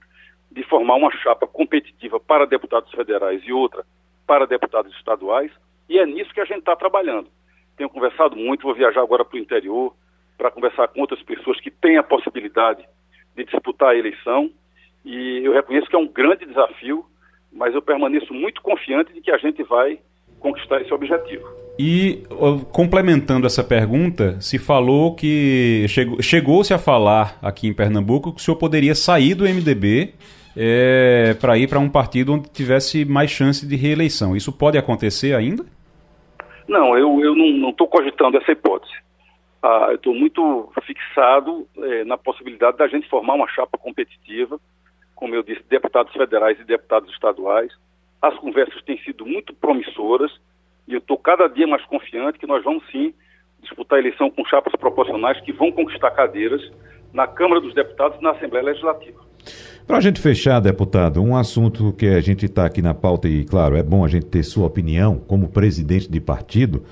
de 0.51 0.63
formar 0.63 0.95
uma 0.95 1.11
chapa 1.11 1.47
competitiva 1.47 2.19
para 2.19 2.45
deputados 2.45 2.91
federais 2.91 3.41
e 3.43 3.51
outra 3.51 3.83
para 4.27 4.45
deputados 4.45 4.95
estaduais, 4.95 5.51
e 5.87 5.97
é 5.97 6.05
nisso 6.05 6.31
que 6.33 6.39
a 6.39 6.45
gente 6.45 6.59
está 6.59 6.75
trabalhando. 6.75 7.27
Tenho 7.75 7.89
conversado 7.89 8.35
muito, 8.35 8.63
vou 8.63 8.75
viajar 8.75 9.01
agora 9.01 9.25
para 9.25 9.35
o 9.35 9.39
interior 9.39 9.95
para 10.37 10.51
conversar 10.51 10.87
com 10.89 11.01
outras 11.01 11.21
pessoas 11.23 11.59
que 11.59 11.71
têm 11.71 11.97
a 11.97 12.03
possibilidade 12.03 12.87
de 13.35 13.43
disputar 13.45 13.89
a 13.89 13.97
eleição, 13.97 14.51
e 15.03 15.41
eu 15.43 15.53
reconheço 15.53 15.89
que 15.89 15.95
é 15.95 15.99
um 15.99 16.07
grande 16.07 16.45
desafio, 16.45 17.05
mas 17.51 17.73
eu 17.73 17.81
permaneço 17.81 18.33
muito 18.33 18.61
confiante 18.61 19.11
de 19.11 19.21
que 19.21 19.31
a 19.31 19.37
gente 19.37 19.63
vai 19.63 19.99
conquistar 20.39 20.81
esse 20.81 20.93
objetivo. 20.93 21.47
E 21.77 22.23
complementando 22.73 23.47
essa 23.47 23.63
pergunta, 23.63 24.39
se 24.41 24.59
falou 24.59 25.15
que 25.15 25.85
chegou-se 26.21 26.73
a 26.73 26.77
falar 26.77 27.37
aqui 27.41 27.67
em 27.67 27.73
Pernambuco 27.73 28.33
que 28.33 28.41
o 28.41 28.43
senhor 28.43 28.57
poderia 28.57 28.93
sair 28.93 29.33
do 29.33 29.45
MDB 29.45 30.13
é, 30.57 31.33
para 31.39 31.57
ir 31.57 31.69
para 31.69 31.79
um 31.79 31.89
partido 31.89 32.33
onde 32.33 32.49
tivesse 32.49 33.05
mais 33.05 33.31
chance 33.31 33.65
de 33.65 33.77
reeleição. 33.77 34.35
Isso 34.35 34.51
pode 34.51 34.77
acontecer 34.77 35.33
ainda? 35.33 35.65
Não, 36.67 36.97
eu, 36.97 37.21
eu 37.21 37.33
não 37.33 37.69
estou 37.69 37.87
cogitando 37.87 38.37
essa 38.37 38.51
hipótese. 38.51 38.93
Ah, 39.63 39.87
eu 39.89 39.95
estou 39.95 40.13
muito 40.13 40.69
fixado 40.85 41.65
é, 41.77 42.03
na 42.03 42.17
possibilidade 42.17 42.77
da 42.77 42.87
gente 42.87 43.09
formar 43.09 43.35
uma 43.35 43.47
chapa 43.47 43.77
competitiva, 43.77 44.59
como 45.15 45.33
eu 45.33 45.43
disse, 45.43 45.63
deputados 45.69 46.13
federais 46.13 46.59
e 46.59 46.63
deputados 46.63 47.11
estaduais, 47.11 47.71
as 48.21 48.37
conversas 48.37 48.81
têm 48.83 48.97
sido 48.99 49.25
muito 49.25 49.53
promissoras 49.53 50.31
e 50.87 50.93
eu 50.93 50.99
estou 50.99 51.17
cada 51.17 51.47
dia 51.47 51.67
mais 51.67 51.83
confiante 51.85 52.39
que 52.39 52.47
nós 52.47 52.63
vamos 52.63 52.83
sim 52.91 53.13
disputar 53.61 53.97
a 53.97 54.01
eleição 54.01 54.29
com 54.29 54.45
chapas 54.45 54.73
proporcionais 54.79 55.39
que 55.41 55.51
vão 55.51 55.71
conquistar 55.71 56.11
cadeiras 56.11 56.61
na 57.13 57.27
Câmara 57.27 57.61
dos 57.61 57.73
Deputados 57.73 58.17
e 58.19 58.23
na 58.23 58.31
Assembleia 58.31 58.65
Legislativa. 58.65 59.19
Para 59.85 59.97
a 59.97 60.01
gente 60.01 60.21
fechar, 60.21 60.59
deputado, 60.59 61.21
um 61.21 61.35
assunto 61.35 61.93
que 61.93 62.05
a 62.07 62.21
gente 62.21 62.45
está 62.45 62.65
aqui 62.65 62.81
na 62.81 62.93
pauta 62.93 63.27
e, 63.27 63.43
claro, 63.43 63.75
é 63.75 63.81
bom 63.81 64.05
a 64.05 64.07
gente 64.07 64.27
ter 64.27 64.43
sua 64.43 64.67
opinião 64.67 65.17
como 65.17 65.49
presidente 65.49 66.09
de 66.09 66.19
partido. 66.19 66.83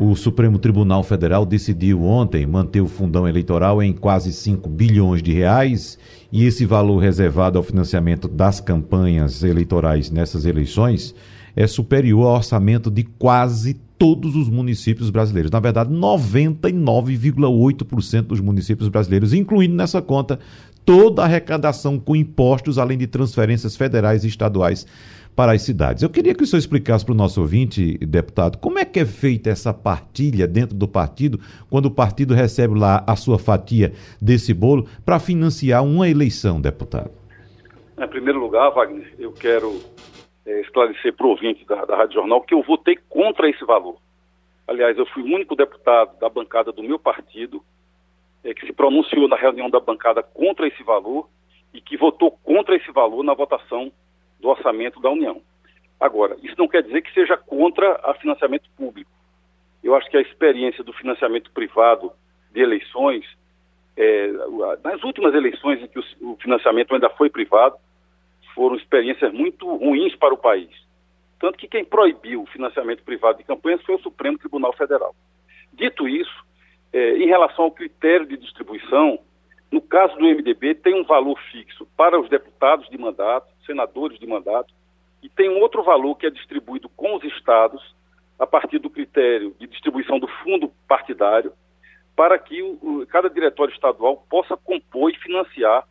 O 0.00 0.16
Supremo 0.16 0.58
Tribunal 0.58 1.02
Federal 1.02 1.44
decidiu 1.44 2.02
ontem 2.02 2.46
manter 2.46 2.80
o 2.80 2.86
fundão 2.86 3.28
eleitoral 3.28 3.82
em 3.82 3.92
quase 3.92 4.32
5 4.32 4.66
bilhões 4.66 5.22
de 5.22 5.30
reais 5.30 5.98
e 6.32 6.46
esse 6.46 6.64
valor 6.64 7.00
reservado 7.00 7.58
ao 7.58 7.62
financiamento 7.62 8.26
das 8.26 8.62
campanhas 8.62 9.42
eleitorais 9.42 10.10
nessas 10.10 10.46
eleições 10.46 11.14
é 11.54 11.66
superior 11.66 12.28
ao 12.28 12.36
orçamento 12.36 12.90
de 12.90 13.04
quase 13.04 13.74
todos 13.98 14.36
os 14.36 14.48
municípios 14.48 15.10
brasileiros. 15.10 15.50
Na 15.50 15.60
verdade, 15.60 15.92
99,8% 15.92 18.22
dos 18.22 18.40
municípios 18.40 18.88
brasileiros, 18.88 19.34
incluindo 19.34 19.74
nessa 19.74 20.00
conta 20.00 20.38
toda 20.82 21.20
a 21.20 21.26
arrecadação 21.26 21.98
com 21.98 22.16
impostos, 22.16 22.78
além 22.78 22.96
de 22.96 23.06
transferências 23.06 23.76
federais 23.76 24.24
e 24.24 24.28
estaduais 24.28 24.86
para 25.34 25.52
as 25.52 25.62
cidades. 25.62 26.02
Eu 26.02 26.10
queria 26.10 26.34
que 26.34 26.42
o 26.42 26.46
senhor 26.46 26.58
explicasse 26.58 27.04
para 27.04 27.12
o 27.12 27.16
nosso 27.16 27.40
ouvinte, 27.40 27.96
deputado, 27.98 28.58
como 28.58 28.78
é 28.78 28.84
que 28.84 29.00
é 29.00 29.06
feita 29.06 29.50
essa 29.50 29.72
partilha 29.72 30.46
dentro 30.46 30.76
do 30.76 30.86
partido, 30.86 31.38
quando 31.70 31.86
o 31.86 31.90
partido 31.90 32.34
recebe 32.34 32.78
lá 32.78 33.04
a 33.06 33.16
sua 33.16 33.38
fatia 33.38 33.92
desse 34.20 34.52
bolo 34.52 34.86
para 35.04 35.18
financiar 35.18 35.84
uma 35.84 36.08
eleição, 36.08 36.60
deputado? 36.60 37.10
Em 37.98 38.08
primeiro 38.08 38.40
lugar, 38.40 38.70
Wagner, 38.70 39.14
eu 39.18 39.32
quero 39.32 39.80
é, 40.46 40.60
esclarecer 40.60 41.14
para 41.14 41.26
o 41.26 41.30
ouvinte 41.30 41.64
da, 41.66 41.84
da 41.84 41.96
Rádio 41.96 42.14
Jornal 42.14 42.42
que 42.42 42.54
eu 42.54 42.62
votei 42.62 42.98
contra 43.08 43.48
esse 43.48 43.64
valor. 43.64 43.96
Aliás, 44.66 44.96
eu 44.96 45.06
fui 45.06 45.22
o 45.22 45.34
único 45.34 45.56
deputado 45.56 46.18
da 46.18 46.28
bancada 46.28 46.72
do 46.72 46.82
meu 46.82 46.98
partido 46.98 47.62
é, 48.44 48.54
que 48.54 48.66
se 48.66 48.72
pronunciou 48.72 49.28
na 49.28 49.36
reunião 49.36 49.68
da 49.68 49.80
bancada 49.80 50.22
contra 50.22 50.66
esse 50.66 50.82
valor 50.82 51.28
e 51.74 51.80
que 51.80 51.96
votou 51.96 52.30
contra 52.42 52.76
esse 52.76 52.90
valor 52.90 53.22
na 53.22 53.34
votação 53.34 53.92
do 54.40 54.48
orçamento 54.48 55.00
da 55.00 55.10
União. 55.10 55.42
Agora, 55.98 56.36
isso 56.42 56.54
não 56.56 56.66
quer 56.66 56.82
dizer 56.82 57.02
que 57.02 57.12
seja 57.12 57.36
contra 57.36 58.00
a 58.02 58.14
financiamento 58.14 58.68
público. 58.76 59.10
Eu 59.82 59.94
acho 59.94 60.08
que 60.10 60.16
a 60.16 60.22
experiência 60.22 60.82
do 60.82 60.92
financiamento 60.92 61.50
privado 61.50 62.12
de 62.52 62.60
eleições, 62.60 63.24
é, 63.96 64.28
nas 64.82 65.02
últimas 65.02 65.34
eleições 65.34 65.82
em 65.82 65.86
que 65.86 65.98
o, 65.98 66.32
o 66.32 66.36
financiamento 66.36 66.94
ainda 66.94 67.10
foi 67.10 67.28
privado, 67.28 67.76
foram 68.54 68.76
experiências 68.76 69.32
muito 69.32 69.66
ruins 69.76 70.14
para 70.16 70.34
o 70.34 70.38
país. 70.38 70.70
Tanto 71.38 71.58
que 71.58 71.68
quem 71.68 71.84
proibiu 71.84 72.42
o 72.42 72.46
financiamento 72.46 73.02
privado 73.02 73.38
de 73.38 73.44
campanhas 73.44 73.82
foi 73.82 73.94
o 73.94 74.00
Supremo 74.00 74.38
Tribunal 74.38 74.72
Federal. 74.74 75.14
Dito 75.72 76.08
isso, 76.08 76.44
é, 76.92 77.16
em 77.16 77.26
relação 77.26 77.64
ao 77.64 77.70
critério 77.70 78.26
de 78.26 78.36
distribuição, 78.36 79.18
no 79.70 79.80
caso 79.80 80.16
do 80.16 80.26
MDB, 80.26 80.74
tem 80.74 80.94
um 80.94 81.04
valor 81.04 81.38
fixo 81.52 81.86
para 81.96 82.20
os 82.20 82.28
deputados 82.28 82.88
de 82.88 82.98
mandato, 82.98 83.46
senadores 83.70 84.18
de 84.18 84.26
mandato, 84.26 84.74
e 85.22 85.28
tem 85.28 85.48
um 85.48 85.60
outro 85.60 85.84
valor 85.84 86.16
que 86.16 86.26
é 86.26 86.30
distribuído 86.30 86.88
com 86.88 87.14
os 87.14 87.22
estados, 87.22 87.94
a 88.36 88.46
partir 88.46 88.78
do 88.78 88.90
critério 88.90 89.54
de 89.60 89.68
distribuição 89.68 90.18
do 90.18 90.26
fundo 90.26 90.72
partidário, 90.88 91.52
para 92.16 92.36
que 92.38 92.60
o, 92.62 93.06
cada 93.08 93.30
diretório 93.30 93.72
estadual 93.72 94.24
possa 94.28 94.56
compor 94.56 95.10
e 95.10 95.18
financiar 95.18 95.86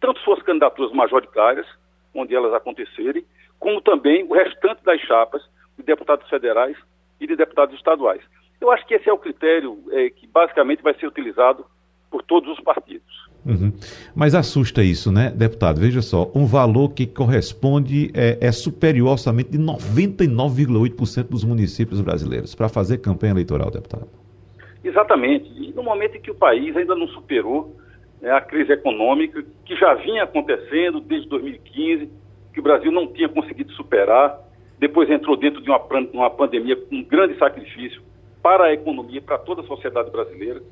tanto 0.00 0.20
suas 0.20 0.42
candidaturas 0.42 0.92
majoritárias, 0.92 1.66
onde 2.14 2.34
elas 2.34 2.52
acontecerem, 2.52 3.24
como 3.58 3.80
também 3.80 4.22
o 4.24 4.34
restante 4.34 4.84
das 4.84 5.00
chapas 5.00 5.42
de 5.76 5.82
deputados 5.82 6.28
federais 6.28 6.76
e 7.18 7.26
de 7.26 7.34
deputados 7.34 7.74
estaduais. 7.74 8.22
Eu 8.60 8.70
acho 8.70 8.86
que 8.86 8.94
esse 8.94 9.08
é 9.08 9.12
o 9.12 9.18
critério 9.18 9.82
é, 9.90 10.10
que 10.10 10.26
basicamente 10.26 10.82
vai 10.82 10.94
ser 10.94 11.06
utilizado 11.06 11.66
por 12.10 12.22
todos 12.22 12.50
os 12.56 12.62
partidos. 12.62 13.23
Uhum. 13.46 13.72
Mas 14.14 14.34
assusta 14.34 14.82
isso, 14.82 15.12
né, 15.12 15.30
deputado? 15.30 15.78
Veja 15.78 16.00
só, 16.00 16.30
um 16.34 16.46
valor 16.46 16.90
que 16.90 17.06
corresponde, 17.06 18.10
é, 18.14 18.38
é 18.40 18.50
superior 18.50 19.08
ao 19.08 19.12
orçamento 19.12 19.50
de 19.50 19.58
99,8% 19.58 21.28
dos 21.28 21.44
municípios 21.44 22.00
brasileiros 22.00 22.54
para 22.54 22.68
fazer 22.68 22.98
campanha 22.98 23.32
eleitoral, 23.32 23.70
deputado. 23.70 24.08
Exatamente. 24.82 25.50
E 25.56 25.72
no 25.72 25.82
momento 25.82 26.16
em 26.16 26.20
que 26.20 26.30
o 26.30 26.34
país 26.34 26.76
ainda 26.76 26.94
não 26.94 27.06
superou 27.08 27.76
né, 28.20 28.30
a 28.30 28.40
crise 28.40 28.72
econômica, 28.72 29.44
que 29.64 29.76
já 29.76 29.94
vinha 29.94 30.24
acontecendo 30.24 31.00
desde 31.00 31.28
2015, 31.28 32.08
que 32.52 32.60
o 32.60 32.62
Brasil 32.62 32.90
não 32.90 33.06
tinha 33.08 33.28
conseguido 33.28 33.72
superar, 33.72 34.38
depois 34.78 35.10
entrou 35.10 35.36
dentro 35.36 35.60
de 35.62 35.70
uma, 35.70 35.80
uma 36.12 36.30
pandemia 36.30 36.76
com 36.76 36.96
um 36.96 37.04
grande 37.04 37.36
sacrifício 37.38 38.02
para 38.42 38.64
a 38.64 38.72
economia, 38.72 39.20
para 39.20 39.38
toda 39.38 39.62
a 39.62 39.64
sociedade 39.64 40.10
brasileira. 40.10 40.62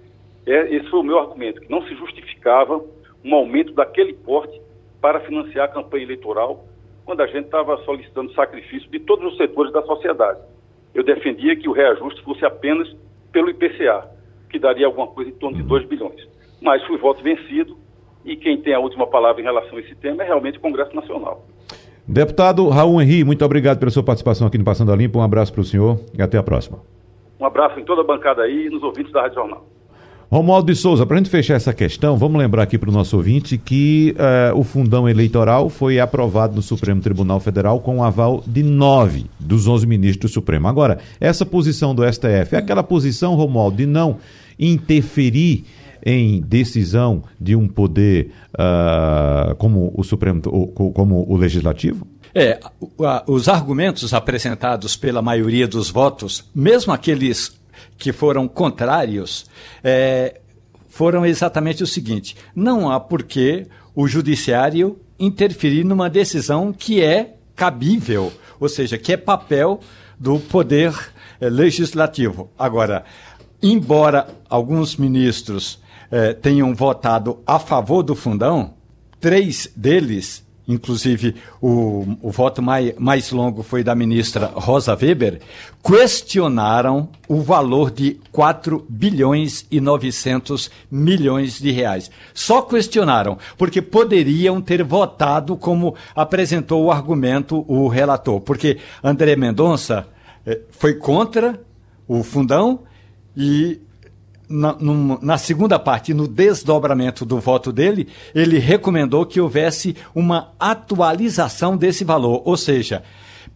É, 0.46 0.74
esse 0.74 0.88
foi 0.90 1.00
o 1.00 1.04
meu 1.04 1.18
argumento, 1.18 1.60
que 1.60 1.70
não 1.70 1.82
se 1.82 1.94
justificava 1.94 2.82
um 3.24 3.34
aumento 3.34 3.72
daquele 3.72 4.12
porte 4.12 4.60
para 5.00 5.20
financiar 5.20 5.66
a 5.66 5.72
campanha 5.72 6.04
eleitoral, 6.04 6.64
quando 7.04 7.20
a 7.20 7.26
gente 7.26 7.46
estava 7.46 7.76
solicitando 7.84 8.32
sacrifício 8.32 8.88
de 8.90 9.00
todos 9.00 9.32
os 9.32 9.36
setores 9.36 9.72
da 9.72 9.82
sociedade. 9.82 10.40
Eu 10.94 11.02
defendia 11.02 11.56
que 11.56 11.68
o 11.68 11.72
reajuste 11.72 12.22
fosse 12.22 12.44
apenas 12.44 12.88
pelo 13.32 13.50
IPCA, 13.50 14.08
que 14.50 14.58
daria 14.58 14.86
alguma 14.86 15.06
coisa 15.08 15.30
em 15.30 15.34
torno 15.34 15.56
de 15.56 15.62
2 15.62 15.86
bilhões. 15.86 16.28
Mas 16.60 16.84
fui 16.86 16.98
voto 16.98 17.22
vencido 17.22 17.76
e 18.24 18.36
quem 18.36 18.60
tem 18.60 18.74
a 18.74 18.78
última 18.78 19.06
palavra 19.06 19.40
em 19.40 19.44
relação 19.44 19.78
a 19.78 19.80
esse 19.80 19.94
tema 19.96 20.22
é 20.22 20.26
realmente 20.26 20.58
o 20.58 20.60
Congresso 20.60 20.94
Nacional. 20.94 21.44
Deputado 22.06 22.68
Raul 22.68 23.00
Henri, 23.00 23.24
muito 23.24 23.44
obrigado 23.44 23.78
pela 23.78 23.90
sua 23.90 24.02
participação 24.02 24.46
aqui 24.46 24.58
no 24.58 24.64
Passando 24.64 24.92
a 24.92 24.96
Limpo. 24.96 25.18
Um 25.18 25.22
abraço 25.22 25.52
para 25.52 25.62
o 25.62 25.64
senhor 25.64 25.98
e 26.16 26.22
até 26.22 26.36
a 26.36 26.42
próxima. 26.42 26.80
Um 27.40 27.46
abraço 27.46 27.78
em 27.80 27.84
toda 27.84 28.02
a 28.02 28.04
bancada 28.04 28.42
aí 28.42 28.66
e 28.66 28.70
nos 28.70 28.82
ouvintes 28.82 29.12
da 29.12 29.22
Rádio 29.22 29.36
Jornal. 29.36 29.66
Romualdo 30.32 30.72
de 30.72 30.78
Souza, 30.78 31.04
para 31.04 31.16
a 31.16 31.18
gente 31.18 31.28
fechar 31.28 31.56
essa 31.56 31.74
questão, 31.74 32.16
vamos 32.16 32.40
lembrar 32.40 32.62
aqui 32.62 32.78
para 32.78 32.88
o 32.88 32.92
nosso 32.92 33.18
ouvinte 33.18 33.58
que 33.58 34.16
uh, 34.16 34.58
o 34.58 34.64
fundão 34.64 35.06
eleitoral 35.06 35.68
foi 35.68 36.00
aprovado 36.00 36.56
no 36.56 36.62
Supremo 36.62 37.02
Tribunal 37.02 37.38
Federal 37.38 37.78
com 37.80 37.98
um 37.98 38.02
aval 38.02 38.42
de 38.46 38.62
nove 38.62 39.26
dos 39.38 39.68
onze 39.68 39.86
ministros 39.86 40.30
do 40.30 40.34
Supremo. 40.34 40.66
Agora, 40.68 41.00
essa 41.20 41.44
posição 41.44 41.94
do 41.94 42.02
STF 42.10 42.54
é 42.54 42.56
aquela 42.56 42.82
posição, 42.82 43.34
Romualdo, 43.34 43.76
de 43.76 43.84
não 43.84 44.16
interferir 44.58 45.66
em 46.02 46.40
decisão 46.40 47.24
de 47.38 47.54
um 47.54 47.68
poder 47.68 48.30
uh, 48.54 49.54
como 49.56 49.92
o 49.94 50.02
Supremo, 50.02 50.40
como 50.40 51.26
o 51.28 51.36
Legislativo? 51.36 52.06
É, 52.34 52.58
os 53.26 53.50
argumentos 53.50 54.14
apresentados 54.14 54.96
pela 54.96 55.20
maioria 55.20 55.68
dos 55.68 55.90
votos, 55.90 56.48
mesmo 56.54 56.90
aqueles 56.90 57.60
que 58.02 58.12
foram 58.12 58.48
contrários 58.48 59.46
é, 59.84 60.40
foram 60.88 61.24
exatamente 61.24 61.84
o 61.84 61.86
seguinte: 61.86 62.36
não 62.52 62.90
há 62.90 62.98
por 62.98 63.22
que 63.22 63.64
o 63.94 64.08
judiciário 64.08 64.98
interferir 65.20 65.84
numa 65.84 66.10
decisão 66.10 66.72
que 66.72 67.00
é 67.00 67.36
cabível, 67.54 68.32
ou 68.58 68.68
seja, 68.68 68.98
que 68.98 69.12
é 69.12 69.16
papel 69.16 69.78
do 70.18 70.40
poder 70.40 70.92
é, 71.40 71.48
legislativo. 71.48 72.50
Agora, 72.58 73.04
embora 73.62 74.26
alguns 74.48 74.96
ministros 74.96 75.78
é, 76.10 76.32
tenham 76.32 76.74
votado 76.74 77.38
a 77.46 77.60
favor 77.60 78.02
do 78.02 78.16
fundão, 78.16 78.74
três 79.20 79.70
deles 79.76 80.41
inclusive 80.66 81.34
o, 81.60 82.16
o 82.22 82.30
voto 82.30 82.62
mais, 82.62 82.94
mais 82.98 83.30
longo 83.32 83.62
foi 83.62 83.82
da 83.82 83.94
ministra 83.94 84.46
Rosa 84.54 84.96
Weber, 85.00 85.40
questionaram 85.82 87.08
o 87.28 87.40
valor 87.40 87.90
de 87.90 88.20
4 88.30 88.84
bilhões 88.88 89.66
e 89.70 89.80
900 89.80 90.70
milhões 90.90 91.58
de 91.58 91.70
reais. 91.70 92.10
Só 92.32 92.62
questionaram, 92.62 93.38
porque 93.58 93.82
poderiam 93.82 94.60
ter 94.60 94.82
votado 94.84 95.56
como 95.56 95.94
apresentou 96.14 96.84
o 96.84 96.92
argumento 96.92 97.64
o 97.66 97.88
relator, 97.88 98.40
porque 98.40 98.78
André 99.02 99.36
Mendonça 99.36 100.06
eh, 100.46 100.60
foi 100.70 100.94
contra 100.94 101.60
o 102.06 102.22
fundão 102.22 102.80
e 103.36 103.80
na, 104.52 104.76
na, 105.20 105.36
segunda 105.38 105.78
parte, 105.78 106.12
no 106.12 106.28
desdobramento 106.28 107.24
do 107.24 107.40
voto 107.40 107.72
dele, 107.72 108.08
ele 108.34 108.58
recomendou 108.58 109.24
que 109.24 109.40
houvesse 109.40 109.96
uma 110.14 110.52
atualização 110.60 111.74
desse 111.76 112.04
valor, 112.04 112.42
ou 112.44 112.56
seja, 112.56 113.02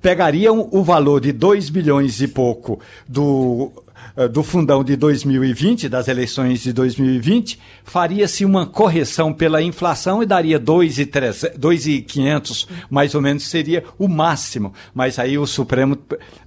pegariam 0.00 0.68
o 0.72 0.82
valor 0.82 1.20
de 1.20 1.32
2 1.32 1.68
bilhões 1.68 2.22
e 2.22 2.28
pouco 2.28 2.80
do, 3.06 3.70
eh, 4.16 4.28
do 4.28 4.42
fundão 4.42 4.82
de 4.82 4.96
2020, 4.96 5.86
das 5.88 6.08
eleições 6.08 6.62
de 6.62 6.72
2020, 6.72 7.60
faria-se 7.84 8.42
uma 8.44 8.66
correção 8.66 9.32
pela 9.32 9.60
inflação 9.60 10.22
e 10.22 10.26
daria 10.26 10.58
2,500, 10.58 12.68
mais 12.88 13.14
ou 13.14 13.20
menos, 13.20 13.44
seria 13.44 13.84
o 13.98 14.08
máximo. 14.08 14.72
Mas 14.94 15.18
aí 15.18 15.36
o 15.36 15.46
Supremo 15.46 15.98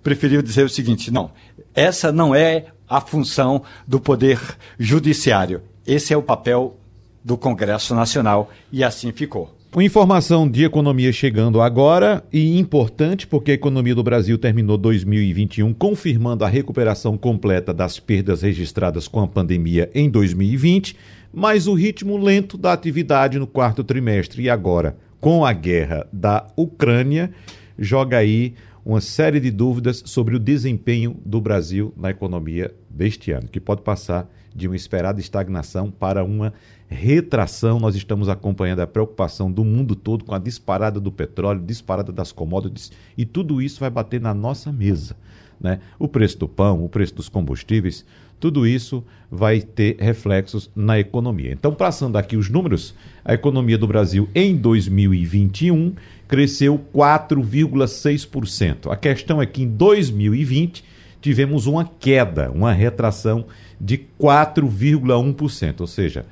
preferiu 0.01 0.41
dizer 0.41 0.65
o 0.65 0.69
seguinte: 0.69 1.11
não, 1.11 1.29
essa 1.73 2.11
não 2.11 2.33
é 2.33 2.65
a 2.89 2.99
função 2.99 3.61
do 3.87 3.99
Poder 3.99 4.39
Judiciário. 4.79 5.61
Esse 5.85 6.13
é 6.13 6.17
o 6.17 6.23
papel 6.23 6.77
do 7.23 7.37
Congresso 7.37 7.93
Nacional 7.93 8.49
e 8.71 8.83
assim 8.83 9.11
ficou. 9.11 9.53
Informação 9.77 10.49
de 10.49 10.63
economia 10.63 11.13
chegando 11.13 11.61
agora 11.61 12.23
e 12.33 12.57
importante 12.57 13.27
porque 13.27 13.51
a 13.51 13.53
economia 13.53 13.93
do 13.93 14.01
Brasil 14.01 14.35
terminou 14.35 14.79
2021 14.79 15.71
confirmando 15.75 16.43
a 16.43 16.49
recuperação 16.49 17.15
completa 17.15 17.71
das 17.71 17.99
perdas 17.99 18.41
registradas 18.41 19.07
com 19.07 19.19
a 19.21 19.27
pandemia 19.27 19.87
em 19.93 20.09
2020, 20.09 20.95
mas 21.31 21.67
o 21.67 21.75
ritmo 21.75 22.17
lento 22.17 22.57
da 22.57 22.73
atividade 22.73 23.37
no 23.37 23.45
quarto 23.45 23.83
trimestre 23.83 24.41
e 24.41 24.49
agora 24.49 24.97
com 25.21 25.45
a 25.45 25.53
guerra 25.53 26.07
da 26.11 26.47
Ucrânia 26.57 27.29
joga 27.77 28.17
aí 28.17 28.55
uma 28.89 29.01
série 29.01 29.39
de 29.39 29.51
dúvidas 29.51 30.01
sobre 30.03 30.35
o 30.35 30.39
desempenho 30.39 31.15
do 31.23 31.39
Brasil 31.39 31.93
na 31.95 32.09
economia 32.09 32.73
deste 32.89 33.31
ano, 33.31 33.47
que 33.47 33.59
pode 33.59 33.83
passar 33.83 34.27
de 34.55 34.67
uma 34.67 34.75
esperada 34.75 35.19
estagnação 35.19 35.91
para 35.91 36.23
uma 36.23 36.51
retração. 36.87 37.79
Nós 37.79 37.95
estamos 37.95 38.27
acompanhando 38.27 38.79
a 38.79 38.87
preocupação 38.87 39.51
do 39.51 39.63
mundo 39.63 39.95
todo 39.95 40.25
com 40.25 40.33
a 40.33 40.39
disparada 40.39 40.99
do 40.99 41.11
petróleo, 41.11 41.61
disparada 41.63 42.11
das 42.11 42.31
commodities, 42.31 42.91
e 43.15 43.25
tudo 43.25 43.61
isso 43.61 43.79
vai 43.79 43.91
bater 43.91 44.19
na 44.19 44.33
nossa 44.33 44.71
mesa. 44.71 45.15
Né? 45.61 45.79
O 45.99 46.07
preço 46.07 46.39
do 46.39 46.47
pão, 46.47 46.83
o 46.83 46.89
preço 46.89 47.13
dos 47.13 47.29
combustíveis, 47.29 48.03
tudo 48.39 48.65
isso 48.65 49.03
vai 49.29 49.61
ter 49.61 49.97
reflexos 49.99 50.71
na 50.75 50.97
economia. 50.97 51.51
Então, 51.51 51.73
passando 51.73 52.17
aqui 52.17 52.37
os 52.37 52.49
números, 52.49 52.95
a 53.23 53.33
economia 53.33 53.77
do 53.77 53.85
Brasil 53.85 54.29
em 54.33 54.55
2021 54.55 55.93
cresceu 56.29 56.79
4,6%. 56.95 58.89
A 58.91 58.95
questão 58.95 59.41
é 59.41 59.47
que 59.47 59.63
em 59.63 59.67
2020 59.67 60.85
tivemos 61.19 61.65
uma 61.65 61.83
queda, 61.83 62.51
uma 62.51 62.71
retração 62.71 63.47
de 63.81 64.05
4,1%, 64.21 65.81
ou 65.81 65.87
seja, 65.87 66.25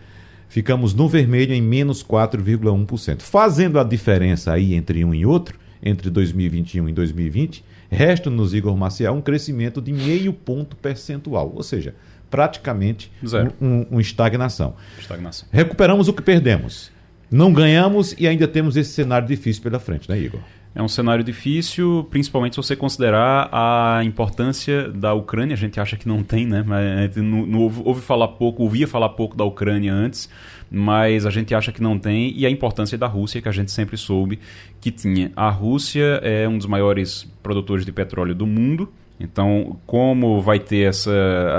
ficamos 0.48 0.94
no 0.94 1.10
vermelho 1.10 1.52
em 1.52 1.62
menos 1.62 2.04
4,1%. 2.04 3.22
Fazendo 3.22 3.80
a 3.80 3.84
diferença 3.84 4.54
aí 4.54 4.76
entre 4.76 5.04
um 5.04 5.16
e 5.16 5.26
outro, 5.26 5.60
entre 5.82 6.12
2021 6.12 6.90
e 6.90 6.94
2020, 6.94 7.66
resta-nos, 7.90 8.54
Igor 8.54 8.78
Maciel, 8.78 9.14
um 9.14 9.22
crescimento 9.22 9.82
de 9.82 9.92
meio 9.92 10.32
ponto 10.32 10.76
percentual, 10.76 11.52
ou 11.56 11.64
seja, 11.64 11.96
praticamente 12.30 13.12
Zero. 13.26 13.52
Um, 13.60 13.68
um, 13.68 13.88
um 13.94 14.00
estagnação. 14.00 14.76
Estagnação. 15.00 15.48
Recuperamos 15.52 16.08
o 16.08 16.14
que 16.14 16.22
perdemos. 16.22 16.92
Não 17.30 17.52
ganhamos 17.52 18.16
e 18.18 18.28
ainda 18.28 18.48
temos 18.48 18.78
esse 18.78 18.92
cenário 18.92 19.28
difícil 19.28 19.62
pela 19.62 19.80
frente, 19.80 20.10
né, 20.10 20.18
Igor? 20.18 20.40
É 20.78 20.82
um 20.84 20.88
cenário 20.88 21.24
difícil, 21.24 22.08
principalmente 22.12 22.54
se 22.54 22.58
você 22.58 22.76
considerar 22.76 23.50
a 23.52 24.04
importância 24.04 24.88
da 24.90 25.12
Ucrânia. 25.12 25.56
A 25.56 25.58
gente 25.58 25.80
acha 25.80 25.98
que 25.98 26.08
não 26.08 26.22
tem, 26.22 26.46
né? 26.46 26.64
Mas 26.64 27.16
não, 27.16 27.48
não 27.48 27.60
ouve, 27.62 27.82
ouve 27.84 28.02
falar 28.02 28.28
pouco, 28.28 28.62
ouvia 28.62 28.88
falar 28.88 29.10
pouco 29.10 29.36
da 29.36 29.44
Ucrânia 29.44 29.92
antes, 29.92 30.30
mas 30.70 31.26
a 31.26 31.32
gente 31.32 31.56
acha 31.56 31.72
que 31.72 31.82
não 31.82 31.98
tem. 31.98 32.32
E 32.38 32.46
a 32.46 32.50
importância 32.50 32.96
da 32.96 33.08
Rússia, 33.08 33.42
que 33.42 33.50
a 33.50 33.52
gente 33.52 33.72
sempre 33.72 33.98
soube 33.98 34.40
que 34.80 34.92
tinha. 34.92 35.32
A 35.36 35.50
Rússia 35.50 36.20
é 36.22 36.48
um 36.48 36.60
dos 36.60 36.68
maiores 36.68 37.28
produtores 37.42 37.84
de 37.84 37.92
petróleo 37.92 38.36
do 38.36 38.46
mundo. 38.46 38.88
Então, 39.20 39.78
como 39.86 40.42
vai 40.42 40.60
ter 40.60 40.90
essa 40.90 41.12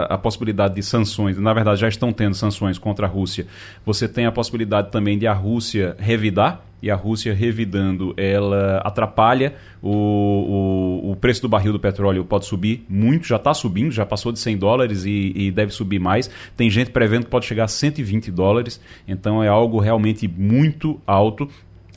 a, 0.08 0.16
possibilidade 0.16 0.76
de 0.76 0.82
sanções, 0.82 1.36
na 1.38 1.52
verdade 1.52 1.80
já 1.80 1.88
estão 1.88 2.12
tendo 2.12 2.34
sanções 2.34 2.78
contra 2.78 3.06
a 3.06 3.10
Rússia, 3.10 3.46
você 3.84 4.06
tem 4.06 4.26
a 4.26 4.32
possibilidade 4.32 4.90
também 4.90 5.18
de 5.18 5.26
a 5.26 5.32
Rússia 5.32 5.96
revidar, 5.98 6.62
e 6.80 6.90
a 6.90 6.94
Rússia 6.94 7.34
revidando, 7.34 8.14
ela 8.16 8.78
atrapalha 8.78 9.54
o, 9.82 11.02
o, 11.02 11.10
o 11.10 11.16
preço 11.16 11.42
do 11.42 11.48
barril 11.48 11.72
do 11.72 11.80
petróleo 11.80 12.24
pode 12.24 12.46
subir 12.46 12.84
muito, 12.88 13.26
já 13.26 13.36
está 13.36 13.52
subindo, 13.52 13.90
já 13.90 14.06
passou 14.06 14.30
de 14.30 14.38
100 14.38 14.58
dólares 14.58 15.04
e, 15.04 15.32
e, 15.34 15.50
deve 15.50 15.72
subir 15.72 15.98
mais. 15.98 16.30
Tem 16.56 16.70
gente 16.70 16.90
prevendo 16.90 17.24
que 17.24 17.30
pode 17.30 17.46
chegar 17.46 17.64
a 17.64 17.68
120 17.68 18.30
dólares, 18.30 18.80
então 19.06 19.42
é 19.42 19.48
algo 19.48 19.80
realmente 19.80 20.28
muito 20.28 21.00
alto 21.06 21.48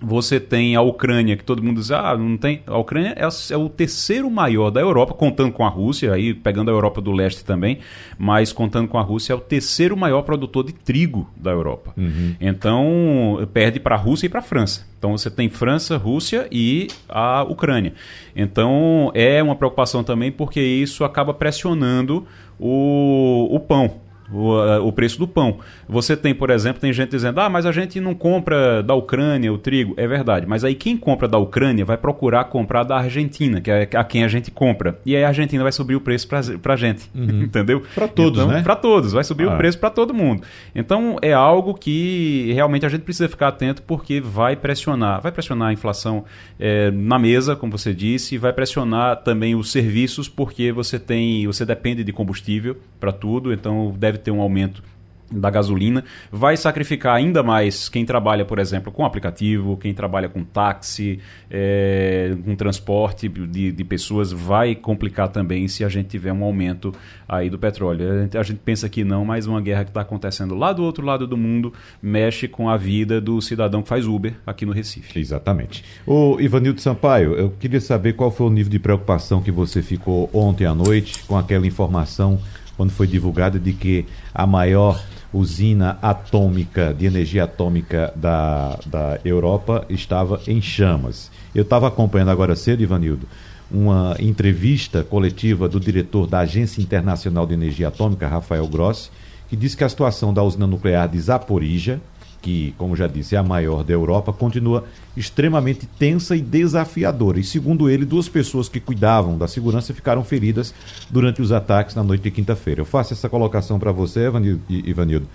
você 0.01 0.39
tem 0.39 0.75
a 0.75 0.81
Ucrânia, 0.81 1.37
que 1.37 1.43
todo 1.43 1.61
mundo 1.61 1.79
diz, 1.79 1.91
ah, 1.91 2.17
não 2.17 2.35
tem. 2.35 2.63
A 2.65 2.77
Ucrânia 2.77 3.15
é, 3.15 3.53
é, 3.53 3.57
o 3.57 3.69
terceiro 3.69 4.29
maior 4.31 4.71
da 4.71 4.81
Europa, 4.81 5.13
contando 5.13 5.51
com 5.51 5.63
a 5.63 5.69
Rússia, 5.69 6.11
aí 6.11 6.33
pegando 6.33 6.71
a 6.71 6.73
Europa 6.73 6.99
do 6.99 7.11
leste 7.11 7.45
também, 7.45 7.79
mas 8.17 8.51
contando 8.51 8.87
com 8.87 8.97
a 8.97 9.01
Rússia, 9.01 9.33
é 9.33 9.35
o 9.35 9.39
terceiro 9.39 9.95
maior 9.95 10.23
produtor 10.23 10.65
de 10.65 10.73
trigo 10.73 11.29
da 11.37 11.51
Europa. 11.51 11.93
Uhum. 11.95 12.35
Então, 12.41 13.47
perde 13.53 13.79
para 13.79 13.95
a 13.95 13.99
Rússia 13.99 14.25
e 14.25 14.29
para 14.29 14.39
a 14.39 14.43
França. 14.43 14.87
Então, 14.97 15.17
você 15.17 15.29
tem 15.29 15.49
França, 15.49 15.97
Rússia 15.97 16.47
e 16.51 16.87
a 17.07 17.43
Ucrânia. 17.43 17.93
Então, 18.35 19.11
é 19.13 19.41
uma 19.41 19.55
preocupação 19.55 20.03
também, 20.03 20.31
porque 20.31 20.61
isso 20.61 21.03
acaba 21.03 21.33
pressionando 21.33 22.25
o, 22.59 23.47
o 23.51 23.59
pão 23.59 24.00
o, 24.31 24.87
o 24.87 24.91
preço 24.91 25.19
do 25.19 25.27
pão. 25.27 25.59
Você 25.87 26.15
tem, 26.15 26.33
por 26.33 26.49
exemplo, 26.49 26.81
tem 26.81 26.93
gente 26.93 27.09
dizendo, 27.09 27.39
ah, 27.39 27.49
mas 27.49 27.65
a 27.65 27.71
gente 27.71 27.99
não 27.99 28.13
compra 28.13 28.81
da 28.81 28.93
Ucrânia 28.93 29.51
o 29.51 29.57
trigo. 29.57 29.93
É 29.97 30.07
verdade, 30.07 30.45
mas 30.47 30.63
aí 30.63 30.75
quem 30.75 30.97
compra 30.97 31.27
da 31.27 31.37
Ucrânia 31.37 31.85
vai 31.85 31.97
procurar 31.97 32.45
comprar 32.45 32.83
da 32.83 32.97
Argentina, 32.97 33.61
que 33.61 33.69
é 33.69 33.87
a 33.93 34.03
quem 34.03 34.23
a 34.23 34.27
gente 34.27 34.51
compra. 34.51 34.99
E 35.05 35.15
aí 35.15 35.23
a 35.23 35.27
Argentina 35.27 35.63
vai 35.63 35.71
subir 35.71 35.95
o 35.95 36.01
preço 36.01 36.27
pra, 36.27 36.41
pra 36.61 36.75
gente, 36.75 37.09
uhum. 37.13 37.43
entendeu? 37.43 37.83
Para 37.93 38.07
todos, 38.07 38.39
então, 38.39 38.51
né? 38.51 38.61
Para 38.61 38.75
todos, 38.75 39.11
vai 39.11 39.23
subir 39.23 39.47
ah. 39.47 39.53
o 39.53 39.57
preço 39.57 39.77
para 39.77 39.89
todo 39.89 40.13
mundo. 40.13 40.43
Então 40.73 41.17
é 41.21 41.33
algo 41.33 41.73
que 41.73 42.51
realmente 42.53 42.85
a 42.85 42.89
gente 42.89 43.01
precisa 43.01 43.27
ficar 43.27 43.49
atento 43.49 43.81
porque 43.81 44.21
vai 44.21 44.55
pressionar, 44.55 45.21
vai 45.21 45.31
pressionar 45.31 45.69
a 45.69 45.73
inflação 45.73 46.23
é, 46.59 46.91
na 46.91 47.19
mesa, 47.19 47.55
como 47.55 47.77
você 47.77 47.93
disse, 47.93 48.35
e 48.35 48.37
vai 48.37 48.53
pressionar 48.53 49.17
também 49.17 49.55
os 49.55 49.71
serviços 49.71 50.29
porque 50.29 50.71
você 50.71 50.99
tem, 50.99 51.45
você 51.47 51.65
depende 51.65 52.03
de 52.03 52.13
combustível 52.13 52.77
para 52.99 53.11
tudo, 53.11 53.51
então 53.51 53.93
deve 53.97 54.17
ter 54.21 54.31
um 54.31 54.41
aumento 54.41 54.83
da 55.31 55.49
gasolina, 55.49 56.03
vai 56.31 56.57
sacrificar 56.57 57.15
ainda 57.15 57.41
mais 57.41 57.87
quem 57.87 58.05
trabalha, 58.05 58.43
por 58.43 58.59
exemplo, 58.59 58.91
com 58.91 59.05
aplicativo, 59.05 59.77
quem 59.77 59.93
trabalha 59.93 60.27
com 60.27 60.43
táxi, 60.43 61.19
é, 61.49 62.35
com 62.43 62.55
transporte 62.55 63.29
de, 63.29 63.71
de, 63.71 63.83
pessoas, 63.83 64.31
vai 64.31 64.75
complicar 64.75 65.29
também 65.29 65.67
se 65.67 65.83
a 65.83 65.89
gente 65.89 66.09
tiver 66.09 66.33
um 66.33 66.43
aumento 66.43 66.93
aí 67.27 67.49
do 67.49 67.57
petróleo. 67.57 68.11
A 68.11 68.21
gente, 68.23 68.37
a 68.37 68.43
gente 68.43 68.59
pensa 68.63 68.89
que 68.89 69.03
não, 69.03 69.23
mas 69.23 69.47
uma 69.47 69.61
guerra 69.61 69.83
que 69.83 69.89
está 69.89 70.01
acontecendo 70.01 70.55
lá 70.55 70.73
do 70.73 70.83
outro 70.83 71.05
lado 71.05 71.25
do 71.25 71.37
mundo 71.37 71.73
mexe 72.01 72.47
com 72.47 72.69
a 72.69 72.75
vida 72.75 73.21
do 73.21 73.41
cidadão 73.41 73.81
que 73.81 73.89
faz 73.89 74.05
Uber 74.05 74.33
aqui 74.45 74.65
no 74.65 74.73
Recife. 74.73 75.19
Exatamente. 75.19 75.83
O 76.05 76.39
Ivanildo 76.39 76.81
Sampaio, 76.81 77.33
eu 77.33 77.51
queria 77.51 77.79
saber 77.79 78.13
qual 78.13 78.31
foi 78.31 78.47
o 78.47 78.49
nível 78.49 78.71
de 78.71 78.79
preocupação 78.79 79.41
que 79.41 79.51
você 79.51 79.81
ficou 79.81 80.29
ontem 80.33 80.65
à 80.65 80.73
noite 80.73 81.23
com 81.23 81.37
aquela 81.37 81.65
informação 81.65 82.39
quando 82.81 82.89
foi 82.89 83.05
divulgada 83.05 83.59
de 83.59 83.73
que 83.73 84.07
a 84.33 84.47
maior 84.47 84.99
usina 85.31 85.99
atômica, 86.01 86.91
de 86.91 87.05
energia 87.05 87.43
atômica 87.43 88.11
da, 88.15 88.79
da 88.87 89.19
Europa 89.23 89.85
estava 89.87 90.41
em 90.47 90.59
chamas. 90.59 91.29
Eu 91.53 91.61
estava 91.61 91.87
acompanhando 91.87 92.31
agora 92.31 92.55
cedo, 92.55 92.81
Ivanildo, 92.81 93.27
uma 93.69 94.15
entrevista 94.19 95.03
coletiva 95.03 95.69
do 95.69 95.79
diretor 95.79 96.25
da 96.25 96.39
Agência 96.39 96.81
Internacional 96.81 97.45
de 97.45 97.53
Energia 97.53 97.89
Atômica, 97.89 98.27
Rafael 98.27 98.67
Grossi, 98.67 99.11
que 99.47 99.55
disse 99.55 99.77
que 99.77 99.83
a 99.83 99.89
situação 99.89 100.33
da 100.33 100.41
usina 100.41 100.65
nuclear 100.65 101.07
de 101.07 101.19
Zaporizhia 101.19 102.01
que, 102.41 102.73
como 102.77 102.95
já 102.95 103.07
disse, 103.07 103.35
é 103.35 103.37
a 103.37 103.43
maior 103.43 103.83
da 103.83 103.93
Europa, 103.93 104.33
continua 104.33 104.83
extremamente 105.15 105.85
tensa 105.85 106.35
e 106.35 106.41
desafiadora. 106.41 107.39
E, 107.39 107.43
segundo 107.43 107.89
ele, 107.89 108.03
duas 108.03 108.27
pessoas 108.27 108.67
que 108.67 108.79
cuidavam 108.79 109.37
da 109.37 109.47
segurança 109.47 109.93
ficaram 109.93 110.23
feridas 110.23 110.73
durante 111.09 111.41
os 111.41 111.51
ataques 111.51 111.95
na 111.95 112.03
noite 112.03 112.23
de 112.23 112.31
quinta-feira. 112.31 112.81
Eu 112.81 112.85
faço 112.85 113.13
essa 113.13 113.29
colocação 113.29 113.79
para 113.79 113.91
você, 113.91 114.27
Ivanildo, 114.69 115.27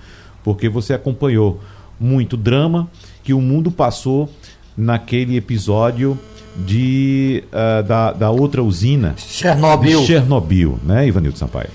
porque 0.43 0.69
você 0.69 0.95
acompanhou 0.95 1.61
muito 1.99 2.37
drama 2.37 2.91
que 3.23 3.33
o 3.33 3.41
mundo 3.41 3.71
passou 3.71 4.29
naquele 4.77 5.37
episódio 5.37 6.19
de, 6.57 7.45
uh, 7.49 7.83
da, 7.83 8.13
da 8.13 8.31
outra 8.31 8.63
usina. 8.63 9.15
Chernobyl. 9.17 10.05
Chernobyl, 10.05 10.79
né, 10.83 11.07
Ivanildo 11.07 11.39
Sampaio? 11.39 11.71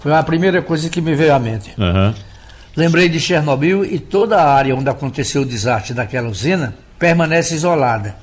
Foi 0.00 0.12
a 0.12 0.22
primeira 0.22 0.62
coisa 0.62 0.88
que 0.88 1.00
me 1.00 1.14
veio 1.14 1.34
à 1.34 1.38
mente. 1.38 1.74
Uhum. 1.78 2.14
Lembrei 2.78 3.08
de 3.08 3.18
Chernobyl 3.18 3.84
e 3.84 3.98
toda 3.98 4.40
a 4.40 4.54
área 4.54 4.72
onde 4.72 4.88
aconteceu 4.88 5.42
o 5.42 5.44
desastre 5.44 5.92
daquela 5.92 6.28
usina 6.28 6.76
permanece 6.96 7.56
isolada. 7.56 8.14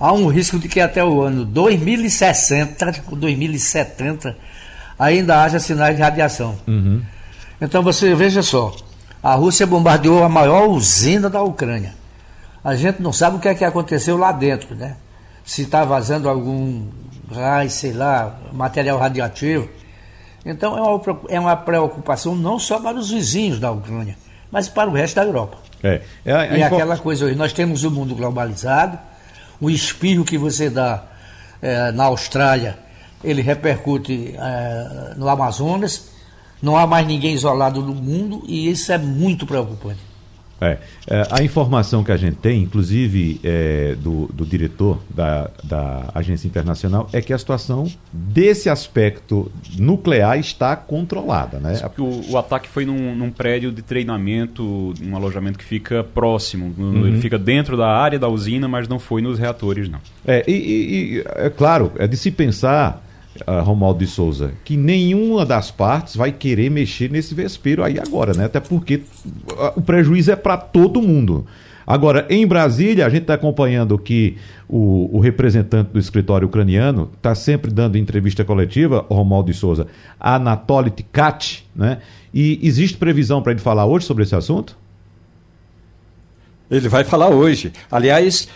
Há 0.00 0.14
um 0.14 0.28
risco 0.28 0.58
de 0.58 0.66
que 0.66 0.80
até 0.80 1.04
o 1.04 1.20
ano 1.20 1.44
2060, 1.44 3.02
2070, 3.12 4.34
ainda 4.98 5.42
haja 5.42 5.60
sinais 5.60 5.94
de 5.94 6.00
radiação. 6.00 6.56
Uhum. 6.66 7.02
Então 7.60 7.82
você 7.82 8.14
veja 8.14 8.42
só, 8.42 8.74
a 9.22 9.34
Rússia 9.34 9.66
bombardeou 9.66 10.24
a 10.24 10.28
maior 10.30 10.70
usina 10.70 11.28
da 11.28 11.42
Ucrânia. 11.42 11.92
A 12.64 12.74
gente 12.74 13.02
não 13.02 13.12
sabe 13.12 13.36
o 13.36 13.40
que 13.40 13.48
é 13.48 13.54
que 13.54 13.62
aconteceu 13.62 14.16
lá 14.16 14.32
dentro, 14.32 14.74
né? 14.74 14.96
Se 15.44 15.60
está 15.60 15.84
vazando 15.84 16.30
algum 16.30 16.88
gás, 17.30 17.74
sei 17.74 17.92
lá, 17.92 18.38
material 18.54 18.98
radioativo. 18.98 19.68
Então 20.46 20.78
é 20.78 20.80
uma, 20.80 21.20
é 21.28 21.40
uma 21.40 21.56
preocupação 21.56 22.36
não 22.36 22.56
só 22.56 22.78
para 22.78 22.96
os 22.96 23.10
vizinhos 23.10 23.58
da 23.58 23.72
Ucrânia, 23.72 24.16
mas 24.50 24.68
para 24.68 24.88
o 24.88 24.92
resto 24.92 25.16
da 25.16 25.24
Europa. 25.24 25.58
É, 25.82 26.00
é, 26.24 26.32
é, 26.32 26.60
é 26.60 26.62
aquela 26.62 26.96
coisa, 26.96 27.30
nós 27.34 27.52
temos 27.52 27.82
o 27.82 27.88
um 27.88 27.90
mundo 27.90 28.14
globalizado, 28.14 28.96
o 29.60 29.68
espirro 29.68 30.24
que 30.24 30.38
você 30.38 30.70
dá 30.70 31.02
é, 31.60 31.90
na 31.90 32.04
Austrália, 32.04 32.78
ele 33.24 33.42
repercute 33.42 34.36
é, 34.38 35.14
no 35.16 35.28
Amazonas, 35.28 36.10
não 36.62 36.76
há 36.76 36.86
mais 36.86 37.04
ninguém 37.06 37.34
isolado 37.34 37.82
no 37.82 37.94
mundo 37.94 38.44
e 38.46 38.70
isso 38.70 38.92
é 38.92 38.98
muito 38.98 39.46
preocupante. 39.46 40.05
É, 40.60 40.78
é, 41.06 41.22
a 41.30 41.42
informação 41.42 42.02
que 42.02 42.10
a 42.10 42.16
gente 42.16 42.36
tem, 42.36 42.62
inclusive 42.62 43.40
é, 43.44 43.94
do, 43.98 44.26
do, 44.32 44.46
diretor 44.46 44.98
da, 45.10 45.50
da 45.62 46.10
agência 46.14 46.46
internacional, 46.46 47.08
é 47.12 47.20
que 47.20 47.32
a 47.32 47.38
situação 47.38 47.86
desse 48.10 48.70
aspecto 48.70 49.50
nuclear 49.78 50.38
está 50.38 50.74
controlada. 50.74 51.58
Né? 51.58 51.78
O, 51.98 52.32
o, 52.32 52.38
ataque 52.38 52.68
foi 52.68 52.86
num, 52.86 53.14
num, 53.14 53.30
prédio 53.30 53.70
de 53.70 53.82
treinamento, 53.82 54.94
um 55.02 55.14
alojamento 55.14 55.58
que 55.58 55.64
fica 55.64 56.02
próximo, 56.02 56.74
uhum. 56.78 57.06
ele 57.06 57.20
fica 57.20 57.38
dentro 57.38 57.76
da 57.76 57.88
área 57.88 58.18
da 58.18 58.28
usina, 58.28 58.66
mas 58.66 58.88
não 58.88 58.98
foi 58.98 59.20
nos 59.20 59.38
reatores, 59.38 59.90
não. 59.90 60.00
É, 60.26 60.42
e, 60.48 60.52
e 60.52 61.24
é 61.34 61.50
claro, 61.50 61.92
é 61.98 62.06
de 62.06 62.16
se 62.16 62.30
pensar 62.30 63.05
uh, 63.46 63.62
Romualdo 63.62 63.98
de 63.98 64.06
Souza, 64.06 64.52
que 64.64 64.76
nenhuma 64.76 65.44
das 65.44 65.70
partes 65.70 66.16
vai 66.16 66.32
querer 66.32 66.70
mexer 66.70 67.10
nesse 67.10 67.34
vespeiro 67.34 67.82
aí 67.82 67.98
agora, 67.98 68.32
né? 68.32 68.44
Até 68.44 68.60
porque 68.60 68.96
uh, 68.96 69.72
o 69.76 69.82
prejuízo 69.82 70.30
é 70.30 70.36
para 70.36 70.56
todo 70.56 71.02
mundo. 71.02 71.46
Agora, 71.86 72.26
em 72.28 72.44
Brasília, 72.44 73.06
a 73.06 73.08
gente 73.08 73.22
está 73.22 73.34
acompanhando 73.34 73.96
que 73.96 74.36
o, 74.68 75.16
o, 75.16 75.20
representante 75.20 75.90
do 75.92 76.00
escritório 76.00 76.48
ucraniano 76.48 77.10
está 77.16 77.32
sempre 77.32 77.70
dando 77.70 77.96
entrevista 77.96 78.44
coletiva, 78.44 79.06
Romualdo 79.08 79.52
de 79.52 79.56
Souza, 79.56 79.86
Anatoly 80.18 80.90
Tkach, 80.90 81.64
né? 81.74 81.98
E 82.34 82.58
existe 82.60 82.96
previsão 82.96 83.40
para 83.40 83.52
ele 83.52 83.60
falar 83.60 83.86
hoje 83.86 84.04
sobre 84.04 84.24
esse 84.24 84.34
assunto? 84.34 84.76
Ele 86.68 86.88
vai 86.88 87.04
falar 87.04 87.28
hoje. 87.28 87.72
Aliás, 87.88 88.48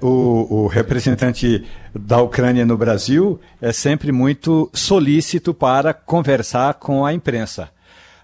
o, 0.00 0.64
o, 0.64 0.66
representante 0.66 1.64
da 1.94 2.20
Ucrânia 2.20 2.66
no 2.66 2.76
Brasil 2.76 3.40
é 3.60 3.72
sempre 3.72 4.12
muito 4.12 4.70
solícito 4.72 5.54
para 5.54 5.94
conversar 5.94 6.74
com 6.74 7.06
a 7.06 7.12
imprensa. 7.12 7.70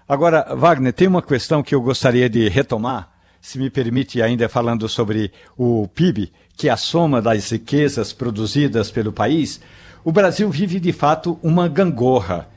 Agora, 0.07 0.55
Wagner, 0.55 0.93
tem 0.93 1.07
uma 1.07 1.21
questão 1.21 1.63
que 1.63 1.73
eu 1.73 1.81
gostaria 1.81 2.29
de 2.29 2.47
retomar, 2.49 3.09
se 3.41 3.57
me 3.57 3.69
permite, 3.69 4.21
ainda 4.21 4.47
falando 4.47 4.87
sobre 4.87 5.31
o 5.57 5.87
PIB, 5.87 6.31
que 6.55 6.69
é 6.69 6.71
a 6.71 6.77
soma 6.77 7.21
das 7.21 7.51
riquezas 7.51 8.13
produzidas 8.13 8.91
pelo 8.91 9.11
país. 9.11 9.59
O 10.03 10.11
Brasil 10.11 10.49
vive, 10.49 10.79
de 10.79 10.93
fato, 10.93 11.39
uma 11.41 11.67
gangorra, 11.67 12.47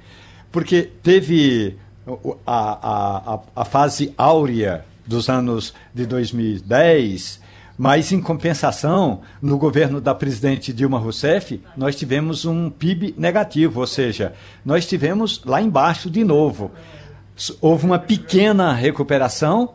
porque 0.52 0.90
teve 1.02 1.76
a, 2.46 2.52
a, 2.52 3.34
a, 3.34 3.40
a 3.56 3.64
fase 3.64 4.12
áurea 4.16 4.84
dos 5.06 5.28
anos 5.30 5.72
de 5.94 6.04
2010 6.04 7.47
mas, 7.78 8.10
em 8.10 8.20
compensação, 8.20 9.20
no 9.40 9.56
governo 9.56 10.00
da 10.00 10.12
presidente 10.12 10.72
Dilma 10.72 10.98
Rousseff, 10.98 11.62
nós 11.76 11.94
tivemos 11.94 12.44
um 12.44 12.68
PIB 12.68 13.14
negativo, 13.16 13.78
ou 13.78 13.86
seja, 13.86 14.34
nós 14.64 14.84
tivemos 14.84 15.44
lá 15.44 15.62
embaixo 15.62 16.10
de 16.10 16.24
novo. 16.24 16.72
Houve 17.60 17.86
uma 17.86 17.98
pequena 18.00 18.72
recuperação 18.72 19.74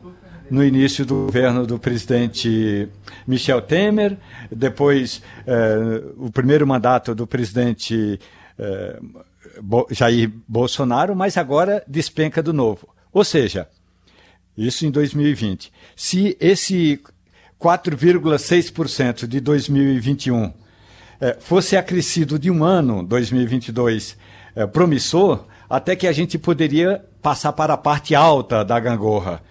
no 0.52 0.62
início 0.62 1.06
do 1.06 1.28
governo 1.28 1.66
do 1.66 1.80
presidente 1.80 2.90
Michel 3.26 3.62
Temer, 3.62 4.18
depois 4.52 5.22
eh, 5.48 6.04
o 6.18 6.30
primeiro 6.30 6.68
mandato 6.68 7.16
do 7.16 7.26
presidente 7.26 8.20
eh, 8.60 9.00
Jair 9.92 10.30
Bolsonaro, 10.46 11.16
mas 11.16 11.38
agora 11.38 11.82
despenca 11.88 12.44
do 12.44 12.52
novo. 12.52 12.90
Ou 13.14 13.24
seja, 13.24 13.68
isso 14.58 14.86
em 14.86 14.92
2020. 14.92 15.72
Se 15.96 16.36
esse 16.40 17.02
4,6% 17.64 19.26
de 19.26 19.40
2021 19.40 20.52
eh, 21.22 21.38
fosse 21.40 21.78
acrescido 21.78 22.38
de 22.38 22.52
um 22.52 22.62
ano, 22.62 23.02
2022, 23.04 24.18
eh, 24.54 24.68
promissor, 24.68 25.46
até 25.70 25.96
que 25.96 26.06
a 26.06 26.12
gente 26.12 26.38
poderia 26.38 27.06
passar 27.22 27.54
para 27.54 27.76
a 27.76 27.78
parte 27.78 28.14
alta 28.14 28.66
da 28.66 28.78
gangorra. 28.82 29.42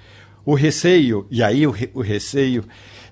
O 0.45 0.55
receio, 0.55 1.27
e 1.31 1.43
aí 1.43 1.67
o, 1.67 1.75
o 1.95 2.03
receio 2.03 2.65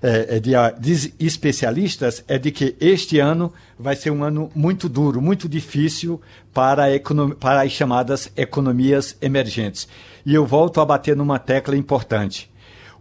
é, 0.03 0.39
de, 0.39 0.51
de 0.79 1.13
especialistas 1.19 2.23
é 2.27 2.37
de 2.37 2.51
que 2.51 2.75
este 2.79 3.17
ano 3.17 3.51
vai 3.79 3.95
ser 3.95 4.11
um 4.11 4.23
ano 4.23 4.51
muito 4.53 4.87
duro, 4.87 5.19
muito 5.19 5.49
difícil 5.49 6.21
para, 6.53 6.83
para 7.39 7.61
as 7.61 7.71
chamadas 7.71 8.31
economias 8.35 9.17
emergentes. 9.19 9.87
E 10.25 10.33
eu 10.33 10.45
volto 10.45 10.79
a 10.79 10.85
bater 10.85 11.15
numa 11.15 11.39
tecla 11.39 11.75
importante. 11.75 12.51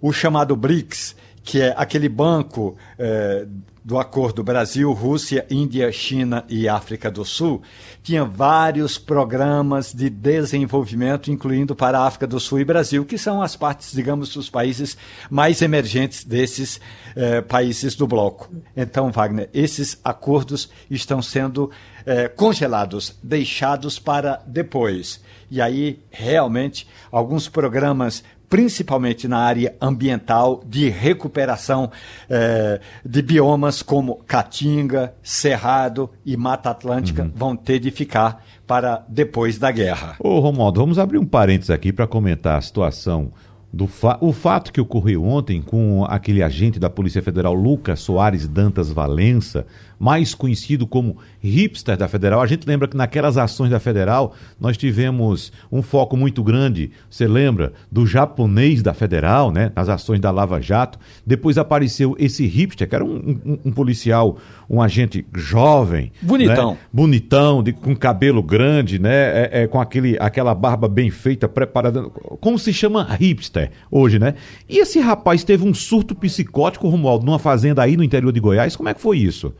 O 0.00 0.12
chamado 0.12 0.56
BRICS, 0.56 1.14
que 1.50 1.60
é 1.60 1.74
aquele 1.76 2.08
banco 2.08 2.76
é, 2.96 3.44
do 3.84 3.98
acordo 3.98 4.40
Brasil, 4.44 4.92
Rússia, 4.92 5.44
Índia, 5.50 5.90
China 5.90 6.44
e 6.48 6.68
África 6.68 7.10
do 7.10 7.24
Sul, 7.24 7.60
tinha 8.04 8.24
vários 8.24 8.98
programas 8.98 9.92
de 9.92 10.08
desenvolvimento, 10.08 11.28
incluindo 11.28 11.74
para 11.74 11.98
a 11.98 12.06
África 12.06 12.24
do 12.24 12.38
Sul 12.38 12.60
e 12.60 12.64
Brasil, 12.64 13.04
que 13.04 13.18
são 13.18 13.42
as 13.42 13.56
partes, 13.56 13.90
digamos, 13.90 14.32
dos 14.32 14.48
países 14.48 14.96
mais 15.28 15.60
emergentes 15.60 16.22
desses 16.22 16.80
eh, 17.16 17.40
países 17.40 17.96
do 17.96 18.06
bloco. 18.06 18.48
Então, 18.76 19.10
Wagner, 19.10 19.50
esses 19.52 19.98
acordos 20.04 20.70
estão 20.88 21.20
sendo 21.20 21.68
eh, 22.06 22.28
congelados, 22.28 23.18
deixados 23.20 23.98
para 23.98 24.40
depois. 24.46 25.20
E 25.50 25.60
aí, 25.60 25.98
realmente, 26.12 26.86
alguns 27.10 27.48
programas 27.48 28.22
principalmente 28.50 29.28
na 29.28 29.38
área 29.38 29.76
ambiental, 29.80 30.60
de 30.66 30.88
recuperação 30.88 31.88
eh, 32.28 32.80
de 33.06 33.22
biomas 33.22 33.80
como 33.80 34.16
Caatinga, 34.26 35.14
Cerrado 35.22 36.10
e 36.26 36.36
Mata 36.36 36.70
Atlântica 36.70 37.22
uhum. 37.22 37.32
vão 37.32 37.56
ter 37.56 37.78
de 37.78 37.92
ficar 37.92 38.44
para 38.66 39.04
depois 39.08 39.56
da 39.56 39.70
guerra. 39.70 40.16
Ô 40.18 40.40
Romualdo, 40.40 40.80
vamos 40.80 40.98
abrir 40.98 41.18
um 41.18 41.24
parênteses 41.24 41.70
aqui 41.70 41.92
para 41.92 42.08
comentar 42.08 42.58
a 42.58 42.60
situação 42.60 43.32
do 43.72 43.86
fa 43.86 44.18
o 44.20 44.32
fato 44.32 44.72
que 44.72 44.80
ocorreu 44.80 45.24
ontem 45.24 45.62
com 45.62 46.04
aquele 46.08 46.42
agente 46.42 46.80
da 46.80 46.90
Polícia 46.90 47.22
Federal 47.22 47.54
Lucas 47.54 48.00
Soares 48.00 48.48
Dantas 48.48 48.90
Valença, 48.90 49.64
mais 50.00 50.34
conhecido 50.34 50.86
como 50.86 51.18
hipster 51.40 51.94
da 51.94 52.08
Federal. 52.08 52.40
A 52.40 52.46
gente 52.46 52.66
lembra 52.66 52.88
que 52.88 52.96
naquelas 52.96 53.36
ações 53.36 53.70
da 53.70 53.78
Federal 53.78 54.34
nós 54.58 54.78
tivemos 54.78 55.52
um 55.70 55.82
foco 55.82 56.16
muito 56.16 56.42
grande, 56.42 56.90
você 57.10 57.28
lembra, 57.28 57.74
do 57.92 58.06
japonês 58.06 58.82
da 58.82 58.94
Federal, 58.94 59.52
né, 59.52 59.70
nas 59.76 59.90
ações 59.90 60.18
da 60.18 60.30
Lava 60.30 60.58
Jato. 60.58 60.98
Depois 61.26 61.58
apareceu 61.58 62.16
esse 62.18 62.46
hipster, 62.46 62.88
que 62.88 62.94
era 62.94 63.04
um, 63.04 63.38
um, 63.44 63.58
um 63.66 63.72
policial, 63.72 64.38
um 64.70 64.80
agente 64.80 65.26
jovem. 65.34 66.10
Bonitão. 66.22 66.70
Né, 66.72 66.78
bonitão, 66.90 67.62
de, 67.62 67.74
com 67.74 67.94
cabelo 67.94 68.42
grande, 68.42 68.98
né, 68.98 69.12
é, 69.14 69.50
é, 69.52 69.66
com 69.66 69.78
aquele, 69.78 70.16
aquela 70.18 70.54
barba 70.54 70.88
bem 70.88 71.10
feita, 71.10 71.46
preparada. 71.46 72.04
Como 72.40 72.58
se 72.58 72.72
chama 72.72 73.06
hipster 73.20 73.70
hoje, 73.90 74.18
né? 74.18 74.34
E 74.66 74.78
esse 74.78 74.98
rapaz 74.98 75.44
teve 75.44 75.62
um 75.62 75.74
surto 75.74 76.14
psicótico, 76.14 76.88
Romualdo, 76.88 77.26
numa 77.26 77.38
fazenda 77.38 77.82
aí 77.82 77.98
no 77.98 78.02
interior 78.02 78.32
de 78.32 78.40
Goiás. 78.40 78.74
Como 78.76 78.88
é 78.88 78.94
que 78.94 79.00
foi 79.00 79.18
isso? 79.18 79.52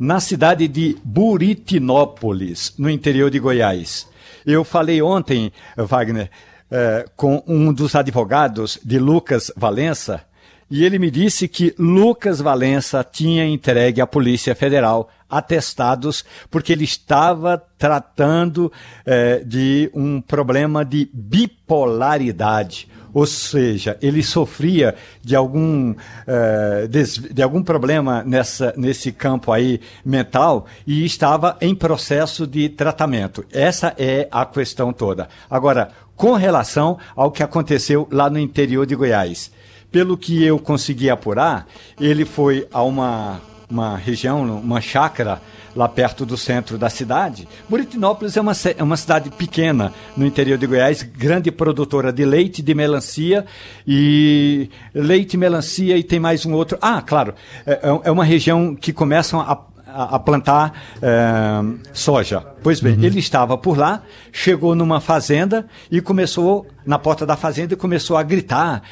Na 0.00 0.18
cidade 0.18 0.66
de 0.66 0.96
Buritinópolis, 1.04 2.72
no 2.78 2.88
interior 2.88 3.30
de 3.30 3.38
Goiás. 3.38 4.08
Eu 4.46 4.64
falei 4.64 5.02
ontem, 5.02 5.52
Wagner, 5.76 6.30
eh, 6.70 7.04
com 7.14 7.42
um 7.46 7.70
dos 7.70 7.94
advogados 7.94 8.78
de 8.82 8.98
Lucas 8.98 9.52
Valença, 9.54 10.22
e 10.70 10.84
ele 10.84 10.98
me 10.98 11.10
disse 11.10 11.46
que 11.46 11.74
Lucas 11.78 12.40
Valença 12.40 13.04
tinha 13.04 13.44
entregue 13.44 14.00
à 14.00 14.06
Polícia 14.06 14.54
Federal 14.54 15.10
atestados 15.28 16.24
porque 16.50 16.72
ele 16.72 16.84
estava 16.84 17.62
tratando 17.76 18.72
eh, 19.04 19.42
de 19.44 19.90
um 19.92 20.18
problema 20.20 20.82
de 20.82 21.10
bipolaridade. 21.12 22.88
Ou 23.12 23.26
seja, 23.26 23.98
ele 24.00 24.22
sofria 24.22 24.94
de 25.22 25.34
algum, 25.34 25.90
uh, 25.92 26.88
de 27.32 27.42
algum 27.42 27.62
problema 27.62 28.22
nessa, 28.24 28.72
nesse 28.76 29.12
campo 29.12 29.52
aí 29.52 29.80
mental 30.04 30.66
e 30.86 31.04
estava 31.04 31.56
em 31.60 31.74
processo 31.74 32.46
de 32.46 32.68
tratamento. 32.68 33.44
Essa 33.52 33.94
é 33.98 34.28
a 34.30 34.46
questão 34.46 34.92
toda. 34.92 35.28
Agora, 35.48 35.90
com 36.20 36.34
relação 36.34 36.98
ao 37.16 37.30
que 37.30 37.42
aconteceu 37.42 38.06
lá 38.10 38.28
no 38.28 38.38
interior 38.38 38.84
de 38.84 38.94
Goiás. 38.94 39.50
Pelo 39.90 40.16
que 40.16 40.44
eu 40.44 40.58
consegui 40.58 41.08
apurar, 41.08 41.66
ele 41.98 42.24
foi 42.24 42.68
a 42.70 42.82
uma, 42.82 43.40
uma 43.70 43.96
região, 43.96 44.42
uma 44.42 44.80
chácara 44.80 45.40
lá 45.74 45.88
perto 45.88 46.26
do 46.26 46.36
centro 46.36 46.76
da 46.76 46.90
cidade. 46.90 47.46
Buritinópolis 47.68 48.36
é 48.36 48.40
uma, 48.40 48.52
é 48.76 48.82
uma 48.82 48.96
cidade 48.96 49.30
pequena 49.30 49.92
no 50.16 50.26
interior 50.26 50.58
de 50.58 50.66
Goiás, 50.66 51.02
grande 51.02 51.50
produtora 51.50 52.12
de 52.12 52.24
leite, 52.24 52.62
de 52.62 52.74
melancia 52.74 53.46
e 53.86 54.68
leite, 54.92 55.36
melancia 55.36 55.96
e 55.96 56.02
tem 56.02 56.18
mais 56.18 56.44
um 56.44 56.52
outro. 56.54 56.76
Ah, 56.80 57.00
claro, 57.00 57.34
é, 57.64 57.72
é, 57.72 58.00
é 58.04 58.10
uma 58.10 58.24
região 58.24 58.74
que 58.74 58.92
começam 58.92 59.40
a 59.40 59.70
a, 59.92 60.18
plantar 60.18 60.72
é, 61.02 61.60
soja. 61.92 62.44
Pois 62.62 62.80
bem, 62.80 62.94
uhum. 62.94 63.04
ele 63.04 63.18
estava 63.18 63.58
por 63.58 63.76
lá, 63.76 64.02
chegou 64.32 64.74
numa 64.74 65.00
fazenda 65.00 65.66
e 65.90 66.00
começou, 66.00 66.66
na 66.86 66.98
porta 66.98 67.26
da 67.26 67.36
fazenda, 67.36 67.74
e 67.74 67.76
começou 67.76 68.16
a 68.16 68.22
gritar, 68.22 68.82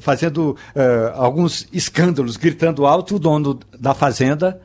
fazendo 0.00 0.56
é, 0.74 1.12
alguns 1.14 1.66
escândalos, 1.72 2.36
gritando 2.36 2.86
alto. 2.86 3.16
O 3.16 3.18
dono 3.18 3.58
da 3.78 3.94
fazenda 3.94 4.60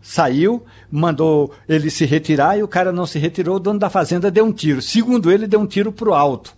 saiu, 0.00 0.62
mandou 0.90 1.52
ele 1.66 1.88
se 1.88 2.04
retirar 2.04 2.58
e 2.58 2.62
o 2.62 2.68
cara 2.68 2.92
não 2.92 3.06
se 3.06 3.18
retirou, 3.18 3.56
o 3.56 3.60
dono 3.60 3.78
da 3.78 3.88
fazenda 3.88 4.30
deu 4.30 4.44
um 4.44 4.52
tiro. 4.52 4.82
Segundo 4.82 5.32
ele, 5.32 5.46
deu 5.46 5.58
um 5.58 5.66
tiro 5.66 5.90
para 5.90 6.10
o 6.10 6.14
alto. 6.14 6.54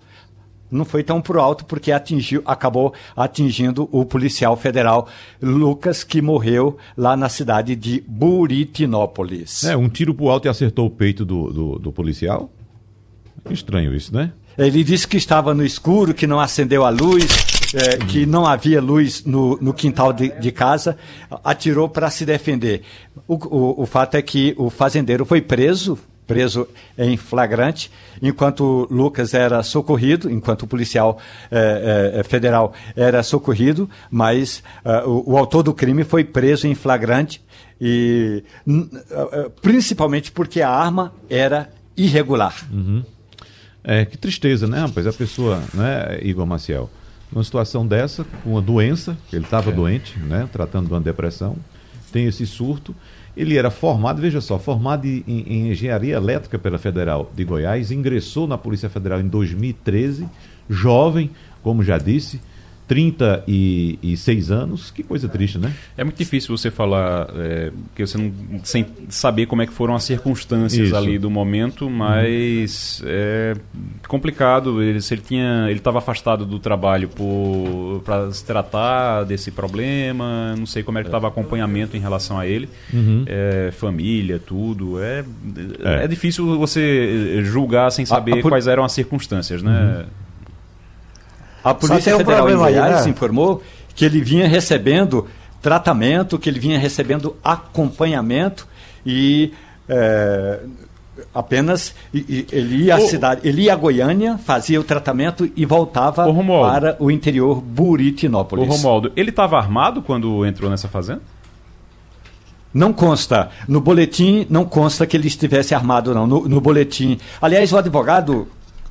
não 0.71 0.85
foi 0.85 1.03
tão 1.05 1.21
pro 1.21 1.41
alto 1.41 1.65
porque 1.65 1.93
atingiu, 1.93 2.43
acabou 2.45 2.93
atingindo 3.17 3.89
o 3.93 4.05
policial 4.05 4.57
federal 4.57 5.09
Lucas, 5.41 6.03
que 6.03 6.21
morreu 6.21 6.77
lá 6.97 7.17
na 7.17 7.29
cidade 7.29 7.77
de 7.77 8.03
Buritinópolis. 8.07 9.65
É, 9.65 9.77
um 9.77 9.89
tiro 9.89 10.13
pro 10.13 10.29
alto 10.29 10.47
e 10.47 10.49
acertou 10.49 10.87
o 10.87 10.91
peito 10.91 11.25
do, 11.25 11.53
do, 11.53 11.79
do 11.79 11.93
policial. 11.93 12.51
Estranho 13.49 13.95
isso, 13.95 14.13
né? 14.13 14.33
Ele 14.59 14.83
disse 14.83 15.07
que 15.07 15.17
estava 15.17 15.55
no 15.55 15.65
escuro, 15.65 16.15
que 16.15 16.27
não 16.27 16.41
acendeu 16.41 16.85
a 16.85 16.89
luz, 16.89 17.27
é, 17.77 17.99
que 17.99 18.25
não 18.25 18.47
havia 18.47 18.81
luz 18.81 19.23
no, 19.25 19.59
no 19.61 19.75
quintal 19.75 20.11
de, 20.11 20.31
de, 20.41 20.51
casa, 20.51 20.97
atirou 21.45 21.91
para 21.91 22.09
se 22.09 22.25
defender. 22.25 22.83
O, 23.29 23.35
o, 23.35 23.83
o 23.83 23.87
fato 23.87 24.15
é 24.15 24.23
que 24.23 24.55
o 24.57 24.71
fazendeiro 24.71 25.27
foi 25.27 25.43
preso, 25.43 25.99
preso 26.27 26.67
em 26.97 27.19
flagrante, 27.19 27.91
enquanto 28.23 28.89
Lucas 28.91 29.35
era 29.35 29.63
socorrido, 29.63 30.31
enquanto 30.31 30.63
o 30.63 30.67
policial 30.67 31.19
é, 31.51 32.15
é, 32.15 32.23
federal 32.25 32.73
era 32.97 33.23
socorrido, 33.23 33.89
mas 34.11 34.63
uh, 34.83 35.09
o, 35.09 35.33
o, 35.33 35.39
autor 35.39 35.63
do 35.63 35.75
crime 35.75 36.03
foi 36.03 36.25
preso 36.25 36.67
em 36.67 36.75
flagrante 36.75 37.43
e 37.79 38.43
principalmente 39.61 40.33
porque 40.33 40.63
a 40.63 40.71
arma 40.71 41.13
era 41.29 41.71
irregular. 41.95 42.55
Uhum. 42.73 43.05
É, 43.85 44.07
que 44.07 44.17
tristeza, 44.17 44.67
né, 44.67 44.81
rapaz? 44.81 45.07
A 45.07 45.13
pessoa, 45.13 45.63
né, 45.75 46.19
Igor 46.23 46.47
Maciel, 46.47 46.91
numa 47.31 47.45
situação 47.45 47.87
dessa, 47.87 48.25
com 48.43 48.51
uma 48.51 48.63
doença, 48.63 49.17
ele 49.33 49.45
estava 49.45 49.71
é. 49.71 49.73
doente, 49.73 50.19
né, 50.19 50.49
tratando 50.53 50.87
de 50.87 50.93
uma 50.93 51.01
depressão, 51.01 51.57
tem 52.13 52.27
esse 52.27 52.47
surto. 52.47 52.95
Ele 53.37 53.57
era 53.57 53.71
formado, 53.71 54.21
veja 54.21 54.41
só, 54.41 54.59
formado 54.59 55.07
em, 55.07 55.23
em 55.27 55.71
engenharia 55.71 56.17
elétrica 56.17 56.59
pela 56.59 56.79
Federal 56.79 57.31
de 57.35 57.45
Goiás, 57.45 57.91
ingressou 57.91 58.47
na 58.47 58.57
Polícia 58.57 58.89
Federal 58.89 59.21
em 59.21 59.29
2013, 59.29 60.27
jovem, 60.71 61.31
como 61.63 61.83
já 61.83 61.99
disse, 61.99 62.41
36 62.89 64.51
anos, 64.51 64.91
que 64.93 65.03
coisa 65.03 65.29
triste, 65.29 65.59
né? 65.59 65.73
É 65.97 66.05
muito 66.05 66.17
difícil 66.17 66.57
você 66.57 66.71
falar, 66.71 67.29
é, 67.35 67.73
que 67.95 68.07
você 68.07 68.17
não, 68.17 68.33
sem 68.63 68.87
saber 69.09 69.47
como 69.47 69.63
é 69.63 69.67
que 69.67 69.73
foram 69.73 69.95
as 69.95 70.05
circunstâncias 70.05 70.89
Isso. 70.89 70.97
ali 70.97 71.19
do 71.19 71.29
momento, 71.29 71.91
mas 71.91 73.01
uhum. 73.01 73.09
é 73.11 73.55
complicado. 74.07 74.81
Ele, 74.81 75.01
se 75.01 75.15
ele 75.15 75.23
tinha, 75.23 75.67
ele 75.69 75.79
estava 75.79 75.99
afastado 75.99 76.47
do 76.47 76.61
trabalho 76.61 77.11
para 78.05 78.31
se 78.31 78.45
tratar 78.45 79.25
desse 79.25 79.51
problema, 79.51 80.55
não 80.57 80.67
sei 80.67 80.85
como 80.85 80.99
é 80.99 81.03
que 81.03 81.09
estava 81.09 81.27
acompanhamento 81.27 81.97
em 81.97 82.01
relação 82.01 82.39
a 82.39 82.47
ele, 82.47 82.69
uhum. 82.93 83.25
é, 83.27 83.71
família, 83.73 84.39
tudo. 84.39 85.03
É, 85.03 85.25
é, 85.83 86.05
é. 86.05 86.09
difícil 86.09 86.57
você 86.57 87.43
julgar 87.43 87.91
sem 87.91 88.07
saber 88.07 88.35
a, 88.35 88.39
a 88.39 88.43
por... 88.43 88.51
quais 88.51 88.69
eram 88.69 88.85
as 88.85 88.93
circunstâncias, 88.93 89.61
né? 89.61 90.05
Uhum. 90.05 90.26
A 91.67 91.75
Polícia 91.75 92.15
um 92.15 92.19
Federal 92.19 92.49
em 92.49 92.57
Goiás 92.57 93.05
né? 93.05 93.11
informou 93.11 93.61
que 93.95 94.05
ele 94.05 94.21
vinha 94.21 94.47
recebendo 94.47 95.27
tratamento, 95.61 96.39
que 96.39 96.49
ele 96.49 96.61
vinha 96.61 96.79
recebendo 96.79 97.37
acompanhamento 97.43 98.69
e 99.05 99.53
é, 99.89 100.61
apenas 101.35 101.93
ele 102.15 102.85
ia 102.85 102.95
à 102.95 103.01
cidade, 103.01 103.41
ele 103.43 103.63
ia 103.63 103.73
a 103.73 103.77
Goiânia, 103.77 104.39
fazia 104.39 104.81
o 104.81 104.85
tratamento 104.85 105.51
e 105.57 105.65
voltava 105.65 106.25
para 106.33 106.97
o 107.01 107.11
interior 107.11 107.61
Buritinópolis. 107.61 108.69
O 108.69 108.71
Romualdo, 108.71 109.11
ele 109.17 109.31
estava 109.31 109.57
armado 109.57 110.03
quando 110.03 110.47
entrou 110.47 110.71
nessa 110.71 110.87
fazenda? 110.87 111.23
Não 112.73 112.93
consta. 112.93 113.49
No 113.67 113.81
boletim 113.81 114.47
não 114.49 114.65
consta 114.65 115.07
que 115.07 115.17
ele 115.17 115.27
estivesse 115.27 115.75
armado, 115.75 116.15
não. 116.15 116.27
No, 116.27 116.47
no 116.47 116.61
boletim. 116.61 117.19
Aliás, 117.41 117.73
o 117.73 117.79
advogado 117.79 118.47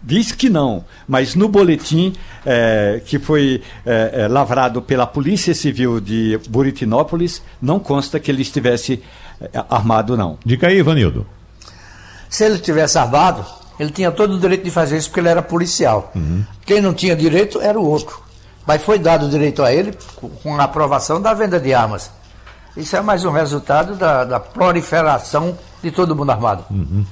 diz 0.05 0.31
que 0.31 0.49
não, 0.49 0.85
mas 1.07 1.33
no 1.33 1.49
boletim 1.49 2.13
é, 2.45 3.01
que 3.05 3.17
foi 3.17 3.63
é, 3.85 4.11
é, 4.13 4.27
lavrado 4.27 4.81
pela 4.81 5.07
Polícia 5.07 5.55
Civil 5.55 5.99
de 5.99 6.39
Buritinópolis, 6.47 7.41
não 7.59 7.79
consta 7.79 8.19
que 8.19 8.29
ele 8.29 8.43
estivesse 8.43 9.01
é, 9.41 9.63
armado, 9.69 10.15
não. 10.15 10.37
Dica 10.45 10.67
aí, 10.67 10.77
Ivanildo. 10.77 11.25
Se 12.29 12.45
ele 12.45 12.59
tivesse 12.59 12.97
armado, 12.97 13.43
ele 13.79 13.89
tinha 13.89 14.11
todo 14.11 14.35
o 14.35 14.39
direito 14.39 14.63
de 14.63 14.71
fazer 14.71 14.97
isso 14.97 15.09
porque 15.09 15.21
ele 15.21 15.29
era 15.29 15.41
policial. 15.41 16.11
Uhum. 16.15 16.43
Quem 16.65 16.79
não 16.81 16.93
tinha 16.93 17.15
direito 17.15 17.59
era 17.59 17.79
o 17.79 17.85
outro. 17.85 18.23
Mas 18.65 18.81
foi 18.81 18.97
dado 18.97 19.25
o 19.25 19.29
direito 19.29 19.63
a 19.63 19.73
ele 19.73 19.93
com 20.41 20.59
a 20.59 20.63
aprovação 20.63 21.21
da 21.21 21.33
venda 21.33 21.59
de 21.59 21.73
armas. 21.73 22.09
Isso 22.75 22.95
é 22.95 23.01
mais 23.01 23.23
um 23.23 23.31
resultado 23.31 23.95
da, 23.95 24.25
da 24.25 24.39
proliferação 24.39 25.57
de 25.81 25.91
todo 25.91 26.15
mundo 26.15 26.31
armado. 26.31 26.65
Uhum. 26.69 27.05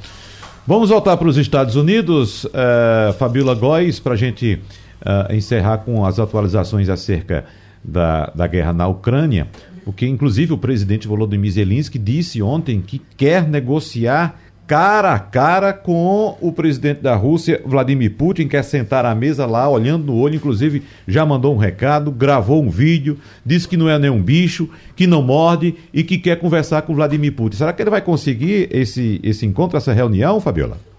Vamos 0.66 0.92
voltar 0.92 1.18
para 1.18 1.28
os 1.28 1.36
Estados 1.36 1.76
Unidos, 1.76 2.46
uh, 2.46 3.12
Fabiola 3.20 3.54
Góes, 3.54 4.00
para 4.00 4.14
a 4.14 4.16
gente 4.16 4.62
uh, 5.02 5.34
encerrar 5.34 5.80
com 5.80 6.06
as 6.06 6.20
atualizações 6.20 6.88
acerca 6.88 7.44
da, 7.84 8.32
da 8.34 8.48
guerra 8.48 8.72
na 8.72 8.88
Ucrânia, 8.88 9.46
porque 9.84 10.08
inclusive 10.08 10.54
o 10.54 10.58
presidente 10.58 11.06
Volodymyr 11.06 11.52
Zelensky 11.52 12.00
disse 12.00 12.42
ontem 12.42 12.80
que 12.80 13.02
quer 13.18 13.46
negociar 13.46 14.40
cara 14.66 15.14
a 15.14 15.20
cara 15.20 15.74
com 15.74 16.38
o 16.42 16.52
presidente 16.52 17.02
da 17.02 17.16
Rússia, 17.16 17.62
Vladimir 17.66 18.16
Putin, 18.16 18.48
quer 18.48 18.64
sentar 18.64 19.06
à 19.06 19.14
mesa 19.14 19.46
lá, 19.46 19.70
olhando 19.70 20.06
no 20.06 20.16
olho, 20.16 20.36
inclusive 20.36 20.84
já 21.08 21.26
mandou 21.26 21.54
um 21.54 21.58
recado, 21.58 22.12
gravou 22.12 22.64
um 22.64 22.70
vídeo, 22.70 23.18
disse 23.46 23.68
que 23.68 23.78
não 23.78 23.90
é 23.90 24.00
nenhum 24.00 24.22
bicho, 24.22 24.70
que 24.96 25.06
não 25.06 25.22
morde 25.22 25.76
e 25.94 26.04
que 26.04 26.18
quer 26.18 26.40
conversar 26.40 26.84
com 26.84 26.96
Vladimir 26.96 27.34
Putin. 27.34 27.58
Será 27.58 27.74
que 27.74 27.82
ele 27.82 27.90
vai 27.90 28.02
conseguir 28.02 28.70
esse, 28.72 29.20
esse 29.24 29.46
encontro, 29.46 29.78
essa 29.78 29.94
reunião, 29.94 30.40
Fabiola? 30.40 30.93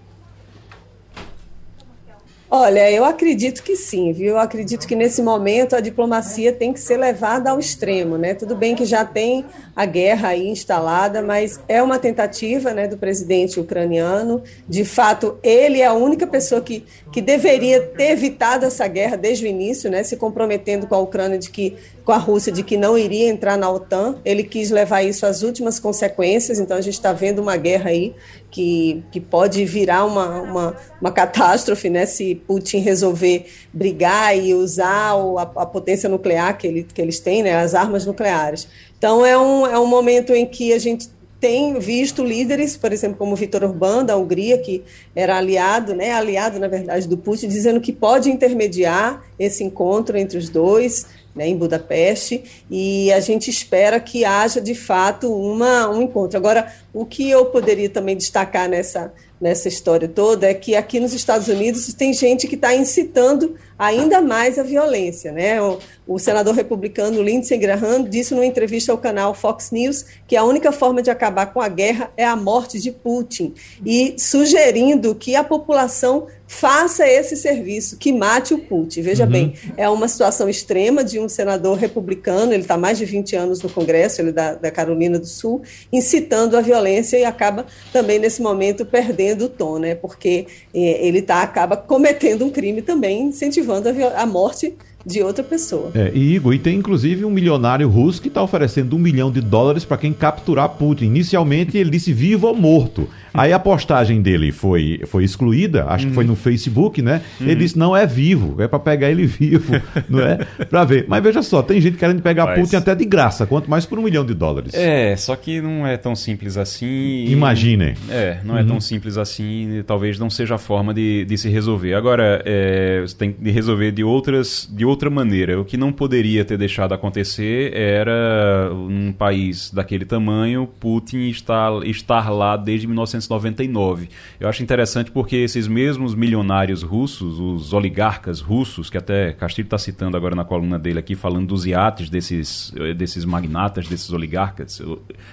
Olha, 2.57 2.89
eu 2.89 3.03
acredito 3.03 3.61
que 3.61 3.75
sim, 3.75 4.13
viu? 4.13 4.29
Eu 4.29 4.39
acredito 4.39 4.87
que 4.87 4.95
nesse 4.95 5.21
momento 5.21 5.75
a 5.75 5.81
diplomacia 5.81 6.53
tem 6.53 6.71
que 6.71 6.79
ser 6.79 6.95
levada 6.95 7.51
ao 7.51 7.59
extremo, 7.59 8.17
né? 8.17 8.33
Tudo 8.33 8.55
bem 8.55 8.77
que 8.77 8.85
já 8.85 9.03
tem 9.03 9.43
a 9.75 9.85
guerra 9.85 10.29
aí 10.29 10.47
instalada, 10.47 11.21
mas 11.21 11.59
é 11.67 11.83
uma 11.83 11.99
tentativa, 11.99 12.73
né, 12.73 12.87
do 12.87 12.97
presidente 12.97 13.59
ucraniano. 13.59 14.41
De 14.69 14.85
fato, 14.85 15.37
ele 15.43 15.81
é 15.81 15.85
a 15.85 15.93
única 15.93 16.25
pessoa 16.25 16.61
que, 16.61 16.85
que 17.11 17.21
deveria 17.21 17.81
ter 17.81 18.11
evitado 18.11 18.65
essa 18.65 18.87
guerra 18.87 19.17
desde 19.17 19.43
o 19.43 19.49
início, 19.49 19.91
né? 19.91 20.01
Se 20.03 20.15
comprometendo 20.15 20.87
com 20.87 20.95
a 20.95 20.99
Ucrânia 20.99 21.37
de 21.37 21.49
que 21.49 21.75
com 22.05 22.11
a 22.11 22.17
Rússia 22.17 22.53
de 22.53 22.61
que 22.61 22.77
não 22.77 22.95
iria 22.95 23.27
entrar 23.27 23.57
na 23.57 23.69
OTAN. 23.69 24.19
Ele 24.23 24.43
quis 24.43 24.69
levar 24.69 25.01
isso 25.01 25.25
às 25.25 25.41
últimas 25.41 25.79
consequências, 25.79 26.59
então 26.59 26.77
a 26.77 26.81
gente 26.81 26.93
está 26.93 27.11
vendo 27.11 27.41
uma 27.41 27.57
guerra 27.57 27.89
aí 27.89 28.13
que, 28.51 29.03
que 29.11 29.19
pode 29.19 29.65
virar 29.65 30.05
uma, 30.05 30.41
uma, 30.41 30.75
uma 31.01 31.11
catástrofe, 31.11 31.89
né? 31.89 32.05
Se 32.05 32.35
Putin 32.35 32.77
resolver 32.77 33.47
brigar 33.73 34.37
e 34.37 34.53
usar 34.53 35.15
o, 35.15 35.39
a, 35.39 35.41
a, 35.41 35.65
potência 35.65 36.07
nuclear 36.07 36.55
que, 36.57 36.67
ele, 36.67 36.83
que 36.83 37.01
eles 37.01 37.19
têm, 37.19 37.41
né? 37.41 37.55
As 37.55 37.73
armas 37.73 38.05
nucleares. 38.05 38.67
Então 38.97 39.25
é 39.25 39.35
um, 39.35 39.65
é 39.65 39.79
um 39.79 39.87
momento 39.87 40.31
em 40.31 40.45
que 40.45 40.73
a 40.73 40.79
gente 40.79 41.09
tem 41.39 41.77
visto 41.79 42.23
líderes, 42.23 42.77
por 42.77 42.93
exemplo, 42.93 43.17
como 43.17 43.35
Vitor 43.35 43.63
Orbán, 43.63 44.05
da 44.05 44.15
Hungria, 44.15 44.57
que 44.57 44.83
era 45.15 45.37
aliado, 45.37 45.93
né, 45.93 46.11
aliado, 46.11 46.59
na 46.59 46.67
verdade, 46.67 47.07
do 47.07 47.17
Putin, 47.17 47.47
dizendo 47.47 47.81
que 47.81 47.91
pode 47.91 48.31
intermediar 48.31 49.23
esse 49.37 49.63
encontro 49.63 50.17
entre 50.17 50.37
os 50.37 50.49
dois, 50.49 51.05
né, 51.35 51.47
em 51.47 51.57
Budapeste, 51.57 52.43
e 52.71 53.11
a 53.11 53.19
gente 53.19 53.49
espera 53.49 53.99
que 53.99 54.23
haja 54.23 54.61
de 54.61 54.73
fato 54.73 55.31
uma, 55.33 55.89
um 55.89 56.01
encontro. 56.01 56.37
Agora, 56.37 56.73
o 56.93 57.05
que 57.05 57.29
eu 57.29 57.47
poderia 57.47 57.89
também 57.89 58.15
destacar 58.15 58.69
nessa, 58.69 59.13
nessa 59.39 59.67
história 59.67 60.07
toda 60.07 60.47
é 60.47 60.53
que 60.53 60.75
aqui 60.75 60.99
nos 60.99 61.13
Estados 61.13 61.49
Unidos 61.49 61.93
tem 61.93 62.13
gente 62.13 62.47
que 62.47 62.55
está 62.55 62.73
incitando 62.73 63.55
ainda 63.77 64.21
mais 64.21 64.57
a 64.57 64.63
violência. 64.63 65.31
Né? 65.33 65.61
O, 65.61 65.79
o, 66.07 66.17
senador 66.17 66.55
republicano 66.55 67.21
Lindsey 67.21 67.57
Graham 67.57 68.03
disse 68.03 68.33
numa 68.33 68.45
entrevista 68.45 68.93
ao 68.93 68.97
canal 68.97 69.33
Fox 69.33 69.71
News 69.71 70.05
que 70.25 70.37
a 70.37 70.43
única 70.43 70.71
forma 70.71 71.01
de 71.01 71.09
acabar 71.09 71.47
com 71.47 71.59
a 71.59 71.67
guerra 71.67 72.11
é 72.15 72.23
a 72.23 72.35
morte 72.35 72.79
de 72.79 72.91
Putin, 72.91 73.53
e 73.85 74.15
sugerindo 74.17 75.13
que 75.15 75.35
a 75.35 75.43
população 75.43 76.27
faça 76.47 77.07
esse 77.07 77.35
serviço, 77.35 77.97
que 77.97 78.13
mate 78.13 78.53
o 78.53 78.59
Putin. 78.59 79.01
Veja 79.01 79.25
uhum. 79.25 79.29
bem, 79.31 79.53
é 79.75 79.89
uma 79.89 80.07
situação 80.07 80.47
extrema 80.47 81.03
de 81.03 81.19
um 81.19 81.27
senador 81.27 81.77
republicano, 81.77 82.53
ele 82.53 82.61
está 82.61 82.77
mais 82.77 82.97
de 82.97 83.05
20 83.05 83.35
anos 83.35 83.61
no 83.61 83.69
Congresso, 83.69 84.21
ele 84.21 84.29
é 84.29 84.33
da, 84.33 84.53
da 84.55 84.71
Carolina 84.71 85.17
do 85.17 85.25
Sul, 85.25 85.61
incitando 85.91 86.55
a 86.55 86.61
violência 86.61 87.17
e 87.17 87.25
acaba 87.25 87.65
também 87.91 88.19
nesse 88.19 88.41
momento 88.41 88.85
perdendo 88.85 89.45
o 89.45 89.49
tom, 89.49 89.79
né? 89.79 89.95
Porque 89.95 90.47
eh, 90.73 91.07
ele 91.07 91.21
tá, 91.21 91.41
acaba 91.41 91.75
cometendo 91.75 92.45
um 92.45 92.49
crime 92.49 92.81
também, 92.81 93.23
incentivando 93.23 93.89
a, 93.89 94.21
a 94.21 94.25
morte 94.25 94.75
de 95.05 95.21
outra 95.21 95.43
pessoa. 95.43 95.91
É, 95.93 96.11
e 96.13 96.33
Igor, 96.33 96.53
e 96.53 96.59
tem 96.59 96.77
inclusive 96.77 97.23
um 97.23 97.29
milionário 97.29 97.87
russo 97.87 98.21
que 98.21 98.27
está 98.27 98.41
oferecendo 98.41 98.95
um 98.95 98.99
milhão 98.99 99.31
de 99.31 99.39
dólares 99.39 99.85
para 99.85 99.97
quem 99.97 100.11
capturar 100.11 100.69
Putin. 100.69 101.05
Inicialmente 101.05 101.77
ele 101.77 101.91
disse 101.91 102.11
vivo 102.11 102.47
ou 102.47 102.55
morto. 102.55 103.07
Aí 103.37 103.53
a 103.53 103.59
postagem 103.59 104.21
dele 104.21 104.51
foi, 104.51 105.01
foi 105.05 105.23
excluída, 105.23 105.85
acho 105.85 106.05
uhum. 106.05 106.09
que 106.09 106.15
foi 106.15 106.23
no 106.25 106.35
Facebook, 106.35 107.01
né? 107.01 107.21
Uhum. 107.39 107.47
Ele 107.47 107.55
disse 107.55 107.77
não 107.77 107.95
é 107.95 108.05
vivo, 108.05 108.61
é 108.61 108.67
para 108.67 108.79
pegar 108.79 109.09
ele 109.09 109.25
vivo, 109.25 109.73
não 110.09 110.19
é? 110.19 110.37
Para 110.69 110.83
ver. 110.83 111.05
Mas 111.07 111.23
veja 111.23 111.41
só, 111.41 111.61
tem 111.61 111.79
gente 111.81 111.97
querendo 111.97 112.21
pegar 112.21 112.45
Mas... 112.45 112.59
Putin 112.59 112.77
até 112.77 112.95
de 112.95 113.05
graça, 113.05 113.45
quanto 113.45 113.69
mais 113.69 113.85
por 113.85 113.99
um 113.99 114.01
milhão 114.01 114.25
de 114.25 114.33
dólares. 114.33 114.73
É, 114.73 115.15
só 115.15 115.35
que 115.35 115.61
não 115.61 115.85
é 115.85 115.97
tão 115.97 116.15
simples 116.15 116.57
assim. 116.57 117.25
Imaginem. 117.27 117.95
É, 118.09 118.39
não 118.43 118.57
é 118.57 118.61
uhum. 118.61 118.67
tão 118.67 118.81
simples 118.81 119.17
assim. 119.17 119.83
Talvez 119.85 120.17
não 120.19 120.29
seja 120.29 120.55
a 120.55 120.57
forma 120.57 120.93
de, 120.93 121.25
de 121.25 121.37
se 121.37 121.49
resolver. 121.49 121.93
Agora, 121.93 122.41
é, 122.45 123.01
você 123.01 123.15
tem 123.15 123.31
que 123.31 123.51
resolver 123.51 123.91
de 123.91 124.03
outras, 124.03 124.69
de 124.71 124.85
outra 124.85 125.09
maneira. 125.09 125.59
O 125.59 125.65
que 125.65 125.77
não 125.77 125.91
poderia 125.91 126.43
ter 126.45 126.57
deixado 126.57 126.93
acontecer 126.93 127.75
era 127.75 128.69
um 128.73 129.11
país 129.11 129.71
daquele 129.71 130.05
tamanho, 130.05 130.67
Putin 130.79 131.29
estar, 131.29 131.71
estar 131.85 132.29
lá 132.29 132.57
desde 132.57 132.87
1999. 133.27 134.09
Eu 134.39 134.47
acho 134.47 134.63
interessante 134.63 135.11
porque 135.11 135.35
esses 135.35 135.67
mesmos 135.67 136.15
milionários 136.15 136.83
russos, 136.83 137.39
os 137.39 137.73
oligarcas 137.73 138.39
russos, 138.39 138.89
que 138.89 138.97
até 138.97 139.33
Castilho 139.33 139.65
está 139.65 139.77
citando 139.77 140.15
agora 140.15 140.35
na 140.35 140.45
coluna 140.45 140.79
dele 140.79 140.99
aqui, 140.99 141.15
falando 141.15 141.47
dos 141.47 141.65
iates 141.65 142.09
desses, 142.09 142.73
desses 142.97 143.25
magnatas, 143.25 143.87
desses 143.87 144.11
oligarcas 144.11 144.81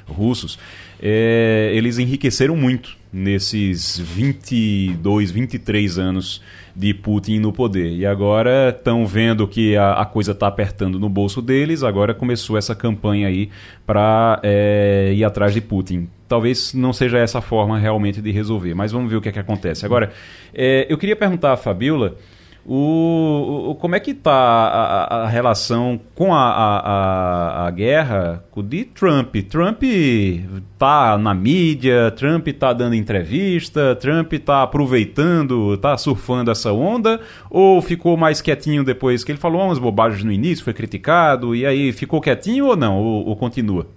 russos, 0.06 0.58
é, 1.00 1.72
eles 1.74 1.98
enriqueceram 1.98 2.56
muito 2.56 2.96
nesses 3.12 3.98
22, 3.98 5.30
23 5.30 5.98
anos 5.98 6.42
de 6.74 6.94
Putin 6.94 7.38
no 7.38 7.52
poder. 7.52 7.92
E 7.92 8.06
agora 8.06 8.70
estão 8.70 9.06
vendo 9.06 9.46
que 9.46 9.76
a, 9.76 9.92
a 9.94 10.06
coisa 10.06 10.32
está 10.32 10.46
apertando 10.46 10.98
no 10.98 11.08
bolso 11.08 11.42
deles, 11.42 11.82
agora 11.82 12.14
começou 12.14 12.56
essa 12.56 12.74
campanha 12.74 13.28
aí 13.28 13.50
para 13.86 14.40
é, 14.42 15.12
ir 15.14 15.24
atrás 15.24 15.52
de 15.52 15.60
Putin. 15.60 16.08
Talvez 16.26 16.72
não 16.72 16.92
seja 16.92 17.18
essa 17.18 17.38
a 17.38 17.42
forma 17.42 17.78
realmente 17.78 18.22
de 18.22 18.30
resolver, 18.30 18.74
mas 18.74 18.92
vamos 18.92 19.10
ver 19.10 19.16
o 19.16 19.20
que, 19.20 19.28
é 19.28 19.32
que 19.32 19.38
acontece. 19.38 19.84
Agora, 19.84 20.10
é, 20.54 20.86
eu 20.88 20.96
queria 20.96 21.16
perguntar 21.16 21.52
a 21.52 21.56
Fabiola 21.56 22.16
o, 22.64 23.70
o, 23.70 23.74
como 23.74 23.96
é 23.96 24.00
que 24.00 24.12
está 24.12 24.32
a, 24.32 25.24
a, 25.24 25.26
relação 25.26 26.00
com 26.14 26.32
a, 26.32 26.38
a, 26.38 27.66
a, 27.66 27.70
guerra 27.72 28.44
de 28.64 28.84
Trump? 28.84 29.34
Trump 29.48 29.82
está 29.82 31.18
na 31.18 31.34
mídia, 31.34 32.12
Trump 32.12 32.46
está 32.46 32.72
dando 32.72 32.94
entrevista, 32.94 33.96
Trump 33.96 34.32
está 34.32 34.62
aproveitando, 34.62 35.74
está 35.74 35.96
surfando 35.98 36.52
essa 36.52 36.72
onda, 36.72 37.20
ou 37.50 37.82
ficou 37.82 38.16
mais 38.16 38.40
quietinho 38.40 38.84
depois 38.84 39.24
que 39.24 39.32
ele 39.32 39.40
falou 39.40 39.62
umas 39.62 39.80
bobagens 39.80 40.22
no 40.22 40.30
início, 40.30 40.64
foi 40.64 40.72
criticado, 40.72 41.56
e 41.56 41.66
aí 41.66 41.92
ficou 41.92 42.20
quietinho 42.20 42.66
ou 42.66 42.76
não, 42.76 42.96
ou, 42.96 43.26
ou 43.26 43.36
continua? 43.36 43.88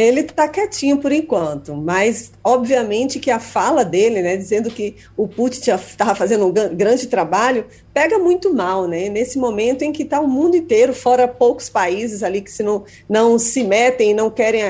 Ele 0.00 0.20
está 0.20 0.46
quietinho 0.46 0.98
por 0.98 1.10
enquanto, 1.10 1.74
mas 1.74 2.30
obviamente 2.44 3.18
que 3.18 3.32
a 3.32 3.40
fala 3.40 3.84
dele, 3.84 4.22
né, 4.22 4.36
dizendo 4.36 4.70
que 4.70 4.94
o 5.16 5.26
Putin 5.26 5.72
estava 5.72 6.14
fazendo 6.14 6.46
um 6.46 6.52
grande 6.52 7.08
trabalho, 7.08 7.66
pega 7.92 8.16
muito 8.16 8.54
mal, 8.54 8.86
né? 8.86 9.08
Nesse 9.08 9.40
momento 9.40 9.82
em 9.82 9.90
que 9.90 10.04
está 10.04 10.20
o 10.20 10.28
mundo 10.28 10.56
inteiro, 10.56 10.94
fora 10.94 11.26
poucos 11.26 11.68
países 11.68 12.22
ali 12.22 12.40
que 12.40 12.52
se 12.52 12.62
não, 12.62 12.84
não 13.08 13.40
se 13.40 13.64
metem 13.64 14.12
e 14.12 14.14
não 14.14 14.30
querem 14.30 14.62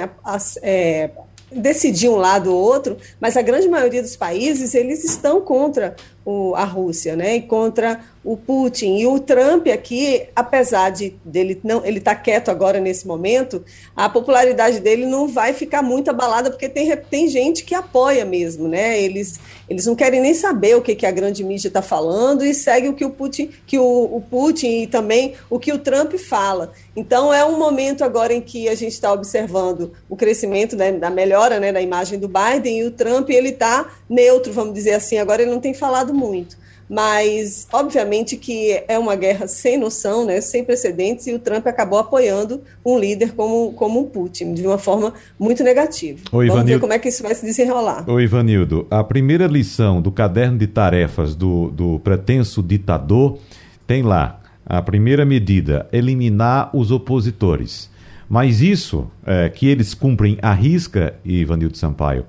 é, 0.62 1.10
decidir 1.52 2.08
um 2.08 2.16
lado 2.16 2.50
ou 2.50 2.58
outro, 2.58 2.96
mas 3.20 3.36
a 3.36 3.42
grande 3.42 3.68
maioria 3.68 4.00
dos 4.00 4.16
países 4.16 4.74
eles 4.74 5.04
estão 5.04 5.42
contra 5.42 5.94
o, 6.28 6.54
a 6.54 6.64
Rússia, 6.64 7.16
né, 7.16 7.36
e 7.36 7.40
contra 7.40 8.00
o 8.22 8.36
Putin 8.36 8.98
e 8.98 9.06
o 9.06 9.18
Trump 9.18 9.68
aqui, 9.68 10.28
apesar 10.36 10.90
de 10.90 11.14
dele 11.24 11.58
não, 11.64 11.82
ele 11.86 11.98
tá 11.98 12.14
quieto 12.14 12.50
agora 12.50 12.78
nesse 12.78 13.06
momento, 13.06 13.64
a 13.96 14.10
popularidade 14.10 14.80
dele 14.80 15.06
não 15.06 15.26
vai 15.26 15.54
ficar 15.54 15.82
muito 15.82 16.10
abalada 16.10 16.50
porque 16.50 16.68
tem, 16.68 16.94
tem 16.96 17.28
gente 17.28 17.64
que 17.64 17.74
apoia 17.74 18.26
mesmo, 18.26 18.68
né? 18.68 19.00
Eles 19.00 19.40
eles 19.68 19.84
não 19.84 19.94
querem 19.94 20.20
nem 20.20 20.32
saber 20.32 20.76
o 20.76 20.82
que, 20.82 20.94
que 20.94 21.04
a 21.04 21.10
grande 21.10 21.44
mídia 21.44 21.68
está 21.68 21.82
falando 21.82 22.42
e 22.42 22.54
segue 22.54 22.88
o 22.88 22.94
que 22.94 23.04
o 23.04 23.10
Putin, 23.10 23.50
que 23.66 23.78
o, 23.78 23.84
o 23.84 24.20
Putin 24.20 24.82
e 24.82 24.86
também 24.86 25.34
o 25.50 25.58
que 25.58 25.72
o 25.72 25.78
Trump 25.78 26.14
fala. 26.14 26.72
Então 26.96 27.32
é 27.32 27.44
um 27.44 27.58
momento 27.58 28.02
agora 28.02 28.32
em 28.32 28.40
que 28.40 28.68
a 28.68 28.74
gente 28.74 28.92
está 28.92 29.12
observando 29.12 29.92
o 30.08 30.16
crescimento 30.16 30.74
né, 30.74 30.92
da 30.92 31.10
melhora 31.10 31.60
né, 31.60 31.70
da 31.70 31.82
imagem 31.82 32.18
do 32.18 32.28
Biden 32.28 32.78
e 32.78 32.84
o 32.84 32.90
Trump 32.90 33.28
ele 33.28 33.50
está 33.50 33.90
neutro, 34.08 34.52
vamos 34.52 34.72
dizer 34.72 34.94
assim. 34.94 35.18
Agora 35.18 35.42
ele 35.42 35.50
não 35.50 35.60
tem 35.60 35.74
falado 35.74 36.14
muito. 36.18 36.56
Mas, 36.88 37.68
obviamente, 37.70 38.36
que 38.36 38.82
é 38.88 38.98
uma 38.98 39.14
guerra 39.14 39.46
sem 39.46 39.78
noção, 39.78 40.24
né, 40.24 40.40
sem 40.40 40.64
precedentes, 40.64 41.26
e 41.26 41.34
o 41.34 41.38
Trump 41.38 41.66
acabou 41.66 41.98
apoiando 41.98 42.62
um 42.84 42.98
líder 42.98 43.34
como, 43.34 43.72
como 43.74 44.00
o 44.00 44.06
Putin, 44.06 44.54
de 44.54 44.66
uma 44.66 44.78
forma 44.78 45.12
muito 45.38 45.62
negativa. 45.62 46.18
Ô, 46.32 46.38
Vamos 46.46 46.64
ver 46.64 46.80
como 46.80 46.94
é 46.94 46.98
que 46.98 47.08
isso 47.08 47.22
vai 47.22 47.34
se 47.34 47.44
desenrolar. 47.44 48.08
Ô, 48.08 48.18
Ivanildo, 48.18 48.86
a 48.90 49.04
primeira 49.04 49.46
lição 49.46 50.00
do 50.00 50.10
caderno 50.10 50.56
de 50.56 50.66
tarefas 50.66 51.34
do, 51.34 51.70
do 51.70 51.98
pretenso 52.00 52.62
ditador 52.62 53.38
tem 53.86 54.02
lá 54.02 54.40
a 54.64 54.80
primeira 54.80 55.26
medida: 55.26 55.86
eliminar 55.92 56.70
os 56.74 56.90
opositores. 56.90 57.90
Mas 58.28 58.60
isso 58.60 59.10
é, 59.26 59.48
que 59.48 59.66
eles 59.66 59.94
cumprem 59.94 60.38
à 60.42 60.52
risca, 60.52 61.14
Ivanildo 61.24 61.78
Sampaio, 61.78 62.26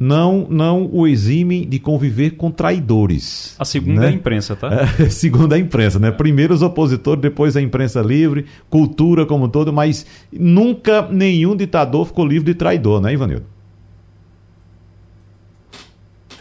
não, 0.00 0.46
não 0.48 0.88
o 0.92 1.08
exime 1.08 1.66
de 1.66 1.80
conviver 1.80 2.36
com 2.36 2.52
traidores. 2.52 3.56
A 3.58 3.64
segunda 3.64 4.02
né? 4.02 4.06
é 4.06 4.10
a 4.10 4.12
imprensa, 4.12 4.54
tá? 4.54 4.68
É, 4.98 5.10
segunda 5.10 5.56
a 5.56 5.58
imprensa, 5.58 5.98
né? 5.98 6.12
Primeiro 6.12 6.54
os 6.54 6.62
opositores, 6.62 7.20
depois 7.20 7.56
a 7.56 7.60
imprensa 7.60 8.00
livre, 8.00 8.46
cultura 8.70 9.26
como 9.26 9.46
um 9.46 9.48
todo, 9.48 9.72
mas 9.72 10.06
nunca 10.32 11.02
nenhum 11.10 11.56
ditador 11.56 12.06
ficou 12.06 12.24
livre 12.24 12.52
de 12.52 12.54
traidor, 12.54 13.00
né, 13.00 13.12
Ivanildo? 13.12 13.44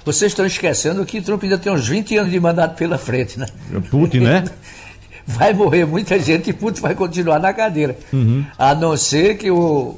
Vocês 0.05 0.32
estão 0.32 0.45
esquecendo 0.45 1.03
que 1.03 1.20
Trump 1.20 1.43
ainda 1.43 1.58
tem 1.58 1.72
uns 1.72 1.88
20 1.88 2.16
anos 2.16 2.32
de 2.32 2.39
mandato 2.39 2.78
pela 2.78 2.97
frente, 2.99 3.39
né? 3.39 3.47
Putin, 3.89 4.20
né? 4.20 4.45
vai 5.26 5.51
morrer 5.51 5.84
muita 5.84 6.20
gente 6.20 6.51
e 6.51 6.53
Putin 6.53 6.82
vai 6.82 6.93
continuar 6.93 7.39
na 7.39 7.51
cadeira. 7.51 7.97
Uhum. 8.14 8.45
A 8.58 8.76
não 8.76 8.95
ser 8.95 9.36
que 9.38 9.49
o, 9.49 9.97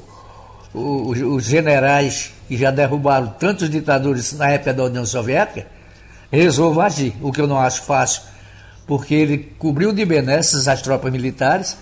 o, 0.74 1.10
os 1.34 1.44
generais 1.44 2.32
que 2.48 2.56
já 2.56 2.70
derrubaram 2.70 3.28
tantos 3.38 3.70
ditadores 3.70 4.32
na 4.32 4.50
época 4.50 4.74
da 4.74 4.84
União 4.84 5.04
Soviética, 5.04 5.66
resolva 6.30 6.84
agir, 6.84 7.14
o 7.20 7.32
que 7.32 7.40
eu 7.40 7.46
não 7.46 7.58
acho 7.58 7.82
fácil, 7.82 8.22
porque 8.86 9.14
ele 9.14 9.38
cobriu 9.58 9.92
de 9.92 10.04
benesses 10.04 10.68
as 10.68 10.82
tropas 10.82 11.12
militares 11.12 11.76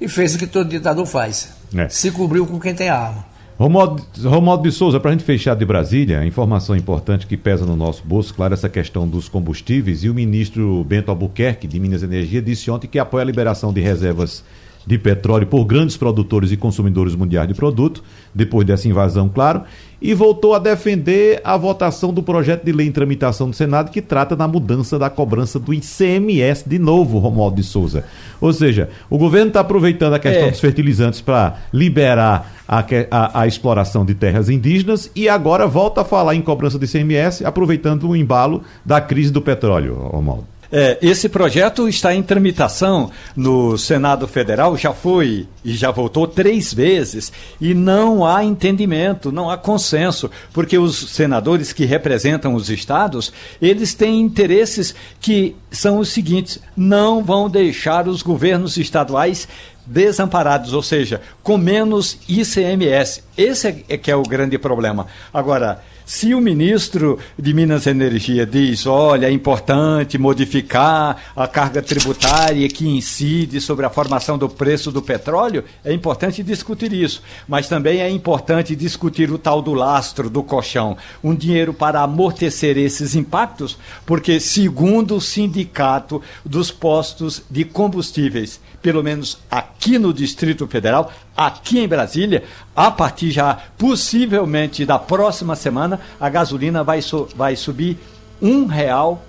e 0.00 0.08
fez 0.08 0.34
o 0.34 0.38
que 0.38 0.46
todo 0.46 0.68
ditador 0.68 1.06
faz. 1.06 1.50
É. 1.74 1.88
Se 1.88 2.10
cobriu 2.10 2.46
com 2.46 2.58
quem 2.58 2.74
tem 2.74 2.88
arma. 2.88 3.26
Romualdo, 3.58 4.04
Romualdo 4.22 4.62
de 4.62 4.70
Souza, 4.70 5.00
para 5.00 5.10
a 5.10 5.12
gente 5.12 5.24
fechar 5.24 5.56
de 5.56 5.64
Brasília, 5.64 6.24
informação 6.24 6.76
importante 6.76 7.26
que 7.26 7.36
pesa 7.36 7.66
no 7.66 7.74
nosso 7.74 8.04
bolso, 8.04 8.32
claro, 8.32 8.54
essa 8.54 8.68
questão 8.68 9.06
dos 9.06 9.28
combustíveis, 9.28 10.04
e 10.04 10.08
o 10.08 10.14
ministro 10.14 10.84
Bento 10.84 11.10
Albuquerque, 11.10 11.66
de 11.66 11.80
Minas 11.80 12.04
Energia, 12.04 12.40
disse 12.40 12.70
ontem 12.70 12.86
que 12.86 13.00
apoia 13.00 13.22
a 13.22 13.26
liberação 13.26 13.72
de 13.72 13.80
reservas 13.80 14.44
de 14.88 14.96
petróleo 14.96 15.46
por 15.46 15.66
grandes 15.66 15.98
produtores 15.98 16.50
e 16.50 16.56
consumidores 16.56 17.14
mundiais 17.14 17.46
de 17.46 17.52
produto, 17.52 18.02
depois 18.34 18.66
dessa 18.66 18.88
invasão, 18.88 19.28
claro, 19.28 19.64
e 20.00 20.14
voltou 20.14 20.54
a 20.54 20.58
defender 20.58 21.42
a 21.44 21.58
votação 21.58 22.10
do 22.10 22.22
projeto 22.22 22.64
de 22.64 22.72
lei 22.72 22.86
em 22.86 22.92
tramitação 22.92 23.50
do 23.50 23.54
Senado 23.54 23.90
que 23.90 24.00
trata 24.00 24.34
da 24.34 24.48
mudança 24.48 24.98
da 24.98 25.10
cobrança 25.10 25.58
do 25.58 25.74
ICMS 25.74 26.66
de 26.66 26.78
novo, 26.78 27.18
Romualdo 27.18 27.56
de 27.56 27.64
Souza. 27.64 28.04
Ou 28.40 28.50
seja, 28.50 28.88
o 29.10 29.18
governo 29.18 29.48
está 29.48 29.60
aproveitando 29.60 30.14
a 30.14 30.18
questão 30.18 30.48
é. 30.48 30.50
dos 30.50 30.60
fertilizantes 30.60 31.20
para 31.20 31.58
liberar 31.70 32.50
a, 32.66 32.78
a, 33.10 33.42
a, 33.42 33.46
exploração 33.46 34.06
de 34.06 34.14
terras 34.14 34.48
indígenas 34.48 35.10
e 35.14 35.28
agora 35.28 35.66
volta 35.66 36.00
a 36.00 36.04
falar 36.04 36.34
em 36.34 36.40
cobrança 36.40 36.78
de 36.78 36.86
ICMS, 36.86 37.44
aproveitando 37.44 38.08
o 38.08 38.16
embalo 38.16 38.62
da 38.86 39.02
crise 39.02 39.30
do 39.30 39.42
petróleo, 39.42 39.96
Romualdo. 39.96 40.57
É, 40.70 40.98
esse 41.00 41.30
projeto 41.30 41.88
está 41.88 42.14
em 42.14 42.22
tramitação 42.22 43.10
no 43.34 43.78
Senado 43.78 44.28
Federal, 44.28 44.76
já 44.76 44.92
foi 44.92 45.48
e 45.64 45.72
já 45.72 45.90
voltou 45.90 46.26
três 46.26 46.74
vezes, 46.74 47.32
e 47.58 47.72
não 47.72 48.26
há 48.26 48.44
entendimento, 48.44 49.32
não 49.32 49.48
há 49.48 49.56
consenso, 49.56 50.30
porque 50.52 50.76
os 50.76 51.10
senadores 51.10 51.72
que 51.72 51.86
representam 51.86 52.54
os 52.54 52.68
estados, 52.68 53.32
eles 53.62 53.94
têm 53.94 54.20
interesses 54.20 54.94
que 55.20 55.56
são 55.70 55.98
os 55.98 56.10
seguintes: 56.10 56.58
não 56.76 57.24
vão 57.24 57.48
deixar 57.48 58.06
os 58.06 58.20
governos 58.20 58.76
estaduais 58.76 59.48
desamparados, 59.86 60.74
ou 60.74 60.82
seja, 60.82 61.22
com 61.42 61.56
menos 61.56 62.18
ICMS. 62.28 63.22
Esse 63.36 63.68
é, 63.68 63.84
é 63.88 63.96
que 63.96 64.10
é 64.10 64.16
o 64.16 64.22
grande 64.22 64.58
problema. 64.58 65.06
Agora, 65.32 65.82
Se 66.08 66.32
o 66.32 66.40
ministro 66.40 67.18
de 67.38 67.52
Minas 67.52 67.84
e 67.84 67.90
Energia 67.90 68.46
diz, 68.46 68.86
olha, 68.86 69.26
é 69.26 69.30
importante 69.30 70.16
modificar 70.16 71.22
a 71.36 71.46
carga 71.46 71.82
tributária 71.82 72.66
que 72.66 72.88
incide 72.88 73.60
sobre 73.60 73.84
a 73.84 73.90
formação 73.90 74.38
do 74.38 74.48
preço 74.48 74.90
do 74.90 75.02
petróleo, 75.02 75.64
é 75.84 75.92
importante 75.92 76.42
discutir 76.42 76.94
isso. 76.94 77.22
Mas 77.46 77.68
também 77.68 78.00
é 78.00 78.08
importante 78.08 78.74
discutir 78.74 79.30
o 79.30 79.36
tal 79.36 79.60
do 79.60 79.74
lastro, 79.74 80.30
do 80.30 80.42
colchão, 80.42 80.96
um 81.22 81.34
dinheiro 81.34 81.74
para 81.74 82.00
amortecer 82.00 82.78
esses 82.78 83.14
impactos, 83.14 83.76
porque, 84.06 84.40
segundo 84.40 85.14
o 85.14 85.20
sindicato 85.20 86.22
dos 86.42 86.70
postos 86.70 87.42
de 87.50 87.66
combustíveis, 87.66 88.58
pelo 88.82 89.02
menos 89.02 89.38
aqui 89.50 89.98
no 89.98 90.12
Distrito 90.12 90.66
Federal, 90.66 91.12
aqui 91.36 91.78
em 91.78 91.88
Brasília, 91.88 92.44
a 92.74 92.90
partir 92.90 93.30
já 93.30 93.54
possivelmente 93.76 94.84
da 94.84 94.98
próxima 94.98 95.56
semana, 95.56 96.00
a 96.20 96.28
gasolina 96.28 96.84
vai, 96.84 97.00
vai 97.34 97.56
subir 97.56 97.98
um 98.40 98.66
real, 98.66 99.24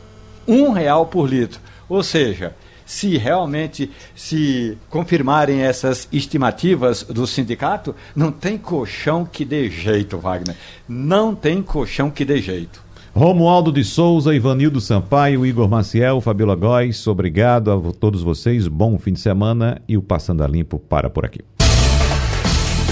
um 0.47 0.71
real 0.71 1.05
por 1.05 1.27
litro. 1.27 1.59
Ou 1.87 2.03
seja, 2.03 2.55
se 2.85 3.17
realmente 3.17 3.91
se 4.15 4.75
confirmarem 4.89 5.61
essas 5.61 6.07
estimativas 6.11 7.03
do 7.03 7.27
sindicato, 7.27 7.95
não 8.15 8.31
tem 8.31 8.57
colchão 8.57 9.23
que 9.25 9.45
dê 9.45 9.69
jeito, 9.69 10.17
Wagner. 10.17 10.55
Não 10.87 11.35
tem 11.35 11.61
colchão 11.61 12.09
que 12.09 12.25
dê 12.25 12.41
jeito. 12.41 12.88
Romualdo 13.19 13.69
de 13.69 13.83
Souza, 13.83 14.33
Ivanildo 14.33 14.79
Sampaio, 14.79 15.45
Igor 15.45 15.67
Maciel, 15.67 16.21
Fabiola 16.21 16.55
Góes, 16.55 17.05
obrigado 17.05 17.69
a 17.69 17.91
todos 17.91 18.23
vocês, 18.23 18.65
bom 18.65 18.97
fim 18.97 19.11
de 19.11 19.19
semana 19.19 19.81
e 19.89 19.97
o 19.97 20.01
Passando 20.01 20.41
a 20.41 20.47
Limpo 20.47 20.79
para 20.79 21.09
por 21.09 21.25
aqui. 21.25 21.41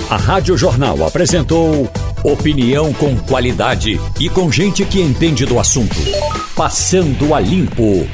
A 0.10 0.18
Rádio 0.18 0.58
Jornal 0.58 1.02
apresentou 1.06 1.90
opinião 2.26 2.92
com 2.96 3.16
qualidade 3.16 3.98
e 4.20 4.28
com 4.28 4.52
gente 4.52 4.84
que 4.84 5.00
entende 5.00 5.46
do 5.46 5.58
assunto. 5.58 5.96
Passando 6.58 7.34
a 7.34 7.40
Limpo. 7.40 8.06